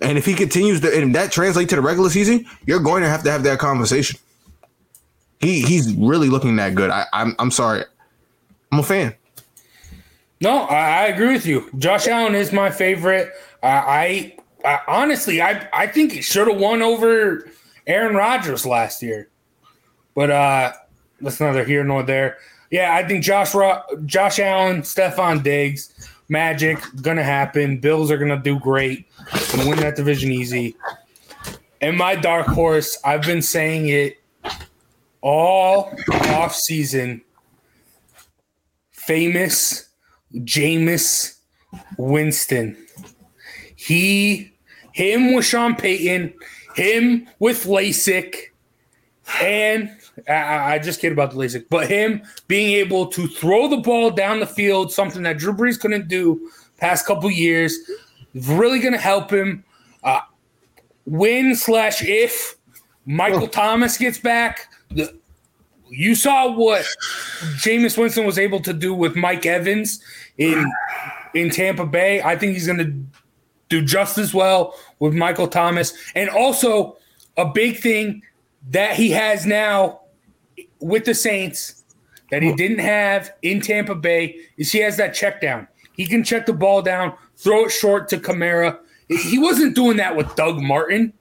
And 0.02 0.18
if 0.18 0.26
he 0.26 0.34
continues 0.34 0.80
to, 0.80 0.92
and 0.92 1.14
that 1.14 1.30
translates 1.30 1.70
to 1.70 1.76
the 1.76 1.82
regular 1.82 2.10
season, 2.10 2.44
you're 2.66 2.80
going 2.80 3.04
to 3.04 3.08
have 3.08 3.22
to 3.22 3.30
have 3.30 3.44
that 3.44 3.60
conversation. 3.60 4.18
He 5.42 5.60
he's 5.62 5.92
really 5.94 6.28
looking 6.28 6.56
that 6.56 6.74
good. 6.74 6.90
I, 6.90 7.04
I'm 7.12 7.34
I'm 7.38 7.50
sorry, 7.50 7.84
I'm 8.70 8.78
a 8.78 8.82
fan. 8.82 9.14
No, 10.40 10.62
I, 10.62 11.04
I 11.04 11.06
agree 11.06 11.32
with 11.32 11.46
you. 11.46 11.68
Josh 11.78 12.06
Allen 12.06 12.34
is 12.34 12.52
my 12.52 12.70
favorite. 12.70 13.32
Uh, 13.62 13.66
I, 13.66 14.36
I 14.64 14.80
honestly, 14.86 15.42
I 15.42 15.68
I 15.72 15.88
think 15.88 16.12
he 16.12 16.22
should 16.22 16.46
have 16.46 16.58
won 16.58 16.80
over 16.80 17.50
Aaron 17.88 18.14
Rodgers 18.14 18.64
last 18.64 19.02
year, 19.02 19.28
but 20.14 20.30
uh, 20.30 20.72
that's 21.20 21.40
neither 21.40 21.64
here 21.64 21.82
nor 21.82 22.04
there. 22.04 22.38
Yeah, 22.70 22.94
I 22.94 23.06
think 23.06 23.24
Josh 23.24 23.52
Ro- 23.52 23.82
Josh 24.06 24.38
Allen, 24.38 24.82
Stefon 24.82 25.42
Diggs, 25.42 26.08
Magic 26.28 26.78
gonna 27.02 27.24
happen. 27.24 27.78
Bills 27.78 28.12
are 28.12 28.16
gonna 28.16 28.40
do 28.40 28.60
great. 28.60 29.06
Gonna 29.50 29.68
win 29.68 29.80
that 29.80 29.96
division 29.96 30.30
easy. 30.30 30.76
And 31.80 31.98
my 31.98 32.14
dark 32.14 32.46
horse, 32.46 32.96
I've 33.04 33.22
been 33.22 33.42
saying 33.42 33.88
it 33.88 34.18
all 35.22 35.92
off 36.12 36.54
season. 36.54 37.22
Famous 38.90 39.88
Jameis 40.34 41.38
Winston. 41.96 42.76
He, 43.74 44.52
him 44.92 45.34
with 45.34 45.44
Sean 45.44 45.74
Payton, 45.74 46.34
him 46.76 47.28
with 47.38 47.64
LASIK, 47.64 48.36
and 49.40 49.90
I, 50.28 50.74
I 50.74 50.78
just 50.78 51.00
kid 51.00 51.12
about 51.12 51.32
the 51.32 51.36
LASIK, 51.38 51.66
but 51.68 51.88
him 51.88 52.22
being 52.46 52.72
able 52.78 53.06
to 53.08 53.26
throw 53.26 53.68
the 53.68 53.78
ball 53.78 54.10
down 54.10 54.40
the 54.40 54.46
field, 54.46 54.92
something 54.92 55.22
that 55.22 55.38
Drew 55.38 55.52
Brees 55.52 55.80
couldn't 55.80 56.08
do 56.08 56.50
past 56.76 57.06
couple 57.06 57.30
years, 57.30 57.76
really 58.34 58.78
going 58.78 58.92
to 58.92 59.00
help 59.00 59.32
him 59.32 59.64
uh, 60.04 60.20
win 61.06 61.56
slash 61.56 62.02
if 62.02 62.56
Michael 63.06 63.48
Thomas 63.48 63.96
gets 63.96 64.18
back. 64.18 64.71
The, 64.94 65.18
you 65.88 66.14
saw 66.14 66.50
what 66.50 66.86
Jameis 67.58 67.98
Winston 67.98 68.24
was 68.24 68.38
able 68.38 68.60
to 68.60 68.72
do 68.72 68.94
with 68.94 69.14
Mike 69.14 69.44
Evans 69.44 70.02
in 70.38 70.70
in 71.34 71.50
Tampa 71.50 71.86
Bay. 71.86 72.22
I 72.22 72.36
think 72.36 72.54
he's 72.54 72.66
going 72.66 72.78
to 72.78 73.20
do 73.68 73.84
just 73.84 74.18
as 74.18 74.32
well 74.34 74.74
with 74.98 75.14
Michael 75.14 75.48
Thomas. 75.48 75.94
And 76.14 76.30
also, 76.30 76.96
a 77.36 77.46
big 77.46 77.78
thing 77.78 78.22
that 78.70 78.96
he 78.96 79.10
has 79.10 79.46
now 79.46 80.00
with 80.80 81.04
the 81.04 81.14
Saints 81.14 81.84
that 82.30 82.42
he 82.42 82.54
didn't 82.54 82.78
have 82.78 83.32
in 83.42 83.60
Tampa 83.60 83.94
Bay 83.94 84.36
is 84.56 84.72
he 84.72 84.78
has 84.78 84.96
that 84.96 85.14
check 85.14 85.40
down. 85.40 85.68
He 85.92 86.06
can 86.06 86.24
check 86.24 86.46
the 86.46 86.52
ball 86.52 86.80
down, 86.82 87.14
throw 87.36 87.66
it 87.66 87.70
short 87.70 88.08
to 88.08 88.18
Kamara. 88.18 88.78
He 89.08 89.38
wasn't 89.38 89.74
doing 89.74 89.98
that 89.98 90.16
with 90.16 90.34
Doug 90.36 90.60
Martin. 90.60 91.12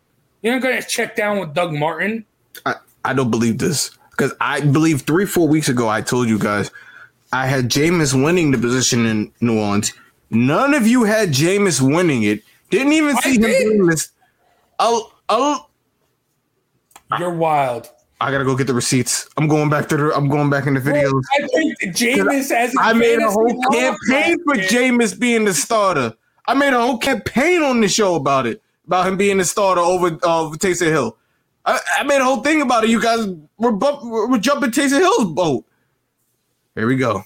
You're 0.41 0.53
not 0.53 0.61
going 0.61 0.81
to 0.81 0.87
check 0.87 1.15
down 1.15 1.39
with 1.39 1.53
Doug 1.53 1.73
Martin. 1.73 2.25
I, 2.65 2.75
I 3.03 3.13
don't 3.13 3.31
believe 3.31 3.57
this 3.57 3.91
because 4.11 4.33
I 4.39 4.61
believe 4.61 5.01
three, 5.01 5.25
four 5.25 5.47
weeks 5.47 5.69
ago, 5.69 5.89
I 5.89 6.01
told 6.01 6.27
you 6.27 6.37
guys 6.37 6.71
I 7.33 7.47
had 7.47 7.69
Jameis 7.69 8.13
winning 8.21 8.51
the 8.51 8.57
position 8.57 9.05
in 9.05 9.31
New 9.41 9.59
Orleans. 9.59 9.93
None 10.29 10.73
of 10.73 10.87
you 10.87 11.03
had 11.03 11.29
Jameis 11.29 11.81
winning 11.81 12.23
it. 12.23 12.43
Didn't 12.69 12.93
even 12.93 13.17
see 13.17 13.35
him 13.35 13.41
doing 13.41 13.85
this. 13.87 14.11
Oh, 14.79 15.13
oh. 15.29 15.67
You're 17.19 17.33
wild. 17.33 17.89
I 18.21 18.31
gotta 18.31 18.45
go 18.45 18.55
get 18.55 18.67
the 18.67 18.73
receipts. 18.73 19.27
I'm 19.35 19.47
going 19.47 19.69
back 19.69 19.89
to 19.89 19.97
the. 19.97 20.15
I'm 20.15 20.29
going 20.29 20.49
back 20.49 20.67
in 20.67 20.75
the 20.75 20.79
videos. 20.79 21.23
I 21.33 21.47
picked 21.79 21.97
Jameis 21.97 22.51
as 22.51 22.73
I 22.79 22.93
made 22.93 23.19
a 23.19 23.29
whole 23.29 23.61
campaign 23.71 24.37
for 24.43 24.55
Jameis 24.55 25.19
being 25.19 25.43
the 25.43 25.53
starter. 25.53 26.13
I 26.45 26.53
made 26.53 26.73
a 26.73 26.79
whole 26.79 26.99
campaign 26.99 27.63
on 27.63 27.81
the 27.81 27.87
show 27.87 28.15
about 28.15 28.45
it, 28.45 28.61
about 28.85 29.07
him 29.07 29.17
being 29.17 29.39
the 29.39 29.45
starter 29.45 29.81
over 29.81 30.07
uh, 30.07 30.51
Taysom 30.51 30.87
Hill. 30.87 31.17
I, 31.65 31.79
I, 31.99 32.03
made 32.03 32.21
a 32.21 32.23
whole 32.23 32.41
thing 32.41 32.61
about 32.61 32.83
it. 32.83 32.89
You 32.89 33.01
guys 33.01 33.27
were, 33.57 33.71
bump, 33.71 34.03
were 34.03 34.37
jumping 34.37 34.71
Taysom 34.71 34.99
Hill's 34.99 35.33
boat. 35.33 35.65
Here 36.75 36.87
we 36.87 36.95
go. 36.95 37.23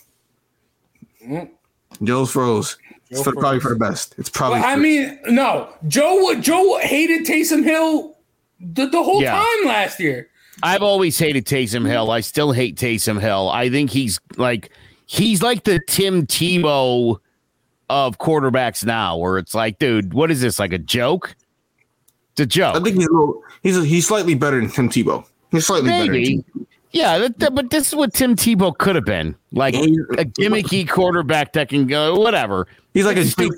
Mm-hmm. 1.25 2.05
Joe's 2.05 2.31
froze. 2.31 2.75
Joe 2.75 2.91
it's 3.09 3.23
for, 3.23 3.33
probably 3.33 3.59
for 3.59 3.69
the 3.69 3.75
best. 3.75 4.15
It's 4.17 4.29
probably. 4.29 4.59
Well, 4.59 4.69
I 4.69 4.75
mean, 4.75 5.19
no. 5.27 5.69
Joe 5.87 6.35
Joe 6.39 6.79
hated 6.79 7.25
Taysom 7.25 7.63
Hill 7.63 8.17
the, 8.59 8.87
the 8.87 9.03
whole 9.03 9.21
yeah. 9.21 9.35
time 9.35 9.67
last 9.67 9.99
year. 9.99 10.29
I've 10.63 10.81
always 10.81 11.17
hated 11.17 11.45
Taysom 11.45 11.85
Hill. 11.85 12.11
I 12.11 12.21
still 12.21 12.51
hate 12.51 12.77
Taysom 12.77 13.19
Hill. 13.19 13.49
I 13.49 13.69
think 13.69 13.89
he's 13.89 14.19
like 14.37 14.71
he's 15.05 15.41
like 15.41 15.63
the 15.63 15.79
Tim 15.87 16.25
Tebow 16.25 17.17
of 17.89 18.17
quarterbacks 18.17 18.83
now, 18.83 19.17
where 19.17 19.37
it's 19.37 19.53
like, 19.53 19.79
dude, 19.79 20.13
what 20.13 20.31
is 20.31 20.41
this? 20.41 20.57
Like 20.57 20.73
a 20.73 20.77
joke? 20.77 21.35
It's 22.35 22.41
a 22.41 22.45
joke. 22.45 22.75
I 22.75 22.81
think 22.81 22.97
he's 22.97 23.07
a 23.07 23.11
little, 23.11 23.41
he's 23.63 23.77
a, 23.77 23.85
he's 23.85 24.05
slightly 24.05 24.35
better 24.35 24.59
than 24.59 24.69
Tim 24.69 24.89
Tebow. 24.89 25.25
He's 25.51 25.65
slightly 25.65 25.89
Maybe. 25.89 26.37
better. 26.37 26.65
Yeah, 26.91 27.17
that, 27.17 27.39
that, 27.39 27.55
but 27.55 27.69
this 27.69 27.87
is 27.87 27.95
what 27.95 28.13
Tim 28.13 28.35
Tebow 28.35 28.77
could 28.77 28.95
have 28.95 29.05
been, 29.05 29.37
like 29.53 29.73
a 29.73 29.77
gimmicky 29.77 30.87
quarterback 30.87 31.53
that 31.53 31.69
can 31.69 31.87
go 31.87 32.19
whatever. 32.19 32.67
He's 32.93 33.05
like 33.05 33.15
a 33.15 33.23
Jake, 33.23 33.51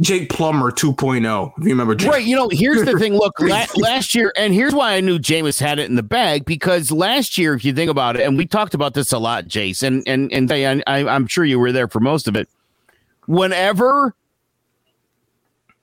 Jake 0.00 0.30
Plummer 0.30 0.70
2.0. 0.70 1.52
If 1.58 1.64
you 1.64 1.70
remember, 1.70 1.94
Jake. 1.94 2.10
right? 2.10 2.24
You 2.24 2.34
know, 2.34 2.48
here's 2.50 2.82
the 2.82 2.98
thing. 2.98 3.12
Look, 3.12 3.38
la- 3.40 3.66
last 3.76 4.14
year, 4.14 4.32
and 4.38 4.54
here's 4.54 4.74
why 4.74 4.94
I 4.94 5.00
knew 5.00 5.18
Jameis 5.18 5.60
had 5.60 5.78
it 5.78 5.90
in 5.90 5.96
the 5.96 6.02
bag 6.02 6.46
because 6.46 6.90
last 6.90 7.36
year, 7.36 7.52
if 7.52 7.62
you 7.62 7.74
think 7.74 7.90
about 7.90 8.16
it, 8.16 8.22
and 8.22 8.38
we 8.38 8.46
talked 8.46 8.72
about 8.72 8.94
this 8.94 9.12
a 9.12 9.18
lot, 9.18 9.48
Jason, 9.48 10.02
and 10.06 10.32
and 10.32 10.50
and 10.50 10.82
I, 10.86 11.06
I'm 11.06 11.26
sure 11.26 11.44
you 11.44 11.58
were 11.58 11.72
there 11.72 11.88
for 11.88 12.00
most 12.00 12.26
of 12.26 12.36
it. 12.36 12.48
Whenever 13.26 14.14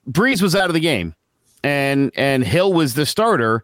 Brees 0.09 0.41
was 0.41 0.55
out 0.55 0.69
of 0.69 0.73
the 0.73 0.79
game, 0.79 1.15
and 1.63 2.11
and 2.15 2.43
Hill 2.43 2.73
was 2.73 2.93
the 2.93 3.05
starter 3.05 3.63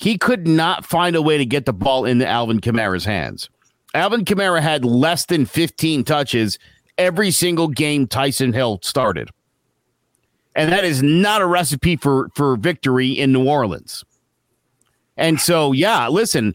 he 0.00 0.16
could 0.16 0.48
not 0.48 0.86
find 0.86 1.14
a 1.14 1.20
way 1.20 1.36
to 1.36 1.44
get 1.44 1.66
the 1.66 1.74
ball 1.74 2.06
into 2.06 2.26
Alvin 2.26 2.60
Kamara's 2.60 3.04
hands. 3.04 3.50
Alvin 3.92 4.24
Kamara 4.24 4.62
had 4.62 4.82
less 4.82 5.26
than 5.26 5.44
15 5.44 6.04
touches 6.04 6.58
every 6.96 7.30
single 7.30 7.68
game 7.68 8.06
Taysom 8.06 8.54
Hill 8.54 8.80
started. 8.82 9.28
And 10.56 10.72
that 10.72 10.84
is 10.84 11.02
not 11.02 11.42
a 11.42 11.46
recipe 11.46 11.96
for, 11.96 12.30
for 12.34 12.56
victory 12.56 13.10
in 13.10 13.30
New 13.30 13.46
Orleans. 13.46 14.02
And 15.18 15.38
so, 15.38 15.72
yeah, 15.72 16.08
listen, 16.08 16.54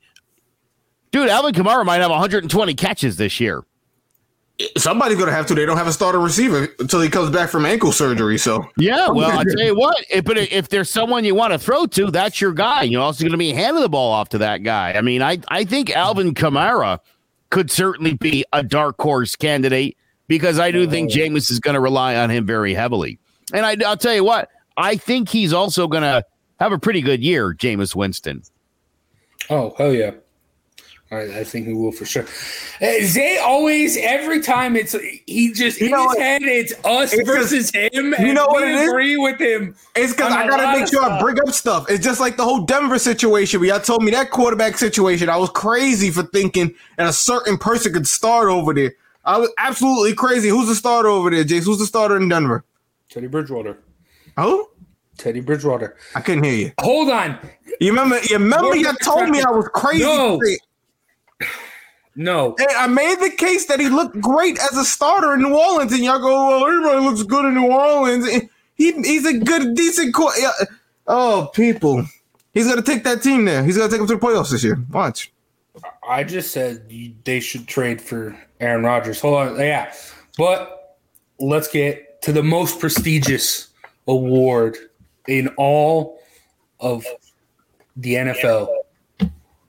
dude, 1.12 1.30
Alvin 1.30 1.54
Kamara 1.54 1.86
might 1.86 2.02
have 2.02 2.10
120 2.10 2.74
catches 2.74 3.18
this 3.18 3.40
year 3.40 3.64
somebody's 4.78 5.18
gonna 5.18 5.32
have 5.32 5.46
to. 5.48 5.56
They 5.56 5.66
don't 5.66 5.78
have 5.78 5.88
a 5.88 5.94
starter 5.94 6.20
receiver 6.20 6.68
until 6.80 7.02
he 7.02 7.10
comes 7.10 7.30
back 7.30 7.50
from 7.50 7.66
ankle 7.66 7.92
surgery. 7.92 8.38
So 8.38 8.68
yeah, 8.78 9.10
well, 9.10 9.38
I 9.38 9.44
tell 9.44 9.66
you 9.66 9.76
what. 9.76 10.04
If, 10.10 10.26
but 10.26 10.38
if 10.38 10.70
there's 10.70 10.90
someone 10.90 11.26
you 11.26 11.36
want 11.36 11.54
to 11.54 11.60
throw 11.60 11.86
to, 11.88 12.12
that's 12.12 12.40
your 12.40 12.54
guy. 12.54 12.84
You're 12.84 13.02
also 13.02 13.24
going 13.24 13.32
to 13.32 13.38
be 13.38 13.52
handing 13.52 13.82
the 13.82 13.90
ball 13.90 14.12
off 14.12 14.30
to 14.30 14.38
that 14.40 14.64
guy. 14.64 14.94
I 14.94 15.02
mean, 15.02 15.22
I 15.22 15.40
I 15.50 15.66
think 15.66 15.90
Alvin 15.96 16.34
Kamara 16.34 17.00
could 17.50 17.70
certainly 17.70 18.14
be 18.14 18.46
a 18.54 18.64
dark 18.64 19.00
horse 19.00 19.36
candidate 19.36 19.98
because 20.28 20.60
I 20.60 20.72
do 20.72 20.88
think 20.88 21.12
Jameis 21.12 21.52
is 21.52 21.60
going 21.60 21.76
to 21.76 21.80
rely 21.80 22.16
on 22.16 22.30
him 22.30 22.46
very 22.46 22.74
heavily. 22.74 23.20
And 23.54 23.66
I, 23.66 23.78
I'll 23.86 23.98
tell 23.98 24.14
you 24.14 24.24
what, 24.24 24.50
I 24.78 24.98
think 24.98 25.30
he's 25.30 25.54
also 25.54 25.88
going 25.88 26.04
to 26.04 26.24
have 26.60 26.72
a 26.72 26.80
pretty 26.80 27.02
good 27.02 27.24
year, 27.24 27.54
Jameis 27.54 27.96
Winston. 27.96 28.42
Oh 29.50 29.76
hell 29.78 29.94
yeah! 29.94 30.12
I, 31.12 31.40
I, 31.40 31.44
think 31.44 31.68
he 31.68 31.74
will 31.74 31.92
for 31.92 32.04
sure. 32.04 32.24
Uh, 32.82 33.04
Zay 33.04 33.38
always, 33.38 33.96
every 33.96 34.42
time 34.42 34.76
it's 34.76 34.96
he 35.28 35.54
just 35.54 35.80
you 35.80 35.96
in 35.96 36.10
his 36.10 36.18
head, 36.18 36.42
it's 36.42 36.74
us 36.84 37.14
it's 37.14 37.30
versus 37.30 37.72
just, 37.72 37.94
him. 37.94 38.16
You 38.18 38.34
know 38.34 38.48
what 38.48 38.68
it 38.68 38.90
agree 38.90 39.16
with 39.16 39.40
him. 39.40 39.76
It's 39.96 40.14
because 40.14 40.34
I 40.34 40.48
gotta 40.48 40.80
make 40.80 40.88
sure 40.88 41.04
stuff. 41.04 41.12
I 41.12 41.22
bring 41.22 41.40
up 41.40 41.54
stuff. 41.54 41.86
It's 41.92 42.04
just 42.04 42.20
like 42.20 42.38
the 42.38 42.44
whole 42.44 42.66
Denver 42.66 42.98
situation 42.98 43.60
where 43.60 43.70
y'all 43.70 43.80
told 43.80 44.04
me 44.04 44.10
that 44.12 44.32
quarterback 44.32 44.80
situation. 44.80 45.30
I 45.30 45.38
was 45.38 45.52
crazy 45.52 46.10
for 46.10 46.24
thinking 46.24 46.74
that 46.98 47.08
a 47.08 47.14
certain 47.14 47.60
person 47.60 47.94
could 47.94 48.08
start 48.08 48.50
over 48.50 48.74
there. 48.74 48.94
I 49.26 49.38
was 49.38 49.52
absolutely 49.60 50.16
crazy. 50.16 50.50
Who's 50.50 50.68
the 50.68 50.76
starter 50.76 51.10
over 51.10 51.30
there, 51.30 51.44
Jace? 51.44 51.66
Who's 51.66 51.80
the 51.80 51.86
starter 51.86 52.18
in 52.18 52.30
Denver? 52.30 52.66
Teddy 53.10 53.28
Bridgewater. 53.28 53.78
Oh, 54.38 54.70
Teddy 55.18 55.40
Bridgewater. 55.40 55.98
I 56.16 56.22
couldn't 56.22 56.44
hear 56.44 56.56
you. 56.56 56.72
Hold 56.82 57.10
on. 57.10 57.38
You 57.80 57.92
remember? 57.92 58.20
You 58.24 58.38
remember? 58.38 58.76
You 58.76 58.92
told 59.04 59.30
me 59.30 59.42
I 59.42 59.52
was 59.52 59.68
crazy. 59.74 60.04
No. 60.04 60.40
No. 62.16 62.56
And 62.58 62.70
I 62.78 62.88
made 62.88 63.20
the 63.20 63.36
case 63.36 63.66
that 63.66 63.80
he 63.80 63.90
looked 63.90 64.20
great 64.22 64.58
as 64.60 64.78
a 64.78 64.86
starter 64.86 65.34
in 65.34 65.42
New 65.42 65.56
Orleans, 65.56 65.92
and 65.92 66.04
y'all 66.04 66.20
go, 66.20 66.48
well, 66.48 66.66
everybody 66.66 67.02
looks 67.02 67.24
good 67.24 67.46
in 67.46 67.56
New 67.56 67.68
Orleans. 67.68 68.28
He, 68.76 68.92
he's 68.94 69.26
a 69.26 69.38
good, 69.38 69.76
decent. 69.76 70.16
Co- 70.16 70.32
oh, 71.08 71.50
people. 71.54 72.06
He's 72.54 72.66
going 72.66 72.78
to 72.78 72.84
take 72.84 73.04
that 73.04 73.22
team 73.22 73.44
there. 73.46 73.64
He's 73.64 73.78
going 73.78 73.90
to 73.90 73.94
take 73.94 74.00
them 74.00 74.08
to 74.08 74.16
the 74.16 74.20
playoffs 74.20 74.52
this 74.52 74.64
year. 74.64 74.82
Watch. 74.92 75.32
I 76.08 76.24
just 76.24 76.52
said 76.52 76.90
they 77.26 77.42
should 77.42 77.68
trade 77.68 78.02
for 78.02 78.38
Aaron 78.62 78.84
Rodgers. 78.84 79.20
Hold 79.20 79.36
on. 79.36 79.60
Yeah. 79.60 79.94
But 80.38 80.98
let's 81.40 81.68
get 81.68 82.22
to 82.22 82.32
the 82.32 82.44
most 82.44 82.80
prestigious 82.80 83.70
award 84.08 84.78
in 85.28 85.50
all 85.58 86.20
of 86.80 87.06
the 87.98 88.14
NFL, 88.14 88.70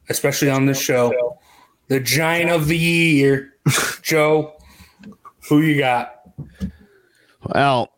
especially 0.09 0.51
on 0.51 0.67
this 0.67 0.81
show 0.81 1.36
the 1.89 2.01
giant 2.01 2.51
of 2.51 2.67
the 2.67 2.79
year. 2.79 3.55
Joe, 4.03 4.55
who 5.49 5.61
you 5.61 5.79
got? 5.79 6.13
Well, 7.55 7.93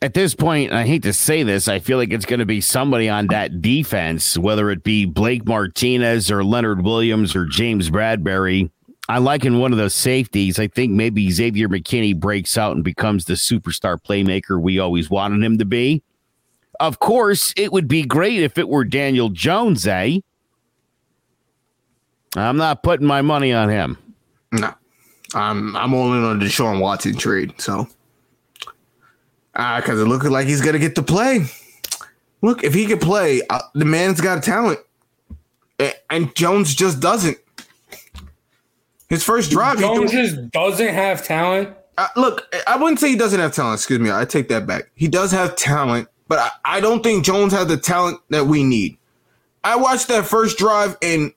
at 0.00 0.14
this 0.14 0.34
point, 0.34 0.72
I 0.72 0.86
hate 0.86 1.02
to 1.02 1.12
say 1.12 1.42
this, 1.42 1.68
I 1.68 1.80
feel 1.80 1.98
like 1.98 2.12
it's 2.12 2.26
going 2.26 2.38
to 2.38 2.46
be 2.46 2.60
somebody 2.60 3.08
on 3.08 3.26
that 3.28 3.60
defense, 3.60 4.38
whether 4.38 4.70
it 4.70 4.84
be 4.84 5.04
Blake 5.04 5.46
Martinez 5.46 6.30
or 6.30 6.44
Leonard 6.44 6.84
Williams 6.84 7.34
or 7.34 7.44
James 7.46 7.90
Bradberry. 7.90 8.70
I 9.08 9.18
like 9.18 9.44
in 9.44 9.58
one 9.58 9.72
of 9.72 9.78
those 9.78 9.94
safeties. 9.94 10.58
I 10.58 10.68
think 10.68 10.92
maybe 10.92 11.30
Xavier 11.30 11.68
McKinney 11.68 12.18
breaks 12.18 12.58
out 12.58 12.76
and 12.76 12.84
becomes 12.84 13.24
the 13.24 13.34
superstar 13.34 13.98
playmaker 14.00 14.60
we 14.60 14.78
always 14.78 15.10
wanted 15.10 15.42
him 15.42 15.58
to 15.58 15.64
be. 15.64 16.02
Of 16.78 17.00
course, 17.00 17.52
it 17.56 17.72
would 17.72 17.88
be 17.88 18.02
great 18.02 18.40
if 18.40 18.56
it 18.56 18.68
were 18.68 18.84
Daniel 18.84 19.30
Jones, 19.30 19.86
eh? 19.86 20.20
I'm 22.36 22.56
not 22.56 22.82
putting 22.82 23.06
my 23.06 23.22
money 23.22 23.52
on 23.52 23.68
him. 23.68 23.98
No, 24.52 24.72
I'm 25.34 25.76
I'm 25.76 25.94
only 25.94 26.18
on 26.18 26.38
the 26.38 26.44
Deshaun 26.44 26.80
Watson 26.80 27.16
trade. 27.16 27.54
So, 27.58 27.88
because 29.52 29.98
uh, 29.98 30.02
it 30.02 30.08
looks 30.08 30.26
like 30.26 30.46
he's 30.46 30.60
gonna 30.60 30.78
get 30.78 30.94
to 30.96 31.02
play. 31.02 31.46
Look, 32.42 32.62
if 32.62 32.74
he 32.74 32.86
could 32.86 33.00
play, 33.00 33.42
uh, 33.50 33.60
the 33.74 33.84
man's 33.84 34.20
got 34.20 34.42
talent, 34.42 34.78
and 36.10 36.34
Jones 36.36 36.74
just 36.74 37.00
doesn't. 37.00 37.38
His 39.08 39.24
first 39.24 39.50
drive, 39.50 39.78
Jones 39.78 40.12
just 40.12 40.50
doesn't 40.50 40.94
have 40.94 41.24
talent. 41.24 41.74
Uh, 41.96 42.06
look, 42.14 42.54
I 42.66 42.76
wouldn't 42.76 43.00
say 43.00 43.08
he 43.08 43.16
doesn't 43.16 43.40
have 43.40 43.52
talent. 43.52 43.78
Excuse 43.80 43.98
me, 43.98 44.12
I 44.12 44.24
take 44.24 44.48
that 44.48 44.66
back. 44.66 44.90
He 44.94 45.08
does 45.08 45.32
have 45.32 45.56
talent, 45.56 46.08
but 46.28 46.38
I, 46.38 46.76
I 46.76 46.80
don't 46.80 47.02
think 47.02 47.24
Jones 47.24 47.52
has 47.52 47.66
the 47.66 47.76
talent 47.76 48.20
that 48.28 48.46
we 48.46 48.62
need. 48.62 48.98
I 49.64 49.76
watched 49.76 50.08
that 50.08 50.24
first 50.26 50.58
drive, 50.58 50.96
and 51.02 51.32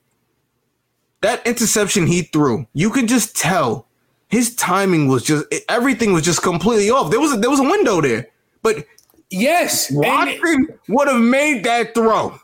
that 1.22 1.46
interception 1.46 2.06
he 2.06 2.22
threw, 2.22 2.66
you 2.74 2.90
could 2.90 3.08
just 3.08 3.34
tell 3.36 3.86
his 4.28 4.54
timing 4.54 5.08
was 5.08 5.22
just 5.22 5.44
everything 5.68 6.12
was 6.12 6.22
just 6.22 6.42
completely 6.42 6.90
off. 6.90 7.10
There 7.10 7.20
was 7.20 7.32
a, 7.32 7.36
there 7.36 7.50
was 7.50 7.60
a 7.60 7.64
window 7.64 8.00
there, 8.00 8.28
but 8.62 8.86
yes, 9.30 9.90
Watson 9.90 10.68
would 10.88 11.08
have 11.08 11.20
made 11.20 11.64
that 11.64 11.94
throw. 11.94 12.38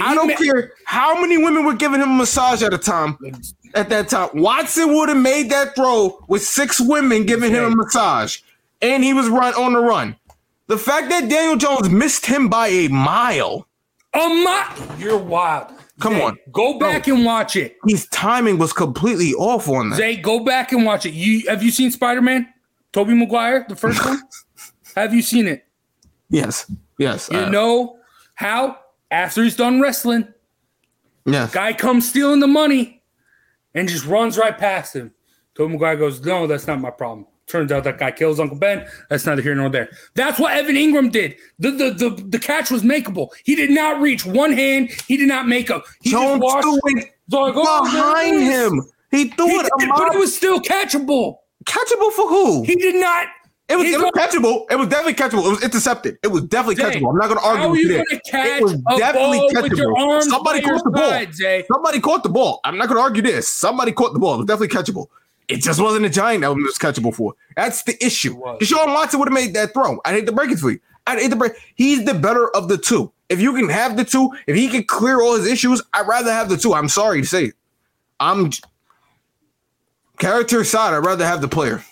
I 0.00 0.14
don't 0.14 0.36
care 0.36 0.72
how 0.84 1.20
many 1.20 1.38
women 1.38 1.64
were 1.64 1.74
giving 1.74 2.00
him 2.00 2.10
a 2.10 2.14
massage 2.14 2.62
at 2.62 2.72
a 2.72 2.78
time. 2.78 3.18
At 3.74 3.88
that 3.88 4.08
time, 4.08 4.30
Watson 4.34 4.94
would 4.94 5.08
have 5.08 5.18
made 5.18 5.50
that 5.50 5.74
throw 5.74 6.24
with 6.28 6.42
six 6.42 6.80
women 6.80 7.26
giving 7.26 7.50
him 7.50 7.64
a 7.64 7.70
massage, 7.70 8.38
and 8.80 9.02
he 9.02 9.12
was 9.12 9.28
run 9.28 9.54
on 9.54 9.72
the 9.72 9.80
run. 9.80 10.16
The 10.68 10.78
fact 10.78 11.08
that 11.10 11.28
Daniel 11.28 11.56
Jones 11.56 11.88
missed 11.88 12.26
him 12.26 12.48
by 12.48 12.68
a 12.68 12.88
mile 12.88 13.66
A 14.12 14.28
month. 14.28 15.00
You're 15.00 15.18
wild. 15.18 15.72
Come 16.00 16.14
Zay, 16.14 16.22
on. 16.22 16.38
Go 16.52 16.78
back 16.78 17.08
and 17.08 17.24
watch 17.24 17.56
it. 17.56 17.76
His 17.86 18.06
timing 18.08 18.58
was 18.58 18.72
completely 18.72 19.34
off 19.34 19.68
on 19.68 19.90
that. 19.90 19.96
Zay, 19.96 20.16
go 20.16 20.44
back 20.44 20.72
and 20.72 20.84
watch 20.84 21.06
it. 21.06 21.12
You 21.12 21.48
have 21.48 21.62
you 21.62 21.70
seen 21.70 21.90
Spider 21.90 22.22
Man? 22.22 22.46
Tobey 22.92 23.14
Maguire, 23.14 23.66
the 23.68 23.76
first 23.76 24.04
one. 24.04 24.20
have 24.96 25.12
you 25.12 25.22
seen 25.22 25.46
it? 25.46 25.66
Yes, 26.30 26.70
yes. 26.98 27.28
You 27.30 27.46
know 27.50 27.98
how 28.34 28.78
after 29.10 29.42
he's 29.42 29.56
done 29.56 29.80
wrestling, 29.80 30.28
yes. 31.26 31.52
guy 31.52 31.72
comes 31.72 32.08
stealing 32.08 32.40
the 32.40 32.46
money 32.46 33.02
and 33.74 33.88
just 33.88 34.06
runs 34.06 34.38
right 34.38 34.56
past 34.56 34.94
him. 34.94 35.12
Tobey 35.54 35.72
Maguire 35.72 35.96
goes, 35.96 36.24
"No, 36.24 36.46
that's 36.46 36.66
not 36.66 36.80
my 36.80 36.90
problem." 36.90 37.26
Turns 37.48 37.72
out 37.72 37.84
that 37.84 37.98
guy 37.98 38.10
kills 38.10 38.38
Uncle 38.38 38.56
Ben. 38.58 38.86
That's 39.08 39.24
neither 39.26 39.42
here 39.42 39.54
nor 39.54 39.68
there. 39.70 39.88
That's 40.14 40.38
what 40.38 40.56
Evan 40.56 40.76
Engram 40.76 41.10
did. 41.10 41.36
The 41.58 41.70
the 41.70 41.90
the, 41.90 42.10
the 42.28 42.38
catch 42.38 42.70
was 42.70 42.82
makeable. 42.82 43.28
He 43.44 43.54
did 43.56 43.70
not 43.70 44.00
reach 44.00 44.26
one 44.26 44.52
hand. 44.52 44.90
He 45.06 45.16
did 45.16 45.28
not 45.28 45.48
make 45.48 45.70
a. 45.70 45.82
He 46.02 46.10
just 46.10 46.40
threw 46.40 46.78
it 46.84 47.04
I 47.32 47.52
"Oh, 47.54 47.82
behind 47.84 48.42
him. 48.42 48.82
He 49.10 49.28
threw 49.30 49.46
He 49.48 49.54
it. 49.54 49.70
did, 49.78 49.88
but 49.96 50.14
it 50.14 50.18
was 50.18 50.36
still 50.36 50.60
catchable. 50.60 51.36
catchable 51.66 52.12
for 52.12 52.28
who? 52.28 52.62
He 52.64 52.74
did 52.76 52.94
not. 52.96 53.26
It 53.70 53.76
was, 53.76 53.86
it 53.86 53.98
was 54.00 54.10
catchable. 54.16 54.64
It 54.70 54.76
was 54.76 54.88
definitely 54.88 55.12
catchable. 55.12 55.44
It 55.46 55.50
was 55.50 55.62
intercepted. 55.62 56.16
It 56.22 56.28
was 56.28 56.42
definitely 56.44 56.76
Zay, 56.76 56.84
catchable. 57.00 57.10
I'm 57.10 57.18
not 57.18 57.28
going 57.28 57.38
to 57.38 57.44
argue 57.46 57.62
How 57.64 57.70
with 57.70 57.80
you 57.80 57.88
there. 57.88 58.04
catch 58.26 58.60
It 58.60 58.64
was 58.64 58.72
definitely 58.98 59.36
ball 59.38 59.62
with 59.62 59.72
your 59.76 59.94
catchable. 59.94 60.22
Somebody 60.22 60.60
caught 60.62 60.84
the 60.84 60.90
ball. 60.90 61.10
side, 61.10 61.64
Somebody 61.70 62.00
caught 62.00 62.22
the 62.22 62.28
ball. 62.30 62.60
I'm 62.64 62.78
not 62.78 62.88
going 62.88 62.96
to 62.96 63.02
argue 63.02 63.20
this. 63.20 63.46
Somebody 63.50 63.92
caught 63.92 64.14
the 64.14 64.18
ball. 64.20 64.34
It 64.34 64.36
was 64.38 64.46
definitely 64.46 64.74
catchable. 64.74 65.08
It 65.48 65.62
just 65.62 65.80
wasn't 65.80 66.04
a 66.06 66.10
giant 66.10 66.42
that 66.42 66.54
was 66.54 66.76
catchable 66.78 67.14
for. 67.14 67.34
That's 67.56 67.82
the 67.84 67.96
issue. 68.04 68.36
Deshaun 68.60 68.88
Watson 68.94 69.18
would 69.18 69.28
have 69.28 69.34
made 69.34 69.54
that 69.54 69.72
throw. 69.72 69.98
I 70.04 70.12
hate 70.12 70.26
to 70.26 70.32
break 70.32 70.50
it 70.50 70.58
for 70.58 70.70
you. 70.70 70.80
I 71.06 71.16
hate 71.18 71.30
to 71.30 71.36
break. 71.36 71.52
He's 71.74 72.04
the 72.04 72.12
better 72.14 72.54
of 72.54 72.68
the 72.68 72.76
two. 72.76 73.10
If 73.30 73.40
you 73.40 73.54
can 73.54 73.68
have 73.70 73.96
the 73.96 74.04
two, 74.04 74.30
if 74.46 74.54
he 74.56 74.68
can 74.68 74.84
clear 74.84 75.20
all 75.22 75.36
his 75.36 75.46
issues, 75.46 75.82
I'd 75.94 76.06
rather 76.06 76.30
have 76.30 76.48
the 76.50 76.56
two. 76.58 76.74
I'm 76.74 76.88
sorry 76.88 77.22
to 77.22 77.26
say 77.26 77.44
it. 77.46 77.54
I'm 78.20 78.50
character 80.18 80.60
aside. 80.60 80.94
I'd 80.94 81.04
rather 81.06 81.24
have 81.26 81.40
the 81.40 81.48
player. 81.48 81.82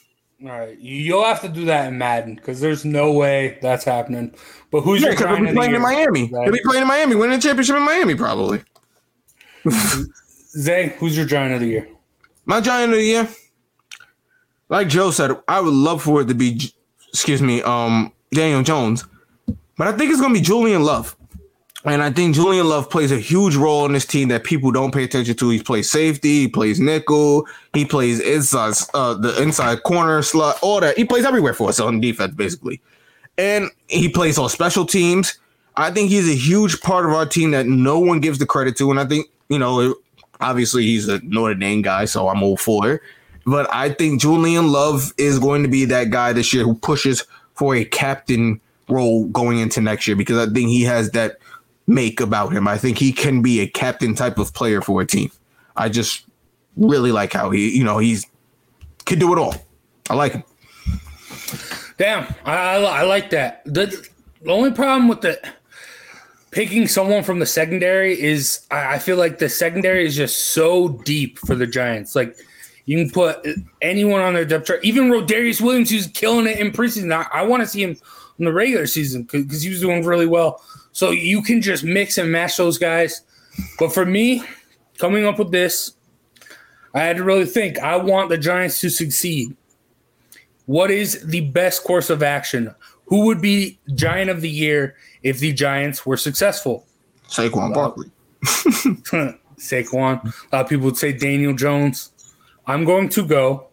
All 0.43 0.51
right, 0.51 0.79
you- 0.79 0.97
you'll 0.97 1.25
have 1.25 1.41
to 1.41 1.49
do 1.49 1.65
that 1.65 1.89
in 1.89 1.97
Madden 1.97 2.35
because 2.35 2.61
there's 2.61 2.85
no 2.85 3.11
way 3.13 3.59
that's 3.63 3.85
happening. 3.85 4.35
But 4.71 4.83
who's 4.83 5.01
Yeah, 5.01 5.09
your 5.09 5.17
because 5.17 5.39
he'll 5.39 5.47
be 5.47 5.53
playing 5.55 5.75
in? 5.75 5.81
Miami. 5.81 6.29
Zay? 6.29 6.43
He'll 6.43 6.53
be 6.53 6.61
playing 6.63 6.83
in 6.83 6.89
Miami, 6.89 7.15
winning 7.15 7.37
the 7.39 7.43
championship 7.43 7.77
in 7.77 7.83
Miami, 7.83 8.15
probably. 8.15 8.63
Zay, 10.59 10.95
who's 10.99 11.17
your 11.17 11.27
giant 11.27 11.55
of 11.55 11.61
the 11.61 11.67
year? 11.69 11.89
My 12.45 12.61
giant 12.61 12.93
of 12.93 12.99
the 12.99 13.05
year, 13.05 13.29
like 14.69 14.89
Joe 14.89 15.11
said, 15.11 15.33
I 15.49 15.61
would 15.61 15.73
love 15.73 16.03
for 16.03 16.23
it 16.23 16.29
to 16.29 16.35
be, 16.35 16.73
excuse 17.09 17.43
me, 17.43 17.63
um, 17.63 18.13
Daniel 18.33 18.63
Jones, 18.63 19.05
but 19.77 19.87
I 19.89 19.93
think 19.93 20.11
it's 20.11 20.21
gonna 20.21 20.35
be 20.35 20.41
Julian 20.41 20.83
Love, 20.83 21.17
and 21.85 22.03
I 22.03 22.11
think 22.11 22.35
Julian 22.35 22.69
Love 22.69 22.91
plays 22.91 23.13
a 23.13 23.19
huge 23.19 23.57
role 23.57 23.87
in 23.87 23.93
this 23.93 24.07
team 24.07 24.29
that 24.29 24.45
people 24.45 24.73
don't 24.73 24.93
pay 24.93 25.05
attention 25.05 25.37
to. 25.37 25.51
He 25.51 25.63
plays 25.63 25.91
safety, 25.91 26.41
he 26.41 26.49
plays 26.49 26.81
nickel, 26.81 27.47
he 27.73 27.85
plays 27.85 28.21
inside, 28.21 28.75
uh, 28.95 29.15
the 29.15 29.41
inside 29.41 29.83
corner 29.83 30.23
slot, 30.23 30.59
all 30.63 30.81
that. 30.81 30.97
He 30.97 31.05
plays 31.05 31.25
everywhere 31.25 31.55
for 31.55 31.69
us 31.69 31.79
on 31.79 32.01
defense, 32.01 32.35
basically, 32.35 32.81
and 33.39 33.71
he 33.89 34.09
plays 34.09 34.39
on 34.39 34.49
special 34.49 34.85
teams. 34.85 35.39
I 35.77 35.91
think 35.91 36.09
he's 36.09 36.29
a 36.29 36.35
huge 36.35 36.81
part 36.81 37.05
of 37.05 37.13
our 37.13 37.27
team 37.27 37.51
that 37.51 37.67
no 37.67 37.99
one 37.99 38.21
gives 38.21 38.39
the 38.39 38.47
credit 38.47 38.77
to, 38.79 38.91
and 38.91 38.99
I 38.99 39.05
think 39.05 39.29
you 39.49 39.59
know, 39.59 39.95
obviously 40.41 40.85
he's 40.85 41.09
a 41.09 41.21
Notre 41.23 41.55
Dame 41.55 41.83
guy, 41.83 42.05
so 42.05 42.29
I'm 42.29 42.43
all 42.43 42.57
for 42.57 42.93
it. 42.93 43.01
But 43.47 43.73
I 43.73 43.91
think 43.91 44.21
Julian 44.21 44.73
Love 44.73 45.13
is 45.19 45.39
going 45.39 45.63
to 45.63 45.69
be 45.69 45.85
that 45.87 46.11
guy 46.11 46.33
this 46.33 46.53
year 46.53 46.65
who 46.65 46.75
pushes 46.75 47.25
for 47.55 47.75
a 47.75 47.85
captain 47.85 48.61
role 48.89 49.27
going 49.27 49.59
into 49.59 49.81
next 49.81 50.07
year 50.07 50.17
because 50.17 50.37
I 50.37 50.53
think 50.53 50.69
he 50.69 50.83
has 50.83 51.13
that 51.13 51.39
make 51.87 52.21
about 52.21 52.53
him. 52.53 52.67
I 52.67 52.77
think 52.77 52.99
he 52.99 53.13
can 53.13 53.43
be 53.43 53.61
a 53.61 53.69
captain 53.69 54.15
type 54.15 54.39
of 54.39 54.53
player 54.53 54.81
for 54.83 55.01
a 55.01 55.07
team. 55.07 55.31
I 55.77 55.89
just 55.89 56.27
really 56.77 57.13
like 57.13 57.33
how 57.33 57.51
he, 57.51 57.77
you 57.77 57.85
know, 57.85 57.99
he's 57.99 58.27
can 59.05 59.19
do 59.21 59.33
it 59.33 59.39
all. 59.39 59.55
I 60.11 60.15
like 60.15 60.33
him. 60.33 60.45
Damn, 61.99 62.35
I, 62.45 62.57
I, 62.57 62.83
I 62.83 63.03
like 63.03 63.31
that. 63.31 63.63
The, 63.65 64.09
the 64.43 64.51
only 64.51 64.73
problem 64.73 65.09
with 65.09 65.23
the 65.23 65.41
picking 66.51 66.89
someone 66.89 67.23
from 67.23 67.39
the 67.39 67.47
secondary 67.47 68.21
is 68.21 68.67
I, 68.71 68.95
I 68.95 68.99
feel 68.99 69.17
like 69.17 69.39
the 69.39 69.49
secondary 69.49 70.05
is 70.05 70.17
just 70.17 70.53
so 70.53 70.89
deep 70.89 71.39
for 71.39 71.55
the 71.55 71.67
Giants. 71.67 72.15
Like 72.15 72.37
you 72.87 72.97
can 72.97 73.11
put 73.11 73.47
anyone 73.83 74.21
on 74.21 74.35
their 74.35 74.45
depth 74.45 74.67
chart, 74.67 74.85
even 74.85 75.11
Rodarius 75.11 75.61
Williams, 75.61 75.91
who's 75.91 76.07
killing 76.07 76.47
it 76.47 76.59
in 76.59 76.71
preseason. 76.71 77.13
I, 77.13 77.41
I 77.41 77.43
want 77.45 77.63
to 77.63 77.67
see 77.67 77.83
him 77.83 77.97
in 78.39 78.45
the 78.45 78.53
regular 78.53 78.87
season 78.87 79.25
because 79.25 79.63
he 79.63 79.71
was 79.71 79.81
doing 79.81 80.05
really 80.05 80.27
well. 80.27 80.63
So 80.93 81.11
you 81.11 81.43
can 81.43 81.61
just 81.61 81.85
mix 81.85 82.17
and 82.17 82.31
match 82.31 82.57
those 82.57 82.79
guys. 82.79 83.23
But 83.79 83.93
for 83.93 84.07
me, 84.07 84.45
coming 84.99 85.27
up 85.27 85.39
with 85.39 85.51
this, 85.51 85.95
I 86.95 87.01
had 87.01 87.17
to 87.17 87.25
really 87.25 87.45
think. 87.45 87.79
I 87.81 87.97
want 87.97 88.31
the 88.31 88.39
Giants 88.39 88.81
to 88.81 88.89
succeed. 88.89 89.55
What 90.67 90.91
is 90.91 91.27
the 91.27 91.43
best 91.43 91.85
course 91.85 92.09
of 92.09 92.23
action? 92.23 92.75
Who 93.07 93.27
would 93.27 93.41
be 93.41 93.79
Giant 93.95 94.31
of 94.31 94.41
the 94.41 94.51
Year 94.51 94.97
if 95.23 95.39
the 95.39 95.53
Giants 95.53 96.07
were 96.07 96.17
successful? 96.17 96.87
Saquon 97.29 97.75
Barkley. 97.75 98.11
Saquon. 99.59 100.25
A 100.25 100.57
lot 100.57 100.65
of 100.65 100.69
people 100.69 100.87
would 100.87 100.97
say 100.97 101.13
Daniel 101.13 101.53
Jones. 101.53 102.13
I'm 102.67 102.85
going 102.85 103.09
to 103.11 103.25
go 103.25 103.69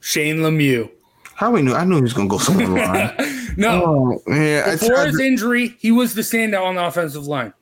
Shane 0.00 0.38
Lemieux. 0.38 0.90
How 1.34 1.50
we 1.50 1.62
knew? 1.62 1.74
I 1.74 1.84
knew 1.84 1.96
he 1.96 2.02
was 2.02 2.12
gonna 2.12 2.28
go 2.28 2.38
somewhere 2.38 2.68
line. 2.68 3.14
No, 3.54 4.22
oh 4.26 4.32
yeah, 4.32 4.72
before 4.72 4.96
I, 4.96 5.06
his 5.08 5.20
injury, 5.20 5.76
he 5.78 5.92
was 5.92 6.14
the 6.14 6.22
standout 6.22 6.64
on 6.64 6.76
the 6.76 6.86
offensive 6.86 7.26
line. 7.26 7.52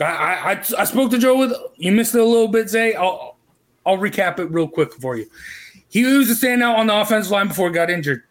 I, 0.00 0.04
I, 0.04 0.52
I, 0.52 0.62
I 0.78 0.84
spoke 0.84 1.10
to 1.10 1.18
Joe 1.18 1.36
with 1.38 1.52
you 1.76 1.92
missed 1.92 2.14
it 2.14 2.20
a 2.22 2.24
little 2.24 2.48
bit, 2.48 2.70
Zay. 2.70 2.94
I'll 2.94 3.36
I'll 3.84 3.98
recap 3.98 4.38
it 4.38 4.50
real 4.50 4.68
quick 4.68 4.94
for 4.94 5.16
you. 5.16 5.26
He 5.90 6.04
was 6.04 6.28
the 6.28 6.46
standout 6.46 6.78
on 6.78 6.86
the 6.86 6.98
offensive 6.98 7.30
line 7.30 7.48
before 7.48 7.68
he 7.68 7.74
got 7.74 7.90
injured. 7.90 8.22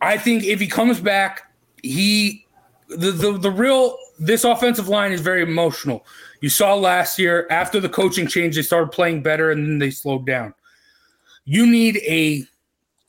I 0.00 0.18
think 0.18 0.42
if 0.42 0.58
he 0.58 0.66
comes 0.66 0.98
back, 0.98 1.52
he 1.82 2.46
the, 2.88 3.12
the 3.12 3.38
the 3.38 3.50
real 3.50 3.96
this 4.18 4.42
offensive 4.42 4.88
line 4.88 5.12
is 5.12 5.20
very 5.20 5.42
emotional. 5.42 6.04
You 6.40 6.48
saw 6.48 6.74
last 6.74 7.18
year 7.18 7.46
after 7.50 7.78
the 7.78 7.88
coaching 7.88 8.26
change, 8.26 8.56
they 8.56 8.62
started 8.62 8.90
playing 8.90 9.22
better 9.22 9.50
and 9.50 9.64
then 9.64 9.78
they 9.78 9.90
slowed 9.90 10.26
down. 10.26 10.52
You 11.44 11.66
need 11.66 11.98
a 11.98 12.46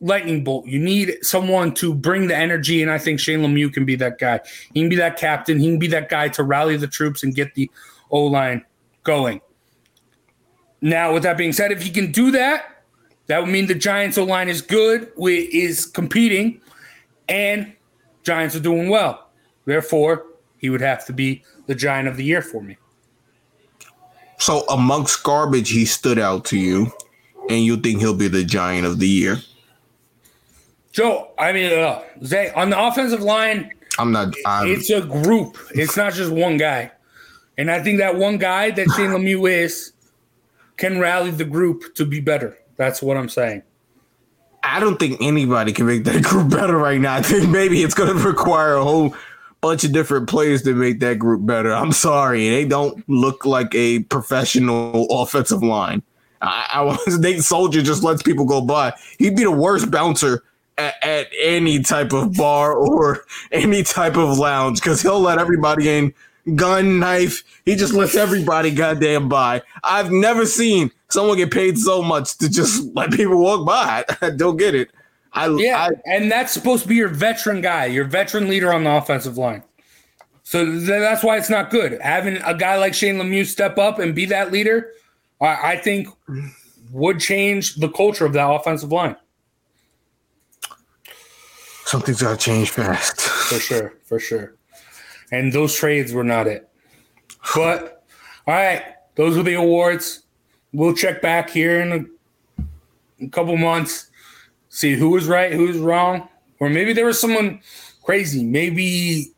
lightning 0.02 0.44
bolt. 0.44 0.68
You 0.68 0.80
need 0.80 1.18
someone 1.22 1.74
to 1.76 1.94
bring 1.94 2.28
the 2.28 2.36
energy, 2.36 2.82
and 2.82 2.92
I 2.92 2.98
think 2.98 3.20
Shane 3.20 3.40
Lemieux 3.40 3.74
can 3.74 3.86
be 3.86 3.96
that 3.96 4.20
guy. 4.20 4.42
He 4.74 4.82
can 4.82 4.90
be 4.90 4.96
that 4.98 5.18
captain. 5.18 5.60
He 5.60 5.68
can 5.68 5.80
be 5.80 5.88
that 5.88 6.10
guy 6.10 6.28
to 6.30 6.44
rally 6.44 6.78
the 6.78 6.88
troops 6.88 7.24
and 7.24 7.34
get 7.34 7.56
the 7.56 7.70
O 8.12 8.26
line 8.26 8.64
going. 9.04 9.42
Now, 10.82 11.14
with 11.14 11.24
that 11.24 11.38
being 11.38 11.54
said, 11.54 11.72
if 11.72 11.82
he 11.82 11.90
can 11.90 12.12
do 12.12 12.32
that, 12.32 12.84
that 13.28 13.40
would 13.40 13.50
mean 13.50 13.68
the 13.68 13.76
Giants 13.76 14.18
O 14.18 14.24
line 14.24 14.50
is 14.50 14.62
good, 14.62 15.12
is 15.18 15.86
competing, 15.86 16.62
and 17.28 17.74
Giants 18.24 18.56
are 18.56 18.60
doing 18.60 18.90
well. 18.90 19.30
Therefore, 19.66 20.26
he 20.60 20.70
would 20.70 20.82
have 20.82 21.06
to 21.06 21.14
be 21.14 21.44
the 21.66 21.74
Giant 21.74 22.08
of 22.08 22.18
the 22.18 22.24
Year 22.24 22.42
for 22.42 22.62
me. 22.62 22.78
so 24.38 24.66
amongst 24.68 25.24
garbage, 25.24 25.72
he 25.72 25.86
stood 25.86 26.20
out 26.20 26.46
to 26.46 26.58
you, 26.60 26.92
and 27.50 27.64
you 27.64 27.78
think 27.78 28.00
he'll 28.00 28.16
be 28.16 28.28
the 28.28 28.44
giant 28.44 28.86
of 28.86 29.00
the 29.00 29.08
year. 29.08 29.38
Joe, 30.92 31.32
I 31.38 31.52
mean, 31.52 31.72
uh, 31.78 32.02
Zay, 32.24 32.52
on 32.52 32.70
the 32.70 32.80
offensive 32.82 33.22
line, 33.22 33.72
I'm 34.00 34.12
not. 34.12 34.34
I'm, 34.46 34.68
it's 34.68 34.90
a 34.90 35.02
group. 35.02 35.58
It's 35.74 35.98
not 35.98 36.14
just 36.14 36.32
one 36.32 36.58
guy. 36.58 36.92
And 37.58 37.72
I 37.72 37.82
think 37.82 38.00
that 38.00 38.16
one 38.16 38.38
guy 38.38 38.72
that 38.72 38.88
Shane 38.96 39.10
Lemieux 39.12 39.50
is 39.50 39.94
can 40.78 41.00
rally 41.00 41.32
the 41.32 41.46
group 41.46 41.96
to 41.96 42.06
be 42.06 42.20
better. 42.20 42.58
That's 42.78 43.02
what 43.02 43.18
I'm 43.18 43.30
saying. 43.30 43.64
I 44.64 44.80
don't 44.80 45.00
think 45.00 45.22
anybody 45.22 45.72
can 45.72 45.86
make 45.86 46.04
that 46.06 46.24
group 46.24 46.50
better 46.50 46.78
right 46.78 47.00
now. 47.00 47.16
I 47.16 47.22
think 47.22 47.50
maybe 47.50 47.84
it's 47.84 47.94
going 47.94 48.16
to 48.16 48.24
require 48.24 48.76
a 48.76 48.84
whole 48.84 49.16
bunch 49.62 49.84
of 49.84 49.92
different 49.92 50.28
players 50.28 50.64
to 50.64 50.74
make 50.74 51.00
that 51.00 51.20
group 51.20 51.46
better. 51.46 51.74
I'm 51.74 51.92
sorry, 51.92 52.50
they 52.50 52.66
don't 52.66 53.08
look 53.10 53.46
like 53.46 53.74
a 53.74 54.00
professional 54.04 55.08
offensive 55.10 55.64
line. 55.64 56.04
I, 56.42 56.68
I 56.74 56.82
was 56.82 57.20
Nate 57.20 57.44
Solder 57.44 57.82
just 57.82 58.04
lets 58.04 58.24
people 58.24 58.46
go 58.46 58.62
by. 58.62 58.94
He'd 59.18 59.36
be 59.36 59.44
the 59.44 59.52
worst 59.52 59.92
bouncer 59.92 60.44
at, 60.78 60.96
at 61.04 61.28
any 61.40 61.82
type 61.82 62.14
of 62.14 62.36
bar 62.36 62.74
or 62.74 63.26
any 63.52 63.84
type 63.84 64.18
of 64.18 64.38
lounge 64.38 64.80
because 64.80 65.02
he'll 65.02 65.20
let 65.20 65.40
everybody 65.40 65.90
in. 65.90 66.14
Gun, 66.56 67.00
knife, 67.00 67.44
he 67.66 67.76
just 67.76 67.94
lets 67.94 68.14
everybody 68.14 68.70
goddamn 68.70 69.28
by. 69.28 69.64
I've 69.84 70.12
never 70.12 70.46
seen 70.46 70.92
someone 71.10 71.38
get 71.38 71.50
paid 71.50 71.80
so 71.80 72.04
much 72.04 72.38
to 72.38 72.48
just 72.48 72.88
let 72.96 73.12
people 73.12 73.42
walk 73.42 73.66
by. 73.66 74.06
I 74.22 74.30
don't 74.30 74.58
get 74.58 74.76
it. 74.76 74.92
I, 75.34 75.48
Yeah, 75.48 75.90
I 75.90 75.90
and 76.06 76.32
that's 76.32 76.54
supposed 76.54 76.84
to 76.84 76.90
be 76.90 76.96
your 76.96 77.10
veteran 77.10 77.62
guy, 77.62 77.86
your 77.86 78.06
veteran 78.06 78.48
leader 78.48 78.72
on 78.72 78.84
the 78.84 78.92
offensive 78.92 79.40
line. 79.40 79.64
So 80.44 80.64
th- 80.64 80.86
that's 80.86 81.24
why 81.24 81.38
it's 81.38 81.50
not 81.50 81.72
good. 81.72 82.00
Having 82.02 82.38
a 82.46 82.54
guy 82.54 82.78
like 82.78 82.94
Shane 82.94 83.16
Lemieux 83.16 83.48
step 83.48 83.80
up 83.80 83.98
and 83.98 84.14
be 84.14 84.28
that 84.28 84.52
leader, 84.52 84.92
I, 85.42 85.74
I 85.74 85.78
think 85.78 86.08
would 86.92 87.20
change 87.20 87.76
the 87.76 87.90
culture 87.90 88.26
of 88.26 88.34
that 88.34 88.50
offensive 88.50 88.92
line 88.92 89.16
something's 91.86 92.22
got 92.22 92.32
to 92.32 92.38
change 92.38 92.72
fast. 92.72 93.22
for 93.50 93.60
sure, 93.60 93.94
for 94.04 94.20
sure. 94.20 94.56
And 95.32 95.54
those 95.54 95.76
trades 95.76 96.12
were 96.12 96.24
not 96.24 96.48
it. 96.48 96.70
But 97.56 98.04
all 98.48 98.54
right, 98.54 98.84
those 99.16 99.38
were 99.38 99.44
the 99.44 99.54
awards. 99.54 100.24
We'll 100.74 100.94
check 100.94 101.22
back 101.22 101.50
here 101.50 101.80
in 101.80 101.92
a, 102.60 103.24
a 103.24 103.30
couple 103.30 103.56
months, 103.56 104.12
see 104.70 104.94
who 104.96 105.12
was 105.12 105.28
right, 105.28 105.54
who 105.54 105.68
was 105.68 105.78
wrong, 105.78 106.28
or 106.60 106.70
maybe 106.70 106.92
there 106.92 107.06
was 107.06 107.20
someone 107.20 107.62
crazy. 108.04 108.44
Maybe 108.44 109.32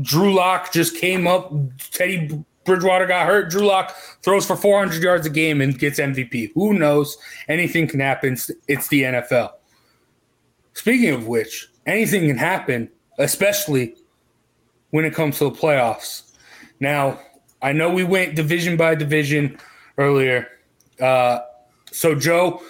Drew 0.00 0.32
Lock 0.32 0.72
just 0.72 0.96
came 0.96 1.26
up. 1.26 1.52
Teddy 1.90 2.44
Bridgewater 2.66 3.06
got 3.06 3.26
hurt. 3.26 3.50
Drew 3.50 3.62
Lock 3.62 3.96
throws 4.22 4.44
for 4.44 4.56
400 4.56 5.02
yards 5.02 5.26
a 5.26 5.30
game 5.30 5.60
and 5.60 5.78
gets 5.78 5.98
MVP. 5.98 6.52
Who 6.54 6.74
knows? 6.74 7.16
Anything 7.48 7.86
can 7.86 8.00
happen. 8.00 8.36
It's 8.68 8.88
the 8.88 9.02
NFL. 9.02 9.52
Speaking 10.74 11.14
of 11.14 11.26
which, 11.26 11.68
anything 11.86 12.28
can 12.28 12.36
happen, 12.36 12.90
especially 13.18 13.94
when 14.90 15.04
it 15.04 15.14
comes 15.14 15.38
to 15.38 15.44
the 15.44 15.50
playoffs. 15.52 16.32
Now, 16.80 17.18
I 17.62 17.72
know 17.72 17.90
we 17.90 18.04
went 18.04 18.36
division 18.36 18.76
by 18.76 18.94
division 18.94 19.58
earlier. 19.96 20.48
Uh, 21.00 21.40
so, 21.92 22.14
Joe, 22.14 22.60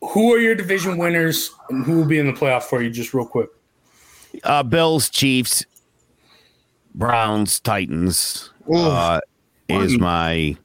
who 0.00 0.32
are 0.32 0.38
your 0.38 0.54
division 0.56 0.98
winners 0.98 1.52
and 1.68 1.84
who 1.84 1.98
will 1.98 2.06
be 2.06 2.18
in 2.18 2.26
the 2.26 2.32
playoff 2.32 2.64
for 2.64 2.82
you, 2.82 2.90
just 2.90 3.14
real 3.14 3.26
quick? 3.26 3.50
Uh, 4.42 4.62
Bills, 4.62 5.08
Chiefs, 5.08 5.64
Browns, 6.94 7.60
Titans 7.60 8.51
uh, 8.70 9.20
is 9.68 9.98
my 9.98 10.56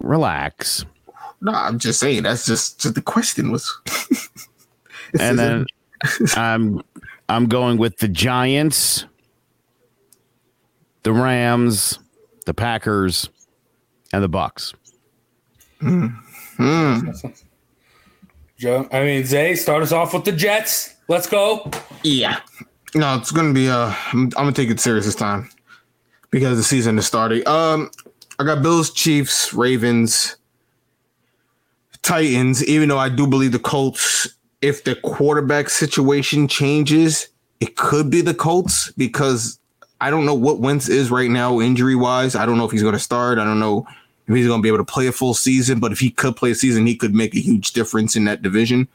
relax. 0.00 0.84
No, 1.40 1.52
I'm 1.52 1.78
just 1.78 2.00
saying 2.00 2.24
that's 2.24 2.44
just, 2.44 2.80
just 2.80 2.94
the 2.94 3.02
question 3.02 3.50
was. 3.50 3.72
and 5.18 5.38
then 5.38 5.66
I'm 6.36 6.82
I'm 7.28 7.46
going 7.46 7.78
with 7.78 7.98
the 7.98 8.08
Giants, 8.08 9.06
the 11.02 11.12
Rams, 11.12 11.98
the 12.46 12.54
Packers, 12.54 13.30
and 14.12 14.22
the 14.22 14.28
Bucks. 14.28 14.74
Mm. 15.80 16.14
Mm. 16.58 17.42
Joe, 18.58 18.86
I 18.92 19.04
mean 19.04 19.24
Zay, 19.24 19.54
start 19.54 19.82
us 19.82 19.92
off 19.92 20.12
with 20.12 20.24
the 20.24 20.32
Jets. 20.32 20.96
Let's 21.08 21.26
go. 21.26 21.70
Yeah. 22.02 22.40
No, 22.94 23.16
it's 23.16 23.30
gonna 23.30 23.54
be 23.54 23.70
uh 23.70 23.94
I'm, 24.12 24.24
I'm 24.24 24.28
gonna 24.30 24.52
take 24.52 24.68
it 24.68 24.80
serious 24.80 25.06
this 25.06 25.14
time 25.14 25.48
because 26.30 26.56
the 26.56 26.64
season 26.64 26.98
is 26.98 27.06
starting. 27.06 27.46
Um 27.46 27.90
I 28.38 28.44
got 28.44 28.62
Bills, 28.62 28.90
Chiefs, 28.90 29.52
Ravens, 29.52 30.36
Titans, 32.02 32.64
even 32.64 32.88
though 32.88 32.98
I 32.98 33.10
do 33.10 33.26
believe 33.26 33.52
the 33.52 33.58
Colts, 33.58 34.28
if 34.62 34.84
the 34.84 34.94
quarterback 34.94 35.68
situation 35.68 36.48
changes, 36.48 37.28
it 37.60 37.76
could 37.76 38.10
be 38.10 38.22
the 38.22 38.34
Colts 38.34 38.90
because 38.92 39.58
I 40.00 40.08
don't 40.10 40.24
know 40.24 40.34
what 40.34 40.60
Wentz 40.60 40.88
is 40.88 41.10
right 41.10 41.30
now, 41.30 41.60
injury 41.60 41.94
wise. 41.94 42.34
I 42.34 42.46
don't 42.46 42.56
know 42.56 42.64
if 42.64 42.70
he's 42.70 42.82
going 42.82 42.94
to 42.94 42.98
start. 42.98 43.38
I 43.38 43.44
don't 43.44 43.60
know 43.60 43.86
if 44.26 44.34
he's 44.34 44.46
going 44.46 44.60
to 44.60 44.62
be 44.62 44.68
able 44.68 44.78
to 44.78 44.84
play 44.84 45.06
a 45.06 45.12
full 45.12 45.34
season, 45.34 45.78
but 45.78 45.92
if 45.92 45.98
he 45.98 46.10
could 46.10 46.36
play 46.36 46.52
a 46.52 46.54
season, 46.54 46.86
he 46.86 46.96
could 46.96 47.14
make 47.14 47.34
a 47.34 47.40
huge 47.40 47.72
difference 47.72 48.16
in 48.16 48.24
that 48.24 48.40
division. 48.40 48.88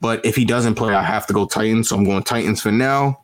But 0.00 0.24
if 0.24 0.36
he 0.36 0.44
doesn't 0.44 0.76
play, 0.76 0.94
I 0.94 1.02
have 1.02 1.26
to 1.26 1.32
go 1.32 1.46
Titans. 1.46 1.88
So 1.88 1.96
I'm 1.96 2.04
going 2.04 2.22
Titans 2.22 2.62
for 2.62 2.70
now. 2.70 3.22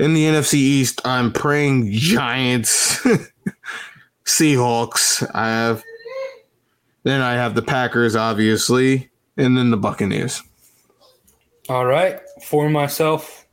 In 0.00 0.14
the 0.14 0.24
NFC 0.24 0.54
East, 0.54 1.02
I'm 1.04 1.30
praying 1.30 1.92
Giants, 1.92 3.06
Seahawks. 4.24 5.30
I 5.34 5.48
have 5.48 5.84
then 7.02 7.20
I 7.20 7.34
have 7.34 7.54
the 7.54 7.60
Packers, 7.60 8.16
obviously, 8.16 9.10
and 9.36 9.58
then 9.58 9.70
the 9.70 9.76
Buccaneers. 9.76 10.42
All 11.68 11.84
right. 11.84 12.18
For 12.42 12.70
myself, 12.70 13.46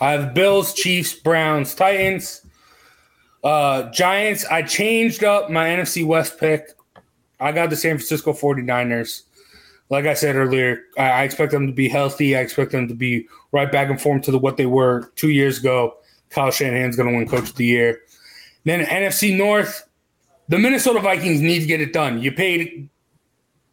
I 0.00 0.10
have 0.10 0.34
Bills, 0.34 0.74
Chiefs, 0.74 1.14
Browns, 1.14 1.72
Titans, 1.72 2.44
uh, 3.44 3.84
Giants. 3.90 4.44
I 4.46 4.62
changed 4.62 5.22
up 5.22 5.50
my 5.50 5.68
NFC 5.68 6.04
West 6.04 6.40
pick. 6.40 6.66
I 7.38 7.52
got 7.52 7.70
the 7.70 7.76
San 7.76 7.96
Francisco 7.96 8.32
49ers. 8.32 9.22
Like 9.88 10.06
I 10.06 10.14
said 10.14 10.34
earlier, 10.34 10.82
I, 10.98 11.22
expect 11.22 11.52
them 11.52 11.66
to 11.66 11.72
be 11.72 11.88
healthy. 11.88 12.36
I 12.36 12.40
expect 12.40 12.72
them 12.72 12.88
to 12.88 12.94
be 12.94 13.28
right 13.52 13.70
back 13.70 13.88
in 13.88 13.98
form 13.98 14.20
to 14.22 14.32
the, 14.32 14.38
what 14.38 14.56
they 14.56 14.66
were 14.66 15.12
two 15.14 15.30
years 15.30 15.58
ago. 15.58 15.96
Kyle 16.30 16.50
Shanahan's 16.50 16.96
going 16.96 17.08
to 17.08 17.16
win 17.16 17.28
Coach 17.28 17.50
of 17.50 17.56
the 17.56 17.66
Year. 17.66 18.00
Then 18.64 18.84
NFC 18.84 19.36
North, 19.36 19.88
the 20.48 20.58
Minnesota 20.58 20.98
Vikings 20.98 21.40
need 21.40 21.60
to 21.60 21.66
get 21.66 21.80
it 21.80 21.92
done. 21.92 22.20
You 22.20 22.32
paid 22.32 22.88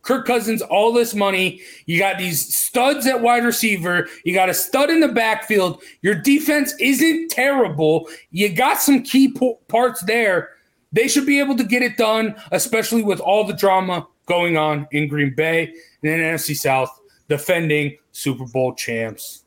Kirk 0.04 0.28
Cousins 0.28 0.62
all 0.62 0.94
this 0.94 1.16
money. 1.16 1.62
You 1.88 1.98
got 1.98 2.20
these 2.20 2.56
studs 2.56 3.08
at 3.08 3.22
wide 3.22 3.44
receiver. 3.44 4.08
You 4.24 4.34
got 4.34 4.50
a 4.50 4.54
stud 4.54 4.92
in 4.92 5.00
the 5.00 5.08
backfield. 5.08 5.82
Your 6.02 6.14
defense 6.14 6.74
isn't 6.80 7.32
terrible. 7.32 8.08
You 8.30 8.54
got 8.54 8.82
some 8.82 9.02
key 9.02 9.34
po- 9.34 9.60
parts 9.68 10.02
there. 10.04 10.50
They 10.92 11.08
should 11.08 11.26
be 11.26 11.40
able 11.40 11.58
to 11.58 11.64
get 11.64 11.82
it 11.82 11.98
done, 11.98 12.36
especially 12.52 13.02
with 13.02 13.20
all 13.20 13.46
the 13.46 13.54
drama 13.54 14.06
going 14.26 14.58
on 14.58 14.88
in 14.92 15.08
Green 15.08 15.34
Bay 15.36 15.68
and 15.68 15.76
then 16.02 16.20
NFC 16.20 16.56
South, 16.56 16.90
defending 17.30 17.98
Super 18.12 18.46
Bowl 18.46 18.74
champs, 18.76 19.44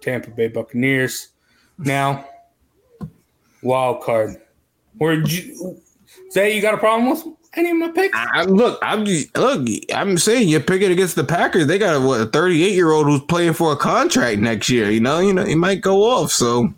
Tampa 0.00 0.30
Bay 0.30 0.48
Buccaneers. 0.48 1.28
Now, 1.78 2.26
wild 3.62 4.02
card. 4.02 4.36
Where 4.98 5.14
you 5.14 5.80
say 6.30 6.54
you 6.54 6.62
got 6.62 6.74
a 6.74 6.78
problem 6.78 7.10
with 7.10 7.24
any 7.56 7.70
of 7.70 7.76
my 7.76 7.88
picks? 7.88 8.16
I, 8.16 8.44
look, 8.44 8.78
I'm 8.82 9.04
just, 9.04 9.36
look. 9.36 9.66
I'm 9.92 10.18
saying 10.18 10.48
you're 10.48 10.60
picking 10.60 10.92
against 10.92 11.16
the 11.16 11.24
Packers. 11.24 11.66
They 11.66 11.78
got 11.78 11.96
a, 11.96 12.00
what 12.00 12.20
a 12.20 12.26
38 12.26 12.74
year 12.74 12.90
old 12.90 13.06
who's 13.06 13.22
playing 13.22 13.54
for 13.54 13.72
a 13.72 13.76
contract 13.76 14.40
next 14.40 14.68
year. 14.68 14.90
You 14.90 15.00
know, 15.00 15.18
you 15.20 15.32
know, 15.32 15.44
he 15.44 15.54
might 15.54 15.80
go 15.80 16.02
off. 16.04 16.30
So 16.30 16.72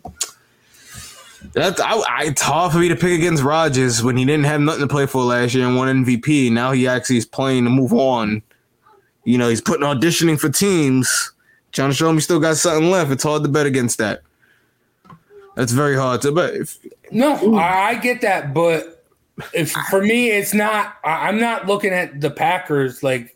that's 1.57 1.81
I, 1.81 1.93
I, 1.93 2.23
it's 2.25 2.41
hard 2.41 2.71
for 2.71 2.77
me 2.77 2.87
to 2.89 2.95
pick 2.95 3.17
against 3.17 3.43
Rodgers 3.43 4.03
when 4.03 4.15
he 4.15 4.25
didn't 4.25 4.45
have 4.45 4.61
nothing 4.61 4.81
to 4.81 4.87
play 4.87 5.05
for 5.05 5.23
last 5.23 5.55
year 5.55 5.67
and 5.67 5.75
won 5.75 6.05
MVP. 6.05 6.51
Now 6.51 6.71
he 6.71 6.87
actually 6.87 7.17
is 7.17 7.25
playing 7.25 7.63
to 7.63 7.69
move 7.69 7.93
on. 7.93 8.41
You 9.23 9.37
know, 9.37 9.49
he's 9.49 9.61
putting 9.61 9.85
auditioning 9.85 10.39
for 10.39 10.49
teams, 10.49 11.33
trying 11.71 11.89
to 11.89 11.95
show 11.95 12.09
him 12.09 12.15
he 12.15 12.21
still 12.21 12.39
got 12.39 12.57
something 12.57 12.89
left. 12.89 13.11
It's 13.11 13.23
hard 13.23 13.43
to 13.43 13.49
bet 13.49 13.65
against 13.65 13.97
that. 13.97 14.21
That's 15.55 15.71
very 15.71 15.97
hard 15.97 16.21
to 16.21 16.31
bet. 16.31 16.53
If, 16.53 16.77
no, 17.11 17.55
I 17.55 17.95
get 17.95 18.21
that, 18.21 18.53
but 18.53 19.03
if 19.53 19.71
for 19.89 20.01
me, 20.01 20.29
it's 20.29 20.53
not. 20.53 20.97
I'm 21.03 21.39
not 21.39 21.65
looking 21.65 21.91
at 21.91 22.21
the 22.21 22.29
Packers 22.29 23.01
like 23.01 23.35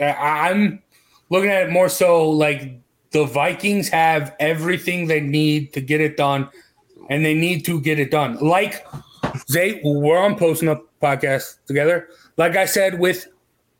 I'm 0.00 0.82
looking 1.30 1.50
at 1.50 1.68
it 1.68 1.70
more 1.70 1.88
so 1.88 2.28
like 2.30 2.80
the 3.10 3.24
Vikings 3.24 3.88
have 3.90 4.34
everything 4.40 5.06
they 5.06 5.20
need 5.20 5.72
to 5.74 5.80
get 5.80 6.00
it 6.00 6.16
done, 6.16 6.48
and 7.10 7.24
they 7.24 7.34
need 7.34 7.64
to 7.66 7.80
get 7.80 7.98
it 7.98 8.10
done. 8.10 8.36
Like 8.36 8.86
they 9.48 9.80
we're 9.84 10.18
on 10.18 10.36
posting 10.36 10.68
up 10.68 10.84
podcast 11.02 11.58
together. 11.66 12.08
Like 12.36 12.56
I 12.56 12.64
said 12.64 12.98
with 12.98 13.26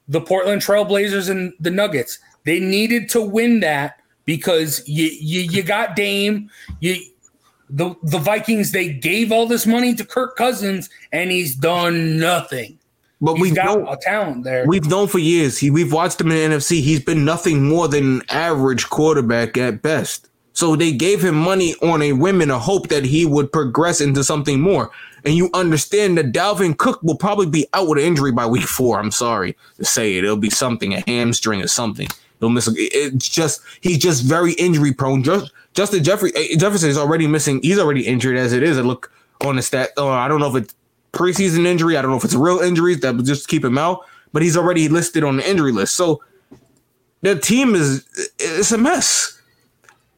the 0.09 0.20
Portland 0.20 0.62
Trailblazers 0.62 1.31
and 1.31 1.53
the 1.61 1.70
Nuggets, 1.70 2.18
they 2.45 2.61
needed 2.61 3.09
to 3.11 3.20
win 3.20 3.61
that 3.61 4.01
because 4.25 4.87
you 4.87 5.07
you, 5.07 5.41
you 5.41 5.62
got 5.62 5.97
Dame, 5.97 6.51
you 6.81 6.97
the 7.70 7.95
the 8.03 8.18
Vikings 8.18 8.72
they 8.72 8.93
gave 8.93 9.33
all 9.33 9.47
this 9.47 9.66
money 9.66 9.95
to 9.95 10.05
Kirk 10.05 10.37
Cousins 10.37 10.91
and 11.12 11.31
he's 11.31 11.55
done 11.55 12.18
nothing. 12.18 12.79
But 13.20 13.39
we've 13.39 13.55
got 13.55 13.79
known, 13.79 13.89
a 13.89 13.97
talent 13.97 14.45
there. 14.45 14.66
We've 14.66 14.87
known 14.87 15.09
for 15.09 15.18
years. 15.18 15.57
He 15.57 15.70
we've 15.70 15.93
watched 15.93 16.20
him 16.20 16.31
in 16.31 16.51
the 16.51 16.57
NFC. 16.57 16.83
He's 16.83 17.01
been 17.01 17.25
nothing 17.25 17.66
more 17.66 17.89
than 17.89 18.16
an 18.16 18.22
average 18.29 18.91
quarterback 18.91 19.57
at 19.57 19.81
best. 19.81 20.29
So 20.55 20.77
they 20.77 20.93
gave 20.93 21.23
him 21.23 21.35
money 21.35 21.75
on 21.83 22.01
a 22.01 22.13
whim 22.13 22.41
and 22.41 22.51
a 22.51 22.59
hope 22.59 22.89
that 22.89 23.05
he 23.05 23.27
would 23.27 23.53
progress 23.53 24.01
into 24.01 24.23
something 24.25 24.61
more. 24.61 24.91
And 25.25 25.35
you 25.35 25.51
understand 25.53 26.17
that 26.17 26.33
Dalvin 26.33 26.79
Cook 26.79 27.03
will 27.03 27.17
probably 27.17 27.47
be 27.47 27.67
out 27.73 27.89
with 27.89 27.99
an 27.99 28.05
injury 28.05 28.31
by 28.31 28.47
week 28.47 28.65
four. 28.65 28.99
I'm 28.99 29.11
sorry 29.11 29.57
to 29.77 29.85
say 29.85 30.17
it. 30.17 30.25
It'll 30.25 30.37
be 30.37 30.51
something, 30.51 30.95
a 30.95 31.03
hamstring 31.07 31.61
or 31.61 31.67
something. 31.67 32.09
He'll 32.39 32.51
miss. 32.51 32.69
It's 32.77 33.29
just 33.29 33.63
he's 33.81 33.99
just 33.99 34.23
very 34.25 34.53
injury 34.53 34.93
prone. 34.93 35.23
Just 35.23 35.51
Justin 35.73 36.05
Jeffrey 36.05 36.31
eh, 36.37 36.57
Jefferson 36.57 36.89
is 36.89 36.99
already 36.99 37.27
missing. 37.27 37.61
He's 37.63 37.79
already 37.79 38.07
injured 38.07 38.37
as 38.37 38.53
it 38.53 38.63
is. 38.63 38.79
I 38.79 38.83
look 38.83 39.11
on 39.41 39.57
the 39.57 39.63
stat. 39.63 39.91
Oh, 39.97 40.09
I 40.09 40.29
don't 40.29 40.41
know 40.41 40.55
if 40.55 40.63
it's 40.63 40.75
preseason 41.13 41.67
injury. 41.67 41.97
I 41.97 42.03
don't 42.03 42.11
know 42.11 42.17
if 42.17 42.25
it's 42.25 42.35
real 42.35 42.61
injuries 42.61 43.01
that 43.01 43.17
would 43.17 43.27
just 43.27 43.49
keep 43.49 43.65
him 43.65 43.79
out. 43.79 44.01
But 44.33 44.43
he's 44.43 44.57
already 44.57 44.89
listed 44.89 45.25
on 45.25 45.39
the 45.39 45.49
injury 45.49 45.73
list. 45.73 45.95
So 45.97 46.23
the 47.23 47.39
team 47.39 47.75
is 47.75 48.07
it's 48.39 48.73
a 48.73 48.79
mess. 48.79 49.34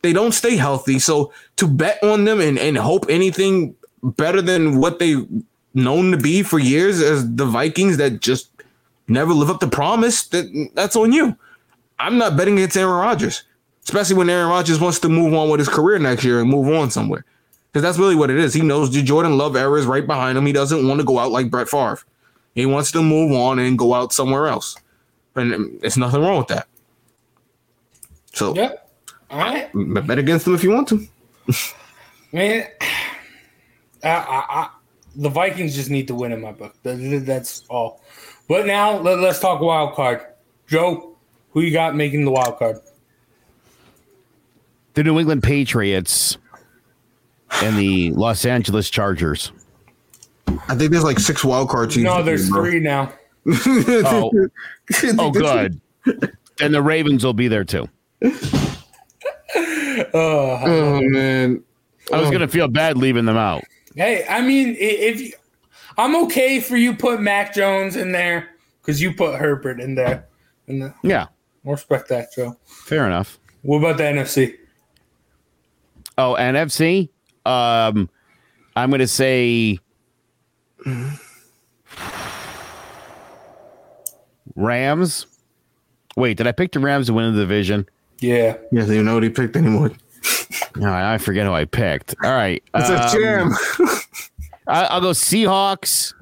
They 0.06 0.12
don't 0.12 0.32
stay 0.32 0.56
healthy. 0.56 0.98
So 0.98 1.32
to 1.56 1.66
bet 1.66 2.02
on 2.02 2.24
them 2.24 2.40
and, 2.40 2.58
and 2.58 2.76
hope 2.76 3.06
anything 3.08 3.74
better 4.02 4.40
than 4.40 4.78
what 4.78 4.98
they've 4.98 5.26
known 5.74 6.12
to 6.12 6.16
be 6.16 6.42
for 6.42 6.58
years 6.58 7.00
as 7.02 7.34
the 7.34 7.44
Vikings 7.44 7.96
that 7.96 8.20
just 8.20 8.50
never 9.08 9.32
live 9.32 9.50
up 9.50 9.60
to 9.60 9.68
promise, 9.68 10.26
that 10.28 10.70
that's 10.74 10.96
on 10.96 11.12
you. 11.12 11.36
I'm 11.98 12.18
not 12.18 12.36
betting 12.36 12.54
against 12.54 12.76
Aaron 12.76 13.00
Rodgers 13.00 13.42
especially 13.86 14.16
when 14.16 14.28
Aaron 14.28 14.48
Rodgers 14.48 14.80
wants 14.80 14.98
to 15.00 15.08
move 15.08 15.32
on 15.32 15.48
with 15.48 15.60
his 15.60 15.68
career 15.68 15.98
next 15.98 16.24
year 16.24 16.40
and 16.40 16.50
move 16.50 16.68
on 16.74 16.90
somewhere. 16.90 17.24
Because 17.70 17.82
that's 17.82 17.98
really 17.98 18.16
what 18.16 18.30
it 18.30 18.38
is. 18.38 18.52
He 18.52 18.62
knows 18.62 18.92
the 18.92 19.02
Jordan 19.02 19.38
Love 19.38 19.54
era 19.54 19.78
is 19.78 19.86
right 19.86 20.04
behind 20.04 20.36
him. 20.36 20.44
He 20.44 20.52
doesn't 20.52 20.86
want 20.88 20.98
to 20.98 21.06
go 21.06 21.20
out 21.20 21.30
like 21.30 21.50
Brett 21.50 21.68
Favre. 21.68 22.00
He 22.54 22.66
wants 22.66 22.90
to 22.92 23.02
move 23.02 23.32
on 23.32 23.58
and 23.60 23.78
go 23.78 23.94
out 23.94 24.12
somewhere 24.12 24.48
else. 24.48 24.76
And 25.36 25.80
there's 25.80 25.96
nothing 25.96 26.20
wrong 26.20 26.38
with 26.38 26.48
that. 26.48 26.66
So, 28.32 28.54
yep. 28.54 28.85
All 29.30 29.38
right. 29.38 29.70
Bet 30.06 30.18
against 30.18 30.44
them 30.44 30.54
if 30.54 30.62
you 30.62 30.70
want 30.70 30.88
to. 30.88 31.06
Man, 32.32 32.66
I, 34.02 34.08
I, 34.08 34.44
I, 34.48 34.70
the 35.16 35.28
Vikings 35.28 35.74
just 35.74 35.90
need 35.90 36.08
to 36.08 36.14
win 36.14 36.32
in 36.32 36.40
my 36.40 36.52
book. 36.52 36.74
That's 36.82 37.64
all. 37.68 38.00
But 38.48 38.66
now 38.66 38.98
let, 38.98 39.18
us 39.18 39.40
talk 39.40 39.60
wild 39.60 39.94
card. 39.94 40.24
Joe, 40.66 41.16
who 41.50 41.62
you 41.62 41.72
got 41.72 41.96
making 41.96 42.24
the 42.24 42.30
wild 42.30 42.58
card? 42.58 42.78
The 44.94 45.04
New 45.04 45.18
England 45.18 45.42
Patriots 45.42 46.38
and 47.62 47.76
the 47.76 48.12
Los 48.12 48.44
Angeles 48.44 48.88
Chargers. 48.90 49.52
I 50.68 50.74
think 50.74 50.90
there's 50.90 51.04
like 51.04 51.18
six 51.18 51.44
wild 51.44 51.68
card 51.68 51.90
teams. 51.90 52.04
No, 52.04 52.22
there's 52.22 52.48
year, 52.48 52.56
three 52.56 52.80
now. 52.80 53.12
Oh, 53.46 54.30
oh, 55.18 55.30
good. 55.30 55.80
And 56.60 56.74
the 56.74 56.82
Ravens 56.82 57.24
will 57.24 57.34
be 57.34 57.48
there 57.48 57.64
too. 57.64 57.88
Oh 60.14 61.00
man. 61.02 61.62
I 62.12 62.20
was 62.20 62.30
gonna 62.30 62.48
feel 62.48 62.68
bad 62.68 62.96
leaving 62.96 63.24
them 63.24 63.36
out. 63.36 63.64
Hey, 63.94 64.24
I 64.28 64.40
mean, 64.42 64.76
if 64.78 65.20
you, 65.20 65.32
I'm 65.96 66.14
okay 66.24 66.60
for 66.60 66.76
you 66.76 66.94
put 66.94 67.20
Mac 67.20 67.54
Jones 67.54 67.96
in 67.96 68.12
there 68.12 68.50
because 68.80 69.00
you 69.00 69.12
put 69.14 69.36
Herbert 69.36 69.80
in 69.80 69.94
there, 69.94 70.26
and 70.68 70.82
the, 70.82 70.94
Yeah, 71.02 71.26
I 71.66 71.70
respect 71.70 72.08
that, 72.10 72.32
Joe. 72.34 72.56
fair 72.64 73.06
enough. 73.06 73.38
What 73.62 73.78
about 73.78 73.96
the 73.96 74.04
NFC? 74.04 74.56
Oh, 76.18 76.34
NFC. 76.38 77.08
Um, 77.44 78.08
I'm 78.76 78.90
gonna 78.90 79.06
say 79.06 79.78
Rams. 84.54 85.26
Wait, 86.16 86.36
did 86.36 86.46
I 86.46 86.52
pick 86.52 86.72
the 86.72 86.80
Rams 86.80 87.06
to 87.06 87.12
win 87.12 87.34
the 87.34 87.40
division? 87.40 87.86
Yeah, 88.18 88.56
Yeah, 88.72 88.84
they 88.84 88.96
don't 88.96 89.04
know 89.04 89.14
what 89.14 89.22
he 89.22 89.30
picked 89.30 89.56
anymore. 89.56 89.92
No, 90.76 90.92
I 90.92 91.16
forget 91.18 91.46
who 91.46 91.52
I 91.52 91.64
picked. 91.64 92.14
All 92.22 92.30
right, 92.32 92.62
It's 92.74 92.90
um, 92.90 92.96
a 92.96 93.10
jam. 93.10 93.50
I, 94.68 94.84
I'll 94.84 95.00
go 95.00 95.10
Seahawks, 95.10 96.12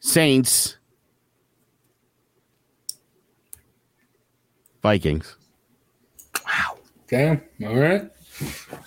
Saints, 0.00 0.76
Vikings. 4.82 5.36
Wow. 6.44 6.78
Damn. 7.08 7.42
All 7.64 7.76
right, 7.76 8.10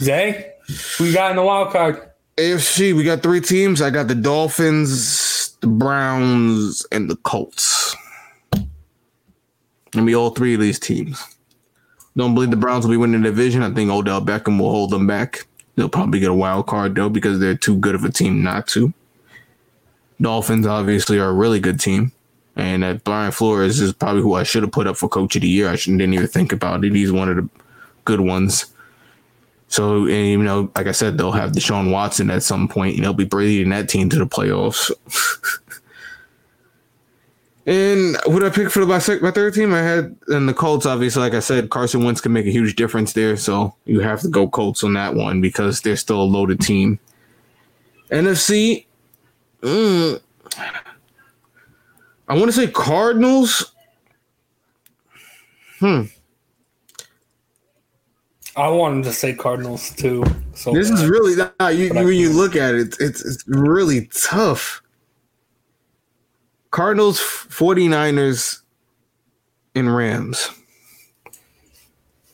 Zay, 0.02 0.54
we 1.00 1.14
got 1.14 1.32
in 1.32 1.38
the 1.38 1.44
wild 1.44 1.72
card? 1.72 2.12
AFC, 2.38 2.94
we 2.96 3.04
got 3.04 3.24
three 3.24 3.42
teams. 3.42 3.82
I 3.82 3.90
got 3.92 4.08
the 4.08 4.16
Dolphins, 4.16 5.56
the 5.62 5.68
Browns, 5.68 6.86
and 6.92 7.10
the 7.10 7.16
Colts. 7.18 7.96
Give 9.92 10.04
me 10.04 10.16
all 10.16 10.32
three 10.32 10.54
of 10.54 10.60
these 10.60 10.80
teams. 10.80 11.24
Don't 12.16 12.34
believe 12.34 12.52
the 12.52 12.58
Browns 12.58 12.86
will 12.86 12.92
be 12.92 12.98
winning 12.98 13.22
the 13.22 13.30
division. 13.30 13.64
I 13.64 13.72
think 13.72 13.90
Odell 13.90 14.22
Beckham 14.22 14.60
will 14.60 14.70
hold 14.70 14.90
them 14.90 15.08
back. 15.08 15.48
They'll 15.76 15.90
probably 15.90 16.20
get 16.20 16.30
a 16.30 16.34
wild 16.34 16.68
card 16.68 16.96
though 16.96 17.10
because 17.10 17.40
they're 17.40 17.56
too 17.56 17.78
good 17.78 17.96
of 17.96 18.04
a 18.04 18.12
team 18.12 18.44
not 18.44 18.68
to. 18.68 18.94
Dolphins 20.20 20.68
obviously 20.68 21.18
are 21.20 21.30
a 21.30 21.34
really 21.34 21.60
good 21.60 21.80
team. 21.80 22.12
And 22.56 22.84
that 22.84 23.04
Brian 23.06 23.32
Flores 23.32 23.80
is 23.80 23.94
probably 23.94 24.22
who 24.22 24.34
I 24.34 24.44
should 24.44 24.64
have 24.64 24.74
put 24.74 24.86
up 24.86 24.98
for 24.98 25.08
coach 25.08 25.36
of 25.36 25.42
the 25.42 25.48
year. 25.48 25.70
I 25.70 25.78
shouldn't 25.78 26.00
didn't 26.00 26.14
even 26.14 26.28
think 26.28 26.52
about 26.52 26.84
it. 26.84 26.94
He's 26.94 27.12
one 27.12 27.30
of 27.30 27.38
the 27.38 27.50
good 28.04 28.20
ones. 28.20 28.66
So, 29.70 30.06
and 30.06 30.28
you 30.28 30.44
know, 30.44 30.70
like 30.76 30.88
I 30.88 30.92
said, 30.92 31.18
they'll 31.18 31.32
have 31.32 31.54
Deshaun 31.54 31.92
Watson 31.92 32.30
at 32.30 32.44
some 32.44 32.68
point, 32.68 32.96
and 32.96 33.06
they'll 33.06 33.14
be 33.14 33.24
bringing 33.24 33.70
that 33.70 33.88
team 33.88 34.10
to 34.10 34.18
the 34.18 34.26
playoffs. 34.26 34.92
and 37.66 38.18
what 38.26 38.44
I 38.44 38.50
pick 38.50 38.70
for 38.72 38.86
my, 38.86 39.00
my 39.22 39.32
third 39.32 39.54
team? 39.54 39.74
I 39.74 39.80
had, 39.80 40.16
and 40.28 40.50
the 40.50 40.54
Colts, 40.54 40.86
obviously, 40.86 41.22
like 41.22 41.34
I 41.34 41.40
said, 41.40 41.70
Carson 41.70 42.04
Wentz 42.04 42.22
can 42.22 42.34
make 42.34 42.46
a 42.46 42.52
huge 42.52 42.76
difference 42.76 43.14
there. 43.14 43.38
So 43.38 43.76
you 43.86 44.00
have 44.00 44.22
to 44.22 44.28
go 44.28 44.48
Colts 44.48 44.84
on 44.84 44.94
that 44.94 45.14
one 45.14 45.42
because 45.42 45.82
they're 45.82 45.96
still 45.96 46.22
a 46.22 46.24
loaded 46.24 46.60
team. 46.60 47.00
NFC, 48.10 48.86
mm, 49.62 50.20
I 52.28 52.34
want 52.34 52.46
to 52.46 52.54
say 52.54 52.68
Cardinals. 52.68 53.74
Hmm. 55.80 56.04
I 58.56 58.68
wanted 58.68 59.04
to 59.06 59.14
say 59.14 59.34
Cardinals 59.34 59.92
too. 59.92 60.24
So 60.54 60.74
This 60.74 60.90
is 60.90 61.06
really 61.06 61.36
nah, 61.36 61.70
you, 61.70 61.94
when 61.94 62.08
you 62.08 62.32
look 62.32 62.56
at 62.56 62.76
it, 62.76 62.98
it's 63.00 63.24
it's 63.24 63.44
really 63.48 64.08
tough. 64.08 64.81
Cardinals, 66.72 67.20
49ers, 67.20 68.62
and 69.76 69.94
Rams. 69.96 70.50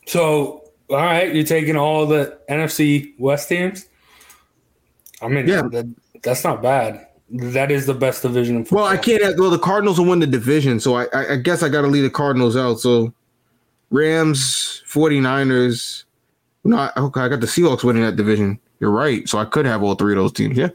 so. 0.08 0.64
All 0.90 0.96
right, 0.96 1.36
you're 1.36 1.44
taking 1.44 1.76
all 1.76 2.06
the 2.06 2.38
NFC 2.50 3.14
West 3.20 3.50
teams. 3.50 3.88
I 5.22 5.28
mean, 5.28 5.46
Yeah. 5.46 5.64
that, 5.64 5.94
that's 6.24 6.46
not 6.46 6.62
bad. 6.62 7.08
That 7.30 7.72
is 7.72 7.86
the 7.88 7.94
best 7.94 8.22
division. 8.22 8.56
In 8.56 8.68
Well, 8.72 8.86
I 8.86 8.96
can't. 8.96 9.22
Have, 9.22 9.34
well, 9.38 9.50
the 9.50 9.60
Cardinals 9.60 10.00
will 10.00 10.06
win 10.08 10.20
the 10.20 10.28
division, 10.28 10.80
so 10.80 10.96
I, 10.96 11.08
I, 11.14 11.34
I 11.34 11.36
guess 11.36 11.62
I 11.62 11.68
got 11.68 11.82
to 11.82 11.88
leave 11.88 12.04
the 12.04 12.10
Cardinals 12.10 12.56
out. 12.56 12.80
So, 12.80 13.14
Rams, 13.90 14.82
49ers. 14.88 16.06
No, 16.64 16.78
I- 16.78 16.92
okay, 16.96 17.20
I 17.20 17.28
got 17.28 17.42
the 17.42 17.48
Seahawks 17.48 17.84
winning 17.84 18.04
that 18.04 18.16
division. 18.16 18.58
You're 18.80 18.92
right. 18.92 19.28
So 19.28 19.40
I 19.40 19.44
could 19.46 19.66
have 19.66 19.84
all 19.84 19.96
three 19.96 20.14
of 20.14 20.20
those 20.20 20.32
teams. 20.32 20.56
Yeah, 20.58 20.68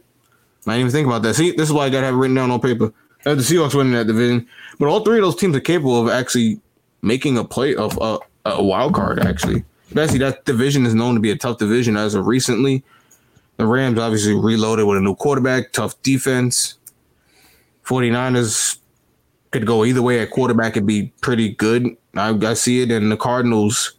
I 0.66 0.72
didn't 0.72 0.80
even 0.80 0.92
think 0.92 1.06
about 1.06 1.22
that. 1.22 1.36
See, 1.36 1.52
this 1.52 1.68
is 1.70 1.72
why 1.72 1.86
I 1.86 1.88
got 1.88 2.00
to 2.00 2.06
have 2.06 2.14
it 2.14 2.18
written 2.18 2.34
down 2.36 2.50
on 2.50 2.60
paper. 2.60 2.92
Have 3.24 3.36
the 3.36 3.42
Seahawks 3.42 3.74
winning 3.74 3.92
that 3.92 4.06
division, 4.06 4.48
but 4.78 4.88
all 4.88 5.04
three 5.04 5.18
of 5.18 5.24
those 5.24 5.36
teams 5.36 5.56
are 5.56 5.60
capable 5.60 6.00
of 6.00 6.12
actually 6.12 6.60
making 7.02 7.38
a 7.38 7.44
play 7.44 7.74
of 7.74 7.96
a, 8.00 8.18
a 8.44 8.62
wild 8.62 8.94
card. 8.94 9.20
Actually, 9.20 9.64
Bessie, 9.92 10.18
that 10.18 10.44
division 10.44 10.86
is 10.86 10.94
known 10.94 11.14
to 11.14 11.20
be 11.20 11.30
a 11.30 11.36
tough 11.36 11.58
division 11.58 11.96
as 11.96 12.14
of 12.14 12.26
recently. 12.26 12.82
The 13.58 13.66
Rams 13.66 13.98
obviously 13.98 14.34
reloaded 14.34 14.86
with 14.86 14.98
a 14.98 15.00
new 15.00 15.14
quarterback, 15.14 15.72
tough 15.72 16.00
defense. 16.02 16.78
49ers 17.84 18.78
could 19.50 19.66
go 19.66 19.84
either 19.84 20.02
way 20.02 20.20
at 20.20 20.30
quarterback 20.30 20.76
and 20.76 20.86
be 20.86 21.12
pretty 21.20 21.50
good. 21.50 21.96
I, 22.16 22.30
I 22.30 22.54
see 22.54 22.82
it. 22.82 22.90
And 22.90 23.12
the 23.12 23.16
Cardinals, 23.16 23.92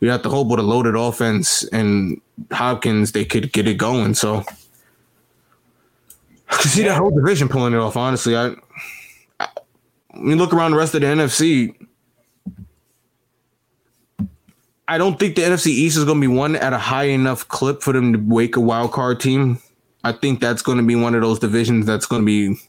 you 0.00 0.08
have 0.10 0.22
to 0.22 0.28
hope 0.28 0.48
with 0.48 0.60
a 0.60 0.62
loaded 0.62 0.94
offense 0.94 1.64
and 1.72 2.20
Hopkins, 2.52 3.12
they 3.12 3.24
could 3.24 3.52
get 3.52 3.66
it 3.66 3.74
going. 3.74 4.14
So 4.14 4.44
see 6.60 6.82
that 6.84 6.96
whole 6.96 7.10
division 7.10 7.48
pulling 7.48 7.74
it 7.74 7.78
off, 7.78 7.96
honestly. 7.96 8.36
I, 8.36 8.54
I 9.40 9.48
when 10.14 10.38
look 10.38 10.52
around 10.52 10.72
the 10.72 10.76
rest 10.76 10.94
of 10.94 11.00
the 11.00 11.06
NFC, 11.06 11.74
I 14.86 14.98
don't 14.98 15.18
think 15.18 15.36
the 15.36 15.42
NFC 15.42 15.68
East 15.68 15.96
is 15.96 16.04
going 16.04 16.20
to 16.20 16.28
be 16.28 16.34
one 16.34 16.56
at 16.56 16.72
a 16.72 16.78
high 16.78 17.04
enough 17.04 17.48
clip 17.48 17.82
for 17.82 17.92
them 17.92 18.12
to 18.12 18.18
wake 18.18 18.56
a 18.56 18.60
wild 18.60 18.92
card 18.92 19.20
team. 19.20 19.58
I 20.04 20.12
think 20.12 20.40
that's 20.40 20.62
going 20.62 20.78
to 20.78 20.84
be 20.84 20.96
one 20.96 21.14
of 21.14 21.22
those 21.22 21.38
divisions 21.38 21.86
that's 21.86 22.06
going 22.06 22.22
to 22.22 22.26
be 22.26 22.60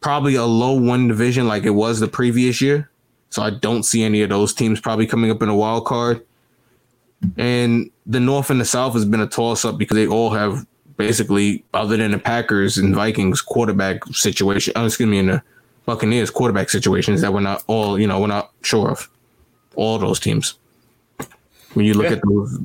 probably 0.00 0.34
a 0.34 0.44
low 0.44 0.72
one 0.72 1.08
division 1.08 1.46
like 1.46 1.64
it 1.64 1.70
was 1.70 2.00
the 2.00 2.08
previous 2.08 2.60
year. 2.60 2.90
So 3.30 3.42
I 3.42 3.50
don't 3.50 3.84
see 3.84 4.02
any 4.02 4.22
of 4.22 4.30
those 4.30 4.52
teams 4.52 4.80
probably 4.80 5.06
coming 5.06 5.30
up 5.30 5.42
in 5.42 5.48
a 5.48 5.54
wild 5.54 5.86
card. 5.86 6.24
And 7.36 7.90
the 8.04 8.20
North 8.20 8.50
and 8.50 8.60
the 8.60 8.64
South 8.64 8.94
has 8.94 9.04
been 9.04 9.20
a 9.20 9.26
toss 9.26 9.64
up 9.64 9.78
because 9.78 9.94
they 9.94 10.06
all 10.06 10.30
have 10.30 10.66
basically, 10.96 11.64
other 11.74 11.96
than 11.96 12.10
the 12.12 12.18
Packers 12.18 12.78
and 12.78 12.94
Vikings 12.94 13.40
quarterback 13.40 14.04
situation, 14.06 14.72
uh, 14.76 14.84
excuse 14.84 15.08
me, 15.08 15.18
in 15.18 15.26
the 15.26 15.42
Buccaneers 15.86 16.30
quarterback 16.30 16.70
situations 16.70 17.20
that 17.22 17.32
we're 17.32 17.40
not 17.40 17.64
all, 17.66 17.98
you 17.98 18.06
know, 18.06 18.20
we're 18.20 18.26
not 18.28 18.52
sure 18.62 18.90
of. 18.90 19.08
All 19.74 19.98
those 19.98 20.20
teams. 20.20 20.54
When 21.74 21.86
you 21.86 21.94
look 21.94 22.04
Yeah. 22.06 22.12
at 22.12 22.22
those 22.28 22.58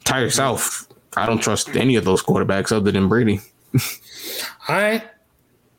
entire 0.00 0.30
South, 0.30 0.86
I 1.16 1.26
don't 1.26 1.40
trust 1.42 1.74
any 1.76 1.96
of 1.96 2.04
those 2.04 2.22
quarterbacks 2.22 2.70
other 2.70 2.92
than 2.92 3.08
Brady. 3.08 3.40
All 4.68 4.76
right. 4.76 5.02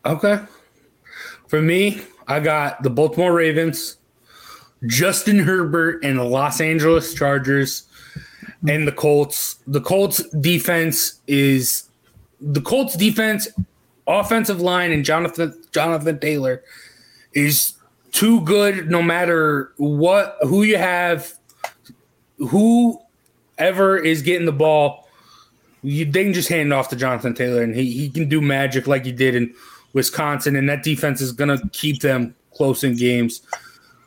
Okay. 0.06 0.40
For 1.48 1.62
me, 1.62 2.02
I 2.28 2.40
got 2.40 2.82
the 2.84 2.90
Baltimore 2.90 3.34
Ravens, 3.34 3.98
Justin 4.88 5.40
Herbert, 5.40 6.04
and 6.04 6.18
the 6.18 6.24
Los 6.24 6.60
Angeles 6.60 7.14
Chargers, 7.14 7.84
and 8.68 8.88
the 8.88 8.92
Colts. 8.92 9.56
The 9.68 9.82
Colts 9.82 10.24
defense 10.40 11.20
is 11.28 11.90
the 12.40 12.62
Colts 12.62 12.96
defense, 12.96 13.48
offensive 14.08 14.62
line, 14.62 14.92
and 14.92 15.06
Jonathan 15.06 15.54
Jonathan 15.72 16.20
Taylor 16.20 16.64
is 17.34 17.74
too 18.12 18.42
good. 18.42 18.90
No 18.90 19.02
matter 19.02 19.72
what, 19.78 20.38
who 20.42 20.64
you 20.64 20.78
have, 20.78 21.34
whoever 22.38 23.98
is 23.98 24.22
getting 24.22 24.46
the 24.46 24.52
ball, 24.52 25.08
you, 25.84 26.06
they 26.06 26.24
can 26.24 26.34
just 26.34 26.50
hand 26.50 26.74
off 26.74 26.90
to 26.90 26.96
Jonathan 26.96 27.34
Taylor, 27.34 27.62
and 27.62 27.76
he, 27.76 27.92
he 27.92 28.10
can 28.10 28.30
do 28.30 28.42
magic 28.42 28.88
like 28.88 29.06
he 29.06 29.12
did 29.12 29.36
in 29.36 29.54
Wisconsin, 29.94 30.56
and 30.56 30.70
that 30.70 30.84
defense 30.84 31.22
is 31.22 31.32
going 31.32 31.58
to 31.58 31.68
keep 31.70 32.02
them 32.02 32.36
close 32.54 32.84
in 32.84 32.96
games. 32.96 33.42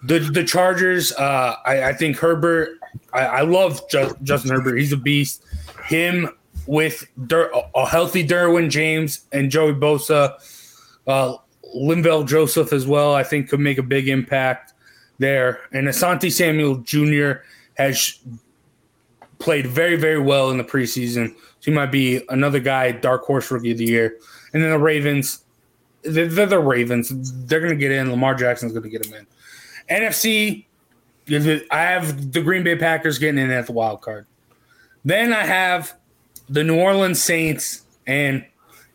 The 0.05 0.19
the 0.19 0.45
Chargers, 0.45 1.13
uh, 1.13 1.57
I, 1.65 1.85
I 1.85 1.93
think 1.95 2.19
Herbert, 2.19 2.79
I, 3.13 3.21
I 3.21 3.41
love 3.43 3.89
Ju- 3.89 4.17
Justin 4.23 4.51
Herbert. 4.51 4.77
He's 4.77 4.93
a 4.93 4.97
beast. 4.97 5.45
Him 5.85 6.31
with 6.67 7.07
a 7.31 7.87
healthy 7.87 8.27
Derwin 8.27 8.71
James 8.71 9.27
and 9.33 9.51
Joey 9.51 9.75
Bosa, 9.75 10.35
uh, 11.07 11.37
Linval 11.77 12.27
Joseph 12.27 12.73
as 12.73 12.87
well, 12.87 13.15
I 13.15 13.23
think 13.23 13.49
could 13.49 13.61
make 13.61 13.79
a 13.79 13.83
big 13.83 14.09
impact 14.09 14.73
there. 15.19 15.61
And 15.73 15.89
Asante 15.89 16.33
Samuel 16.33 16.77
Jr. 16.79 17.45
has 17.77 18.19
played 19.39 19.67
very, 19.67 19.97
very 19.97 20.21
well 20.21 20.51
in 20.51 20.59
the 20.59 20.65
preseason. 20.65 21.35
So 21.61 21.71
he 21.71 21.73
might 21.73 21.93
be 21.93 22.23
another 22.29 22.61
guy, 22.61 22.93
dark 22.93 23.25
horse 23.25 23.51
rookie 23.51 23.73
of 23.73 23.79
the 23.79 23.85
year. 23.85 24.19
And 24.53 24.63
then 24.63 24.71
the 24.71 24.79
Ravens, 24.79 25.45
they're, 26.03 26.29
they're 26.29 26.47
the 26.47 26.59
Ravens. 26.59 27.11
They're 27.47 27.61
going 27.61 27.73
to 27.73 27.79
get 27.79 27.91
in. 27.91 28.11
Lamar 28.11 28.35
Jackson's 28.35 28.73
going 28.73 28.85
to 28.85 28.89
get 28.89 29.03
them 29.03 29.15
in. 29.15 29.27
NFC, 29.91 30.65
I 31.29 31.81
have 31.81 32.33
the 32.33 32.43
Green 32.43 32.63
Bay 32.63 32.77
Packers 32.77 33.19
getting 33.19 33.39
in 33.39 33.51
at 33.51 33.67
the 33.67 33.73
wild 33.73 34.01
card. 34.03 34.27
Then 35.05 35.33
I 35.33 35.45
have 35.45 35.95
the 36.49 36.65
New 36.65 36.79
Orleans 36.79 37.23
Saints 37.23 37.83
and 38.07 38.45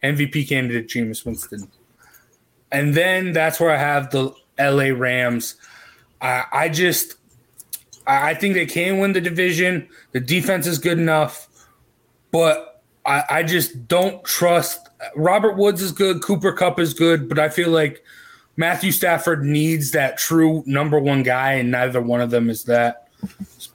MVP 0.03 0.47
candidate 0.47 0.87
Jameis 0.87 1.25
Winston. 1.25 1.69
And 2.71 2.93
then 2.93 3.33
that's 3.33 3.59
where 3.59 3.71
I 3.71 3.77
have 3.77 4.11
the 4.11 4.33
LA 4.59 4.95
Rams. 4.95 5.55
I, 6.21 6.45
I 6.51 6.69
just 6.69 7.15
I 8.05 8.33
think 8.33 8.55
they 8.55 8.65
can 8.65 8.97
win 8.97 9.13
the 9.13 9.21
division. 9.21 9.87
The 10.13 10.19
defense 10.19 10.65
is 10.65 10.79
good 10.79 10.97
enough, 10.97 11.47
but 12.31 12.81
I, 13.05 13.23
I 13.29 13.43
just 13.43 13.87
don't 13.87 14.23
trust. 14.23 14.89
Robert 15.15 15.57
Woods 15.57 15.81
is 15.81 15.91
good. 15.91 16.23
Cooper 16.23 16.51
Kupp 16.51 16.79
is 16.79 16.93
good, 16.93 17.29
but 17.29 17.37
I 17.37 17.49
feel 17.49 17.69
like 17.69 18.03
Matthew 18.59 18.91
Stafford 18.91 19.45
needs 19.45 19.91
that 19.91 20.17
true 20.17 20.63
number 20.65 20.99
one 20.99 21.23
guy, 21.23 21.53
and 21.53 21.71
neither 21.71 22.01
one 22.01 22.19
of 22.19 22.29
them 22.29 22.49
is 22.49 22.65
that. 22.65 23.07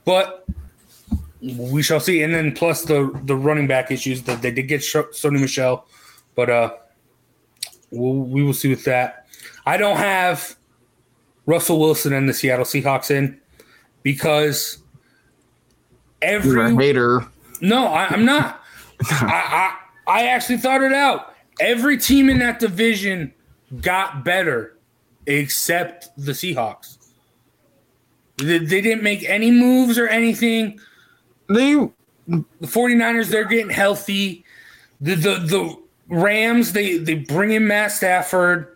But 0.05 0.45
we 1.41 1.81
shall 1.81 1.99
see. 1.99 2.21
And 2.21 2.31
then 2.31 2.51
plus 2.51 2.83
the 2.83 3.11
the 3.23 3.35
running 3.35 3.65
back 3.65 3.89
issues 3.89 4.21
that 4.23 4.43
they 4.43 4.51
did 4.51 4.67
get 4.67 4.81
Sony 4.81 5.41
Michel, 5.41 5.87
but 6.35 6.51
uh, 6.51 6.73
we'll, 7.89 8.13
we 8.13 8.43
will 8.43 8.53
see 8.53 8.69
with 8.69 8.85
that. 8.85 9.25
I 9.65 9.77
don't 9.77 9.97
have 9.97 10.55
Russell 11.47 11.79
Wilson 11.79 12.13
and 12.13 12.29
the 12.29 12.33
Seattle 12.35 12.63
Seahawks 12.63 13.09
in 13.09 13.41
because 14.03 14.77
every 16.21 16.51
You're 16.51 16.65
a 16.65 16.75
hater. 16.75 17.27
No, 17.59 17.87
I, 17.87 18.13
am 18.13 18.23
not. 18.23 18.63
I, 19.09 19.75
I 20.05 20.19
I 20.19 20.27
actually 20.27 20.57
thought 20.57 20.83
it 20.83 20.93
out. 20.93 21.33
Every 21.59 21.97
team 21.97 22.29
in 22.29 22.37
that 22.37 22.59
division 22.59 23.33
got 23.81 24.23
better 24.23 24.74
except 25.27 26.09
the 26.17 26.31
Seahawks. 26.31 26.97
They, 28.37 28.59
they 28.59 28.81
didn't 28.81 29.03
make 29.03 29.23
any 29.23 29.51
moves 29.51 29.97
or 29.97 30.07
anything. 30.07 30.79
They 31.47 31.75
the 32.27 32.43
49ers, 32.61 33.27
they're 33.27 33.45
getting 33.45 33.69
healthy. 33.69 34.43
The 35.01 35.15
the 35.15 35.35
the 35.39 35.75
Rams, 36.07 36.73
they 36.73 36.97
they 36.97 37.15
bring 37.15 37.51
in 37.51 37.67
Matt 37.67 37.91
Stafford 37.91 38.75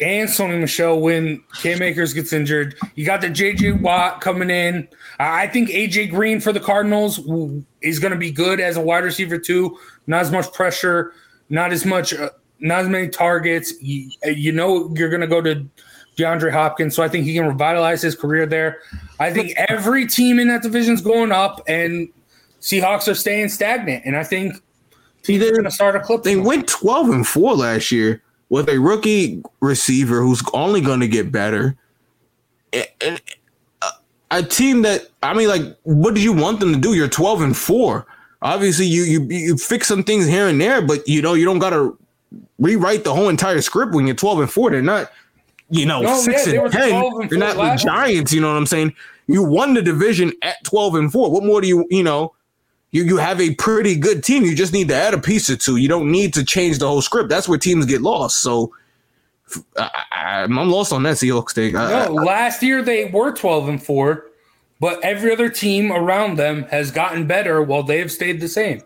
and 0.00 0.28
Sony 0.28 0.60
Michel 0.60 1.00
when 1.00 1.42
Cam 1.62 1.82
Akers 1.82 2.12
gets 2.12 2.32
injured. 2.32 2.76
You 2.94 3.06
got 3.06 3.20
the 3.20 3.28
JJ 3.28 3.80
Watt 3.80 4.20
coming 4.20 4.50
in. 4.50 4.88
I 5.18 5.46
think 5.46 5.70
AJ 5.70 6.10
Green 6.10 6.40
for 6.40 6.52
the 6.52 6.60
Cardinals 6.60 7.18
is 7.80 7.98
going 7.98 8.12
to 8.12 8.18
be 8.18 8.30
good 8.30 8.60
as 8.60 8.76
a 8.76 8.80
wide 8.80 9.04
receiver 9.04 9.38
too. 9.38 9.78
Not 10.06 10.22
as 10.22 10.30
much 10.30 10.52
pressure, 10.52 11.12
not 11.48 11.72
as 11.72 11.84
much, 11.84 12.12
uh, 12.12 12.30
not 12.60 12.80
as 12.80 12.88
many 12.88 13.08
targets. 13.08 13.74
You, 13.80 14.10
uh, 14.26 14.30
you 14.30 14.52
know 14.52 14.92
you're 14.96 15.10
going 15.10 15.20
to 15.20 15.26
go 15.26 15.40
to 15.40 15.66
DeAndre 16.16 16.52
Hopkins, 16.52 16.94
so 16.94 17.02
I 17.02 17.08
think 17.08 17.24
he 17.24 17.34
can 17.34 17.46
revitalize 17.46 18.02
his 18.02 18.14
career 18.14 18.46
there. 18.46 18.80
I 19.20 19.32
think 19.32 19.52
every 19.68 20.06
team 20.06 20.38
in 20.38 20.48
that 20.48 20.62
division 20.62 20.94
is 20.94 21.00
going 21.00 21.32
up, 21.32 21.62
and 21.68 22.08
Seahawks 22.60 23.08
are 23.08 23.14
staying 23.14 23.48
stagnant. 23.50 24.04
And 24.04 24.16
I 24.16 24.24
think 24.24 24.62
See, 25.26 25.38
they're 25.38 25.50
going 25.50 25.64
to 25.64 25.72
start 25.72 25.96
a 25.96 26.00
clip. 26.00 26.22
They 26.22 26.36
went 26.36 26.68
12 26.68 27.10
and 27.10 27.26
four 27.26 27.56
last 27.56 27.90
year 27.90 28.22
with 28.48 28.68
a 28.68 28.78
rookie 28.78 29.42
receiver 29.58 30.20
who's 30.20 30.40
only 30.54 30.80
going 30.80 31.00
to 31.00 31.08
get 31.08 31.32
better. 31.32 31.76
And 33.00 33.20
a 34.30 34.44
team 34.44 34.82
that 34.82 35.08
I 35.24 35.34
mean, 35.34 35.48
like, 35.48 35.62
what 35.82 36.14
do 36.14 36.20
you 36.20 36.32
want 36.32 36.60
them 36.60 36.72
to 36.72 36.78
do? 36.78 36.94
You're 36.94 37.08
12 37.08 37.40
and 37.40 37.56
four. 37.56 38.06
Obviously, 38.40 38.86
you 38.86 39.02
you 39.02 39.24
you 39.24 39.56
fix 39.56 39.88
some 39.88 40.04
things 40.04 40.28
here 40.28 40.46
and 40.46 40.60
there, 40.60 40.80
but 40.80 41.08
you 41.08 41.20
know 41.20 41.34
you 41.34 41.44
don't 41.44 41.58
got 41.58 41.70
to 41.70 41.98
rewrite 42.58 43.04
the 43.04 43.14
whole 43.14 43.28
entire 43.28 43.60
script 43.60 43.94
when 43.94 44.06
you're 44.06 44.16
12 44.16 44.40
and 44.40 44.50
four. 44.50 44.70
They're 44.70 44.82
not, 44.82 45.10
you 45.70 45.86
know, 45.86 45.98
oh, 45.98 46.02
no, 46.02 46.18
six 46.18 46.46
yeah, 46.46 46.62
and 46.62 46.72
ten. 46.72 47.04
And 47.04 47.30
They're 47.30 47.38
not 47.38 47.56
the 47.56 47.76
Giants. 47.76 48.32
You 48.32 48.40
know 48.40 48.50
what 48.50 48.58
I'm 48.58 48.66
saying? 48.66 48.94
You 49.26 49.42
won 49.42 49.74
the 49.74 49.82
division 49.82 50.32
at 50.42 50.62
12 50.64 50.94
and 50.96 51.12
four. 51.12 51.30
What 51.30 51.44
more 51.44 51.60
do 51.60 51.68
you 51.68 51.86
you 51.90 52.02
know? 52.02 52.32
you 52.96 53.04
you 53.04 53.16
have 53.18 53.40
a 53.40 53.54
pretty 53.54 53.96
good 53.96 54.24
team. 54.24 54.44
You 54.44 54.54
just 54.54 54.72
need 54.72 54.88
to 54.88 54.94
add 54.94 55.14
a 55.14 55.18
piece 55.18 55.50
or 55.50 55.56
two. 55.56 55.76
You 55.76 55.88
don't 55.88 56.10
need 56.10 56.32
to 56.34 56.44
change 56.44 56.78
the 56.78 56.88
whole 56.88 57.02
script. 57.02 57.28
That's 57.28 57.48
where 57.48 57.58
teams 57.58 57.86
get 57.86 58.00
lost. 58.00 58.38
So 58.38 58.72
I, 59.76 60.42
am 60.42 60.56
lost 60.56 60.92
on 60.92 61.02
that 61.04 61.16
Seahawks 61.16 61.52
thing. 61.52 61.74
No, 61.74 61.80
I, 61.80 62.08
last 62.08 62.62
year 62.62 62.82
they 62.82 63.06
were 63.06 63.32
12 63.32 63.68
and 63.68 63.82
four, 63.82 64.26
but 64.80 65.02
every 65.04 65.32
other 65.32 65.48
team 65.48 65.92
around 65.92 66.36
them 66.36 66.64
has 66.64 66.90
gotten 66.90 67.26
better 67.26 67.62
while 67.62 67.82
they 67.82 67.98
have 67.98 68.10
stayed 68.10 68.40
the 68.40 68.48
same. 68.48 68.82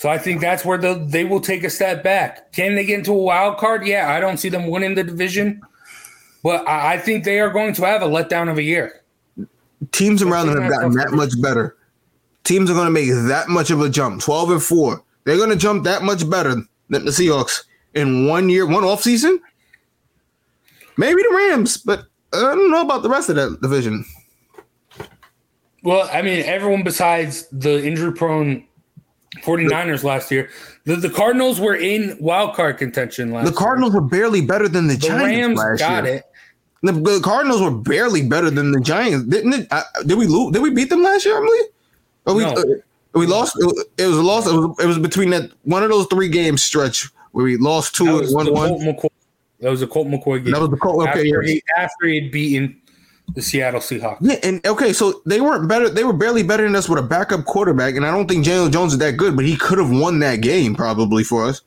So 0.00 0.08
I 0.08 0.16
think 0.16 0.40
that's 0.40 0.64
where 0.64 0.78
the, 0.78 0.94
they 0.94 1.24
will 1.24 1.42
take 1.42 1.62
a 1.62 1.68
step 1.68 2.02
back. 2.02 2.52
Can 2.52 2.74
they 2.74 2.86
get 2.86 3.00
into 3.00 3.12
a 3.12 3.22
wild 3.22 3.58
card? 3.58 3.86
Yeah, 3.86 4.10
I 4.10 4.18
don't 4.18 4.38
see 4.38 4.48
them 4.48 4.68
winning 4.68 4.94
the 4.94 5.04
division, 5.04 5.60
but 6.42 6.66
I, 6.66 6.94
I 6.94 6.98
think 6.98 7.24
they 7.24 7.38
are 7.38 7.50
going 7.50 7.74
to 7.74 7.84
have 7.84 8.00
a 8.00 8.06
letdown 8.06 8.50
of 8.50 8.56
a 8.56 8.62
year. 8.62 9.02
Teams 9.92 10.22
around 10.22 10.46
them 10.46 10.62
have 10.62 10.70
gotten 10.70 10.92
that 10.94 11.12
much 11.12 11.40
better 11.42 11.76
teams 12.44 12.70
are 12.70 12.74
going 12.74 12.86
to 12.86 12.90
make 12.90 13.10
that 13.28 13.48
much 13.48 13.70
of 13.70 13.80
a 13.80 13.88
jump 13.88 14.20
12 14.20 14.50
and 14.50 14.62
4 14.62 15.04
they're 15.24 15.36
going 15.36 15.50
to 15.50 15.56
jump 15.56 15.84
that 15.84 16.02
much 16.02 16.28
better 16.28 16.56
than 16.88 17.04
the 17.04 17.10
seahawks 17.10 17.64
in 17.94 18.26
one 18.26 18.48
year 18.48 18.66
one 18.66 18.84
off 18.84 19.02
season 19.02 19.38
maybe 20.96 21.22
the 21.22 21.34
rams 21.34 21.76
but 21.76 22.04
i 22.32 22.38
don't 22.40 22.70
know 22.70 22.82
about 22.82 23.02
the 23.02 23.08
rest 23.08 23.28
of 23.28 23.36
that 23.36 23.60
division 23.60 24.04
well 25.82 26.08
i 26.12 26.22
mean 26.22 26.42
everyone 26.44 26.82
besides 26.82 27.46
the 27.52 27.84
injury 27.86 28.12
prone 28.12 28.66
49ers 29.38 30.02
last 30.02 30.30
year 30.30 30.50
the, 30.84 30.96
the 30.96 31.10
cardinals 31.10 31.60
were 31.60 31.76
in 31.76 32.16
wild 32.18 32.54
card 32.54 32.78
contention 32.78 33.32
last 33.32 33.46
the 33.46 33.52
cardinals 33.52 33.92
year. 33.92 34.00
were 34.00 34.08
barely 34.08 34.40
better 34.40 34.68
than 34.68 34.88
the, 34.88 34.94
the 34.94 35.06
giants 35.06 35.24
rams 35.24 35.58
last 35.58 35.78
got 35.78 36.04
year. 36.04 36.14
it 36.14 36.24
the, 36.82 36.92
the, 36.92 37.20
Cardinals 37.22 37.60
were 37.60 37.70
barely 37.70 38.26
better 38.26 38.50
than 38.50 38.72
the 38.72 38.80
Giants, 38.80 39.26
didn't 39.26 39.52
it? 39.52 39.68
Uh, 39.70 39.82
did 40.06 40.16
we 40.16 40.26
lose? 40.26 40.52
Did 40.52 40.62
we 40.62 40.70
beat 40.70 40.88
them 40.88 41.02
last 41.02 41.26
year, 41.26 41.36
Emily? 41.36 41.58
Oh, 42.26 42.34
we 42.34 42.44
no. 42.44 42.52
uh, 42.52 42.64
we 43.12 43.26
lost. 43.26 43.56
It 43.60 43.66
was, 43.66 43.84
it 43.98 44.06
was 44.06 44.16
a 44.16 44.22
loss. 44.22 44.46
It 44.46 44.54
was, 44.54 44.78
it 44.80 44.86
was, 44.86 44.98
between 44.98 45.30
that 45.30 45.50
one 45.64 45.82
of 45.82 45.90
those 45.90 46.06
three 46.06 46.28
game 46.28 46.56
stretch 46.56 47.08
where 47.32 47.44
we 47.44 47.56
lost 47.58 47.94
two 47.94 48.20
and 48.20 48.28
one 48.34 48.52
one. 48.52 48.96
That 49.60 49.70
was 49.70 49.82
a 49.82 49.86
Colt 49.86 50.08
McCoy 50.08 50.42
game. 50.42 50.52
That 50.52 50.60
was 50.60 50.70
the 50.70 50.78
Colt. 50.78 51.06
Okay, 51.08 51.28
after, 51.28 51.42
he, 51.42 51.62
after 51.76 52.06
he 52.06 52.22
had 52.22 52.32
beaten 52.32 52.80
the 53.34 53.42
Seattle 53.42 53.80
Seahawks. 53.80 54.18
Yeah, 54.20 54.36
and 54.42 54.64
okay, 54.66 54.92
so 54.92 55.22
they 55.26 55.40
weren't 55.40 55.68
better. 55.68 55.88
They 55.88 56.04
were 56.04 56.12
barely 56.12 56.42
better 56.42 56.64
than 56.64 56.76
us 56.76 56.88
with 56.88 56.98
a 56.98 57.02
backup 57.02 57.44
quarterback, 57.44 57.94
and 57.94 58.06
I 58.06 58.10
don't 58.10 58.28
think 58.28 58.44
Daniel 58.44 58.68
Jones 58.68 58.92
is 58.92 58.98
that 58.98 59.16
good, 59.16 59.36
but 59.36 59.44
he 59.44 59.56
could 59.56 59.78
have 59.78 59.90
won 59.90 60.18
that 60.20 60.36
game 60.36 60.74
probably 60.74 61.24
for 61.24 61.44
us. 61.46 61.62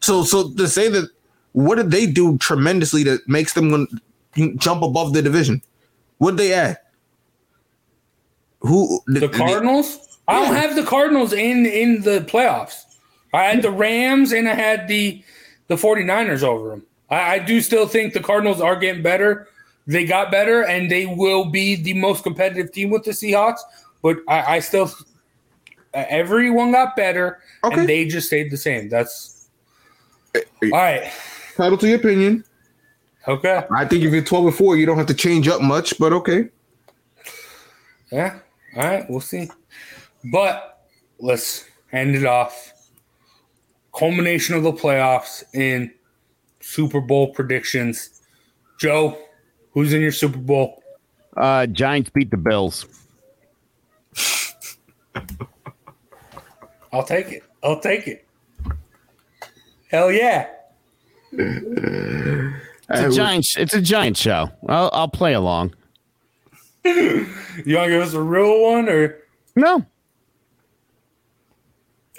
So, 0.00 0.22
so 0.22 0.52
to 0.54 0.68
say 0.68 0.88
that, 0.88 1.10
what 1.52 1.76
did 1.76 1.90
they 1.90 2.06
do 2.06 2.36
tremendously 2.38 3.02
that 3.04 3.26
makes 3.28 3.54
them 3.54 3.86
jump 4.56 4.82
above 4.82 5.12
the 5.14 5.22
division? 5.22 5.62
What 6.18 6.32
did 6.32 6.38
they 6.38 6.52
add? 6.52 6.78
Who 8.60 9.00
the 9.06 9.28
Cardinals? 9.28 10.18
I 10.28 10.44
don't 10.44 10.56
have 10.56 10.74
the 10.74 10.82
Cardinals 10.82 11.32
in 11.32 11.66
in 11.66 12.02
the 12.02 12.20
playoffs. 12.20 12.82
I 13.32 13.44
had 13.44 13.62
the 13.62 13.70
Rams 13.70 14.32
and 14.32 14.48
I 14.48 14.54
had 14.54 14.88
the 14.88 15.22
the 15.68 15.76
49ers 15.76 16.42
over 16.42 16.70
them. 16.70 16.86
I, 17.10 17.34
I 17.34 17.38
do 17.38 17.60
still 17.60 17.86
think 17.86 18.12
the 18.12 18.20
Cardinals 18.20 18.60
are 18.60 18.76
getting 18.76 19.02
better. 19.02 19.48
They 19.86 20.04
got 20.04 20.30
better 20.30 20.64
and 20.64 20.90
they 20.90 21.06
will 21.06 21.44
be 21.44 21.76
the 21.76 21.94
most 21.94 22.24
competitive 22.24 22.72
team 22.72 22.90
with 22.90 23.04
the 23.04 23.12
Seahawks. 23.12 23.60
But 24.02 24.18
I, 24.28 24.56
I 24.56 24.58
still 24.60 24.90
everyone 25.94 26.72
got 26.72 26.96
better 26.96 27.40
okay. 27.64 27.80
and 27.80 27.88
they 27.88 28.04
just 28.06 28.26
stayed 28.26 28.50
the 28.50 28.56
same. 28.56 28.88
That's 28.88 29.48
eh, 30.34 30.40
eh, 30.62 30.70
all 30.72 30.78
right. 30.78 31.12
Title 31.56 31.78
to 31.78 31.88
your 31.88 31.98
opinion. 31.98 32.44
Okay. 33.28 33.64
I 33.74 33.84
think 33.84 34.04
if 34.04 34.12
you're 34.12 34.22
12 34.22 34.46
and 34.46 34.54
4, 34.54 34.76
you 34.76 34.86
don't 34.86 34.98
have 34.98 35.06
to 35.06 35.14
change 35.14 35.48
up 35.48 35.60
much, 35.60 35.98
but 35.98 36.12
okay. 36.12 36.48
Yeah. 38.12 38.38
All 38.76 38.84
right. 38.84 39.04
We'll 39.08 39.20
see. 39.20 39.50
But 40.30 40.86
let's 41.18 41.64
end 41.92 42.14
it 42.14 42.24
off. 42.24 42.72
Culmination 43.96 44.54
of 44.54 44.62
the 44.62 44.72
playoffs 44.72 45.42
in 45.54 45.92
Super 46.60 47.00
Bowl 47.00 47.32
predictions. 47.32 48.20
Joe, 48.78 49.18
who's 49.76 49.92
in 49.92 50.00
your 50.00 50.10
Super 50.10 50.38
Bowl? 50.38 50.82
Uh, 51.36 51.66
Giants 51.66 52.10
beat 52.10 52.30
the 52.30 52.36
Bills. 52.38 52.86
I'll 56.92 57.04
take 57.04 57.30
it. 57.30 57.42
I'll 57.62 57.78
take 57.78 58.08
it. 58.08 58.26
Hell 59.90 60.10
yeah. 60.10 60.48
It's 61.32 62.54
a 62.88 63.10
Giants. 63.10 63.56
It's 63.58 63.74
a 63.74 63.82
giant 63.82 64.16
show. 64.16 64.50
I'll, 64.66 64.88
I'll 64.94 65.08
play 65.08 65.34
along. 65.34 65.74
you 66.84 67.26
want 67.66 67.66
to 67.66 67.88
give 67.90 68.02
us 68.02 68.14
a 68.14 68.22
real 68.22 68.62
one 68.62 68.88
or 68.88 69.18
no? 69.56 69.84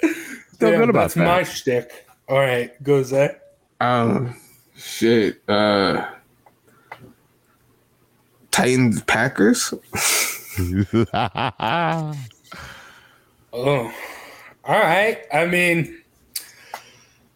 Feel 0.00 0.12
good 0.58 0.90
about 0.90 1.00
that's 1.00 1.14
that. 1.14 1.24
my 1.24 1.42
shtick. 1.42 2.06
All 2.28 2.38
right, 2.38 2.80
go 2.84 3.02
Zach. 3.02 3.40
Um, 3.80 4.36
shit. 4.76 5.42
Uh, 5.48 6.06
Titans 8.58 9.02
Packers. 9.02 9.72
oh, 11.12 12.12
all 13.52 13.94
right. 14.64 15.18
I 15.32 15.46
mean, 15.46 16.02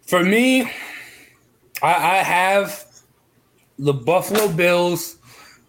for 0.01 0.25
me, 0.25 0.63
I, 1.81 1.95
I 1.95 2.17
have 2.25 2.85
the 3.79 3.93
Buffalo 3.93 4.49
Bills 4.49 5.17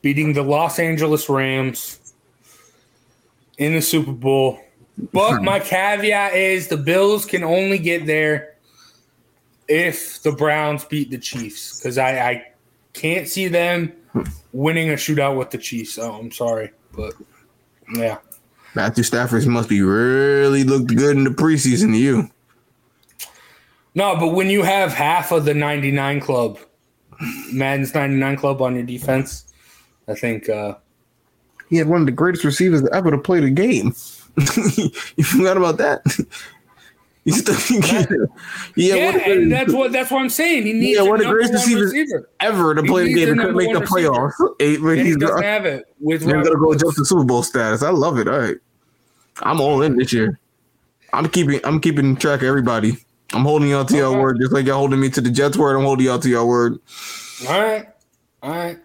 beating 0.02 0.34
the 0.34 0.42
Los 0.42 0.80
Angeles 0.80 1.30
Rams 1.30 2.16
in 3.60 3.74
the 3.74 3.82
Super 3.84 4.12
Bowl. 4.12 4.60
But 5.12 5.44
my 5.44 5.60
caveat 5.64 6.34
is 6.34 6.68
the 6.68 6.78
Bills 6.78 7.28
can 7.28 7.44
only 7.44 7.78
get 7.78 8.08
there 8.08 8.56
if 9.68 10.20
the 10.24 10.32
Browns 10.32 10.84
beat 10.84 11.12
the 11.12 11.20
Chiefs 11.20 11.78
because 11.78 12.00
I, 12.00 12.32
I 12.32 12.53
can't 12.94 13.28
see 13.28 13.48
them 13.48 13.92
winning 14.52 14.90
a 14.90 14.94
shootout 14.94 15.38
with 15.38 15.52
the 15.52 15.58
Chiefs. 15.58 15.98
Oh, 15.98 16.14
I'm 16.14 16.32
sorry, 16.32 16.72
but 16.96 17.14
yeah. 17.96 18.18
Matthew 18.76 19.04
Stafford 19.04 19.46
must 19.48 19.70
be 19.70 19.82
really 19.82 20.64
looked 20.64 20.96
good 20.96 21.18
in 21.18 21.24
the 21.24 21.30
preseason 21.30 21.92
to 21.92 21.98
you. 21.98 22.30
No, 23.96 24.16
but 24.16 24.30
when 24.30 24.50
you 24.50 24.64
have 24.64 24.92
half 24.92 25.32
of 25.32 25.46
the 25.46 25.54
99 25.54 26.20
club, 26.20 26.58
Madden's 27.52 27.94
99 27.94 28.38
club 28.38 28.62
on 28.62 28.74
your 28.74 28.84
defense, 28.84 29.54
I 30.08 30.16
think 30.16 30.50
uh, 30.50 30.76
he 31.70 31.78
had 31.78 31.88
one 31.88 32.02
of 32.02 32.06
the 32.08 32.12
greatest 32.12 32.44
receivers 32.44 32.88
ever 32.92 33.12
to 33.12 33.18
play 33.18 33.40
the 33.40 33.52
game. 33.52 33.94
you 35.16 35.24
forgot 35.24 35.58
about 35.58 35.78
that? 35.78 36.02
He's 37.26 37.40
still, 37.40 37.80
yeah, 38.76 38.96
yeah 38.96 39.30
and 39.30 39.52
that's 39.52 39.72
what 39.72 39.94
that's 39.94 40.12
what 40.12 40.22
I'm 40.22 40.30
saying. 40.30 40.66
He 40.66 40.74
needs 40.74 41.00
yeah, 41.00 41.04
one 41.04 41.22
of 41.22 41.26
the 41.26 41.32
greatest 41.32 41.54
receivers 41.54 41.94
receiver. 41.94 42.30
ever 42.42 42.76
to 42.76 42.84
play 42.84 43.06
the 43.06 43.14
game 43.14 43.30
and 43.30 43.40
couldn't 43.40 43.56
make 43.56 43.74
the 43.74 43.80
playoffs. 43.80 44.34
Eight, 44.60 44.80
he 44.80 45.16
doesn't 45.16 45.20
gonna, 45.20 45.46
have 45.46 45.66
it. 45.66 45.86
With 46.02 46.22
he's 46.22 46.32
gonna 46.32 46.44
go 46.44 46.76
jump 46.76 46.96
to 46.96 47.06
Super 47.06 47.24
Bowl 47.24 47.42
status. 47.42 47.82
I 47.82 47.92
love 47.92 48.20
it. 48.20 48.28
All 48.28 48.38
right, 48.38 48.58
I'm 49.42 49.62
all 49.62 49.82
in 49.84 49.96
this 49.96 50.12
year. 50.12 50.38
I'm 51.14 51.30
keeping 51.30 51.62
I'm 51.64 51.80
keeping 51.80 52.18
track 52.18 52.42
of 52.42 52.48
everybody. 52.48 52.98
I'm 53.32 53.44
holding 53.44 53.70
y'all 53.70 53.86
to 53.86 53.94
okay. 53.94 54.00
your 54.00 54.22
word, 54.22 54.40
just 54.42 54.52
like 54.52 54.66
y'all 54.66 54.80
holding 54.80 55.00
me 55.00 55.10
to 55.12 55.22
the 55.22 55.32
Jets 55.32 55.58
word. 55.58 55.78
I'm 55.78 55.84
holding 55.84 56.06
y'all 56.06 56.20
to 56.20 56.30
your 56.30 56.46
word. 56.46 56.80
All 57.48 57.62
right, 57.62 57.88
all 58.42 58.52
right. 58.52 58.78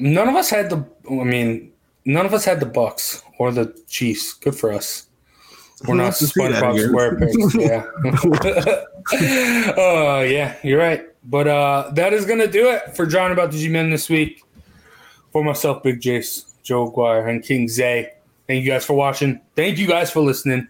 None 0.00 0.28
of 0.28 0.34
us 0.34 0.50
had 0.50 0.68
the. 0.68 0.84
I 1.08 1.24
mean, 1.24 1.72
none 2.04 2.26
of 2.26 2.34
us 2.34 2.44
had 2.44 2.58
the 2.58 2.66
Bucs 2.66 3.22
or 3.38 3.52
the 3.52 3.80
Chiefs. 3.86 4.32
Good 4.32 4.56
for 4.56 4.72
us. 4.72 5.07
We're 5.86 5.94
not 5.94 6.12
SpongeBob 6.12 6.76
SquarePants. 6.90 7.54
yeah. 7.60 8.84
Oh, 9.76 10.18
uh, 10.18 10.20
yeah, 10.20 10.56
you're 10.62 10.78
right. 10.78 11.04
But 11.24 11.46
uh, 11.46 11.90
that 11.94 12.12
is 12.12 12.24
going 12.24 12.40
to 12.40 12.48
do 12.48 12.68
it 12.70 12.96
for 12.96 13.06
Jawing 13.06 13.32
about 13.32 13.52
the 13.52 13.58
G 13.58 13.68
Men 13.68 13.90
this 13.90 14.08
week. 14.08 14.42
For 15.32 15.44
myself, 15.44 15.82
Big 15.82 16.00
Jace, 16.00 16.44
Joe 16.62 16.88
Aguirre, 16.88 17.28
and 17.28 17.42
King 17.42 17.68
Zay. 17.68 18.12
Thank 18.46 18.64
you 18.64 18.70
guys 18.70 18.84
for 18.84 18.94
watching. 18.94 19.40
Thank 19.56 19.78
you 19.78 19.86
guys 19.86 20.10
for 20.10 20.20
listening. 20.20 20.68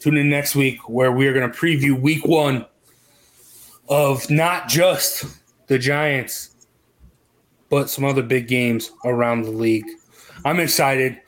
Tune 0.00 0.16
in 0.16 0.28
next 0.28 0.56
week 0.56 0.88
where 0.88 1.12
we 1.12 1.26
are 1.28 1.32
going 1.32 1.50
to 1.50 1.56
preview 1.56 1.98
week 1.98 2.24
one 2.26 2.66
of 3.88 4.28
not 4.30 4.68
just 4.68 5.24
the 5.68 5.78
Giants, 5.78 6.56
but 7.68 7.88
some 7.88 8.04
other 8.04 8.22
big 8.22 8.48
games 8.48 8.90
around 9.04 9.42
the 9.42 9.50
league. 9.50 9.86
I'm 10.44 10.58
excited 10.58 11.20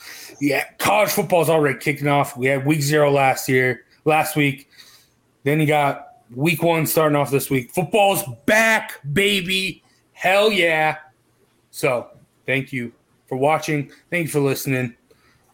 yeah, 0.42 0.64
college 0.78 1.10
football's 1.10 1.48
already 1.48 1.78
kicking 1.78 2.08
off. 2.08 2.36
We 2.36 2.46
had 2.48 2.66
week 2.66 2.82
zero 2.82 3.12
last 3.12 3.48
year, 3.48 3.84
last 4.04 4.34
week. 4.34 4.68
Then 5.44 5.60
you 5.60 5.68
got 5.68 6.16
week 6.34 6.64
one 6.64 6.84
starting 6.84 7.14
off 7.14 7.30
this 7.30 7.48
week. 7.48 7.70
Football's 7.70 8.24
back, 8.44 8.98
baby. 9.12 9.84
Hell 10.14 10.50
yeah. 10.50 10.96
So 11.70 12.08
thank 12.44 12.72
you 12.72 12.92
for 13.28 13.38
watching. 13.38 13.92
Thank 14.10 14.24
you 14.24 14.30
for 14.32 14.40
listening. 14.40 14.96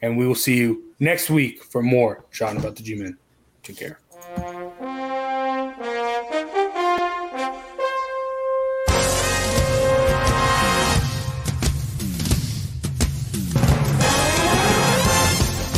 And 0.00 0.16
we 0.16 0.26
will 0.26 0.34
see 0.34 0.56
you 0.56 0.84
next 1.00 1.28
week 1.28 1.62
for 1.64 1.82
more 1.82 2.24
Jawing 2.32 2.56
about 2.56 2.76
the 2.76 2.82
G 2.82 2.94
Men. 2.94 3.18
Take 3.62 3.76
care. 3.76 4.00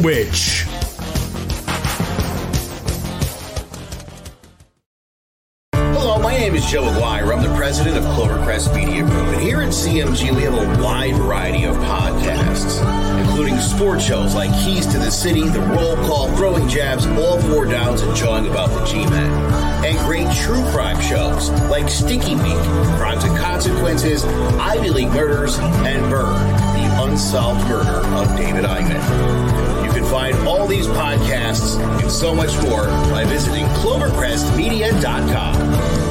Twitch. 0.00 0.64
Hello, 5.74 6.18
my 6.22 6.38
name 6.38 6.54
is 6.54 6.64
Joe 6.64 6.84
Aguirre. 6.84 7.34
I'm 7.34 7.42
the 7.42 7.54
president 7.54 7.98
of 7.98 8.04
Clovercrest 8.04 8.74
Media 8.74 9.02
Group. 9.02 9.26
And 9.26 9.42
here 9.42 9.60
at 9.60 9.68
CMG, 9.68 10.34
we 10.34 10.42
have 10.44 10.54
a 10.54 10.82
wide 10.82 11.16
variety 11.16 11.64
of 11.64 11.76
podcasts, 11.76 12.80
including 13.20 13.58
sports 13.58 14.02
shows 14.02 14.34
like 14.34 14.50
Keys 14.64 14.86
to 14.86 14.98
the 14.98 15.10
City, 15.10 15.46
The 15.46 15.60
Roll 15.60 15.96
Call, 15.96 16.34
Throwing 16.34 16.66
Jabs, 16.66 17.06
All 17.06 17.38
Four 17.38 17.66
Downs, 17.66 18.00
and 18.00 18.16
Jawing 18.16 18.46
About 18.46 18.70
the 18.70 18.82
G-Men. 18.86 19.30
And 19.84 19.98
great 19.98 20.34
true 20.34 20.62
crime 20.70 20.98
shows 21.02 21.50
like 21.68 21.90
Stinky 21.90 22.36
Week, 22.36 22.62
Crimes 22.96 23.24
and 23.24 23.36
Consequences, 23.36 24.24
Ivy 24.24 24.88
League 24.88 25.08
Murders, 25.08 25.58
and 25.58 26.10
the 26.10 26.69
unsolved 27.04 27.66
murder 27.68 28.04
of 28.16 28.36
David 28.36 28.64
Eichmann 28.64 29.84
You 29.84 29.90
can 29.92 30.04
find 30.04 30.36
all 30.46 30.66
these 30.66 30.86
podcasts 30.86 31.78
and 32.00 32.10
so 32.10 32.34
much 32.34 32.56
more 32.62 32.86
by 33.10 33.24
visiting 33.24 33.66
clovercrestmedia.com. 33.66 36.09